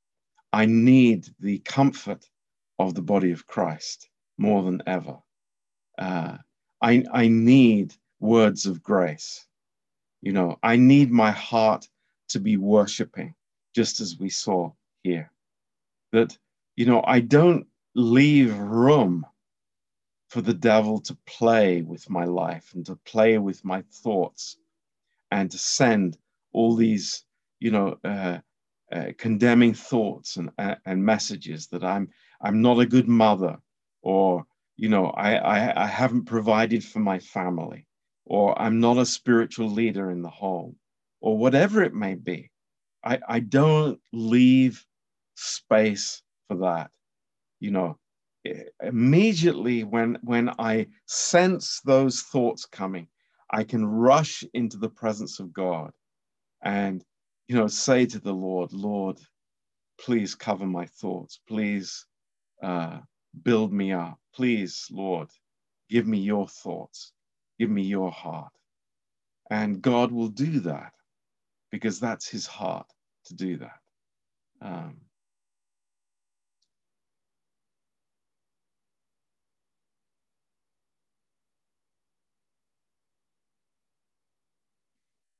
I 0.53 0.67
need 0.67 1.29
the 1.41 1.61
comfort 1.61 2.25
of 2.79 2.95
the 2.95 3.03
body 3.03 3.33
of 3.33 3.47
Christ 3.47 4.09
more 4.39 4.63
than 4.65 4.83
ever. 4.87 5.19
Uh, 5.99 6.39
I, 6.83 7.05
I 7.13 7.29
need 7.29 7.95
words 8.21 8.67
of 8.67 8.83
grace. 8.83 9.47
You 10.23 10.33
know, 10.33 10.59
I 10.63 10.77
need 10.77 11.11
my 11.13 11.31
heart 11.33 11.89
to 12.31 12.41
be 12.41 12.59
worshiping, 12.59 13.35
just 13.75 14.01
as 14.01 14.19
we 14.19 14.31
saw 14.31 14.73
here. 15.05 15.31
That, 16.13 16.37
you 16.77 16.87
know, 16.87 17.03
I 17.07 17.21
don't 17.21 17.67
leave 17.95 18.57
room 18.59 19.27
for 20.29 20.41
the 20.43 20.55
devil 20.55 21.01
to 21.01 21.17
play 21.27 21.83
with 21.83 22.09
my 22.11 22.25
life 22.25 22.73
and 22.75 22.85
to 22.87 22.97
play 22.97 23.39
with 23.39 23.65
my 23.65 23.83
thoughts 23.93 24.57
and 25.31 25.51
to 25.51 25.59
send 25.59 26.19
all 26.53 26.75
these, 26.75 27.25
you 27.61 27.71
know, 27.71 27.99
uh, 28.05 28.39
uh, 28.93 29.07
condemning 29.19 29.75
thoughts 29.75 30.37
and, 30.37 30.51
uh, 30.59 30.77
and 30.85 31.05
messages 31.05 31.67
that 31.69 31.85
I'm, 31.85 32.09
I'm 32.41 32.63
not 32.63 32.81
a 32.81 32.87
good 32.87 33.09
mother 33.09 33.59
or 34.03 34.47
you 34.77 34.89
know 34.89 35.07
I, 35.07 35.35
I 35.37 35.85
i 35.85 35.87
haven't 35.87 36.27
provided 36.27 36.85
for 36.85 37.01
my 37.01 37.19
family 37.19 37.87
or 38.25 38.61
i'm 38.61 38.81
not 38.81 38.99
a 38.99 39.07
spiritual 39.07 39.69
leader 39.69 40.11
in 40.11 40.23
the 40.23 40.31
home 40.31 40.77
or 41.21 41.39
whatever 41.39 41.83
it 41.83 41.95
may 41.95 42.15
be. 42.15 42.51
I 43.05 43.19
i 43.29 43.41
don't 43.41 44.01
leave 44.13 44.85
space 45.35 46.23
for 46.49 46.57
that 46.59 46.91
you 47.61 47.71
know 47.71 47.99
immediately 48.83 49.85
when 49.85 50.19
when 50.23 50.51
i 50.59 50.87
sense 51.07 51.81
those 51.85 52.23
thoughts 52.23 52.67
coming 52.67 53.07
i 53.51 53.65
can 53.65 53.87
rush 53.87 54.45
into 54.55 54.77
the 54.79 54.91
presence 54.91 55.41
of 55.41 55.53
god 55.53 55.93
and 56.63 57.05
you 57.49 57.57
know, 57.57 57.67
say 57.69 58.07
to 58.07 58.19
the 58.19 58.33
Lord, 58.33 58.73
Lord, 58.73 59.19
please 60.01 60.35
cover 60.35 60.67
my 60.67 60.87
thoughts. 60.87 61.41
Please 61.49 62.07
uh, 62.63 62.99
build 63.43 63.73
me 63.73 63.93
up. 63.93 64.19
Please, 64.35 64.87
Lord, 64.91 65.29
give 65.91 66.07
me 66.07 66.19
your 66.19 66.49
thoughts. 66.49 67.13
Give 67.59 67.71
me 67.71 67.83
your 67.83 68.11
heart. 68.11 68.53
And 69.51 69.81
God 69.81 70.13
will 70.13 70.29
do 70.29 70.61
that 70.61 70.93
because 71.71 72.01
that's 72.01 72.29
his 72.29 72.47
heart 72.47 72.87
to 73.27 73.35
do 73.35 73.59
that. 73.59 73.81
Um, 74.63 74.97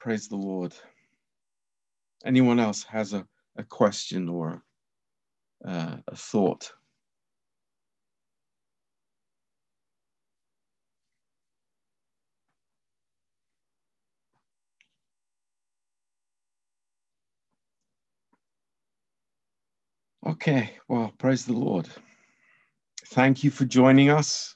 praise 0.07 0.29
the 0.29 0.37
Lord. 0.37 0.73
Anyone 2.25 2.61
else 2.61 2.85
has 2.85 3.13
a, 3.13 3.27
a 3.57 3.65
question 3.65 4.29
or 4.29 4.63
uh, 5.67 5.97
a 6.07 6.15
thought? 6.15 6.71
Okay, 20.25 20.71
well, 20.87 21.13
praise 21.19 21.45
the 21.45 21.53
Lord. 21.53 21.89
Thank 23.07 23.43
you 23.43 23.51
for 23.51 23.65
joining 23.65 24.11
us. 24.11 24.55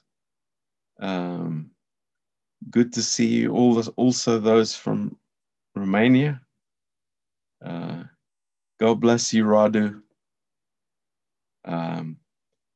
Um, 1.01 1.71
good 2.69 2.93
to 2.93 3.03
see 3.03 3.27
you 3.27 3.51
all, 3.51 3.77
also 3.97 4.39
those 4.39 4.73
from 4.73 5.17
Romania. 5.81 6.39
Uh, 7.65 8.03
God 8.79 8.99
bless 9.01 9.33
you, 9.33 9.45
Radu. 9.45 10.01
Um, 11.65 12.17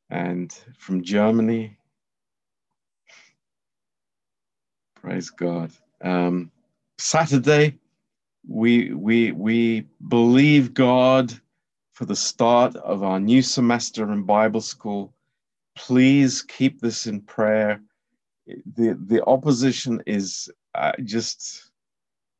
and 0.10 0.51
from 0.80 1.03
Germany. 1.03 1.78
Praise 4.95 5.30
God. 5.30 5.72
Um, 6.01 6.51
Saturday, 6.97 7.78
we 8.47 8.91
we 8.93 9.32
we 9.32 9.86
believe 10.08 10.74
God 10.74 11.32
for 11.93 12.06
the 12.06 12.16
start 12.16 12.76
of 12.78 13.03
our 13.03 13.20
new 13.20 13.41
semester 13.43 14.12
in 14.12 14.24
Bible 14.24 14.62
school. 14.62 15.14
Please 15.76 16.41
keep 16.41 16.82
this 16.82 17.06
in 17.06 17.22
prayer. 17.22 17.82
The, 18.47 18.97
the 19.08 19.24
opposition 19.26 20.01
is 20.06 20.49
uh, 20.74 20.93
just 21.03 21.72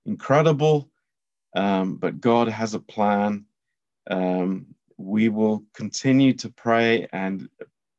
incredible, 0.06 0.90
um, 1.56 1.98
but 1.98 2.22
God 2.22 2.48
has 2.48 2.74
a 2.74 2.80
plan. 2.80 3.46
Um, 4.10 4.68
we 4.98 5.30
will 5.30 5.64
continue 5.74 6.34
to 6.34 6.50
pray 6.50 7.08
and 7.12 7.50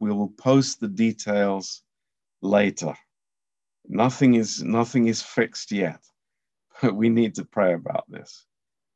we 0.01 0.13
will 0.13 0.29
post 0.29 0.81
the 0.81 0.89
details 0.89 1.83
later. 2.43 2.95
Nothing 3.89 4.35
is 4.35 4.63
nothing 4.63 5.09
is 5.09 5.23
fixed 5.23 5.73
yet, 5.73 6.01
but 6.83 6.95
we 6.95 7.09
need 7.09 7.35
to 7.37 7.45
pray 7.45 7.75
about 7.75 8.05
this. 8.09 8.47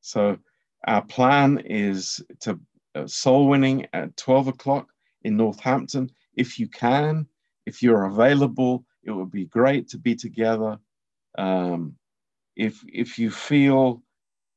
So 0.01 0.39
our 0.87 1.03
plan 1.03 1.59
is 1.65 2.21
to 2.41 2.59
uh, 2.95 3.07
soul 3.07 3.49
winning 3.49 3.87
at 3.93 4.17
12 4.17 4.49
o'clock 4.49 4.89
in 5.23 5.37
Northampton. 5.37 6.11
If 6.35 6.59
you 6.59 6.69
can, 6.69 7.27
if 7.67 7.83
you're 7.83 8.07
available, 8.07 8.85
it 9.05 9.11
would 9.11 9.31
be 9.31 9.47
great 9.47 9.89
to 9.89 9.99
be 9.99 10.15
together. 10.15 10.79
Um, 11.39 11.97
if 12.61 12.85
if 12.93 13.19
you 13.19 13.31
feel, 13.31 14.03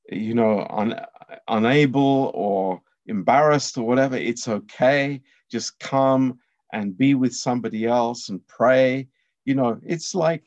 you 0.09 0.33
know, 0.33 0.67
un, 0.69 0.99
unable 1.47 2.31
or 2.33 2.81
embarrassed 3.05 3.77
or 3.77 3.85
whatever, 3.85 4.17
it's 4.17 4.47
okay. 4.47 5.21
Just 5.49 5.79
come 5.79 6.39
and 6.73 6.97
be 6.97 7.15
with 7.15 7.33
somebody 7.33 7.85
else 7.85 8.29
and 8.29 8.45
pray. 8.47 9.07
You 9.45 9.55
know, 9.55 9.79
it's 9.83 10.13
like 10.13 10.43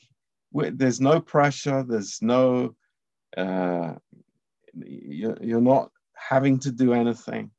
there's 0.53 1.01
no 1.01 1.21
pressure. 1.21 1.83
There's 1.83 2.21
no 2.21 2.77
uh, 3.37 3.95
you're 4.75 5.61
not 5.61 5.91
having 6.15 6.59
to 6.61 6.71
do 6.71 6.93
anything. 6.93 7.51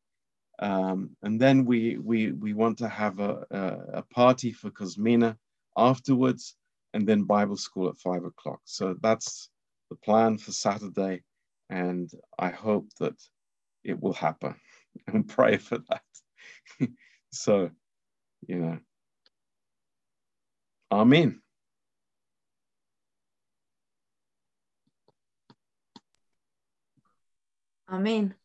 Um, 0.59 1.11
and 1.21 1.39
then 1.39 1.65
we, 1.65 1.97
we, 1.99 2.31
we 2.31 2.53
want 2.53 2.79
to 2.79 2.89
have 2.89 3.19
a, 3.19 3.45
a, 3.51 3.99
a, 3.99 4.01
party 4.01 4.51
for 4.51 4.71
Cosmina 4.71 5.37
afterwards, 5.77 6.55
and 6.95 7.07
then 7.07 7.23
Bible 7.25 7.57
school 7.57 7.89
at 7.89 7.97
five 7.97 8.23
o'clock. 8.23 8.61
So 8.65 8.95
that's 9.03 9.51
the 9.89 9.95
plan 9.95 10.37
for 10.37 10.51
Saturday, 10.51 11.23
and 11.69 12.09
I 12.37 12.49
hope 12.49 12.87
that 12.99 13.15
it 13.83 13.99
will 13.99 14.13
happen 14.13 14.55
and 15.07 15.27
pray 15.27 15.57
for 15.57 15.79
that. 15.89 16.89
so, 17.31 17.69
you 18.47 18.57
know, 18.57 18.79
Amen. 20.91 21.41
Amen 27.89 28.35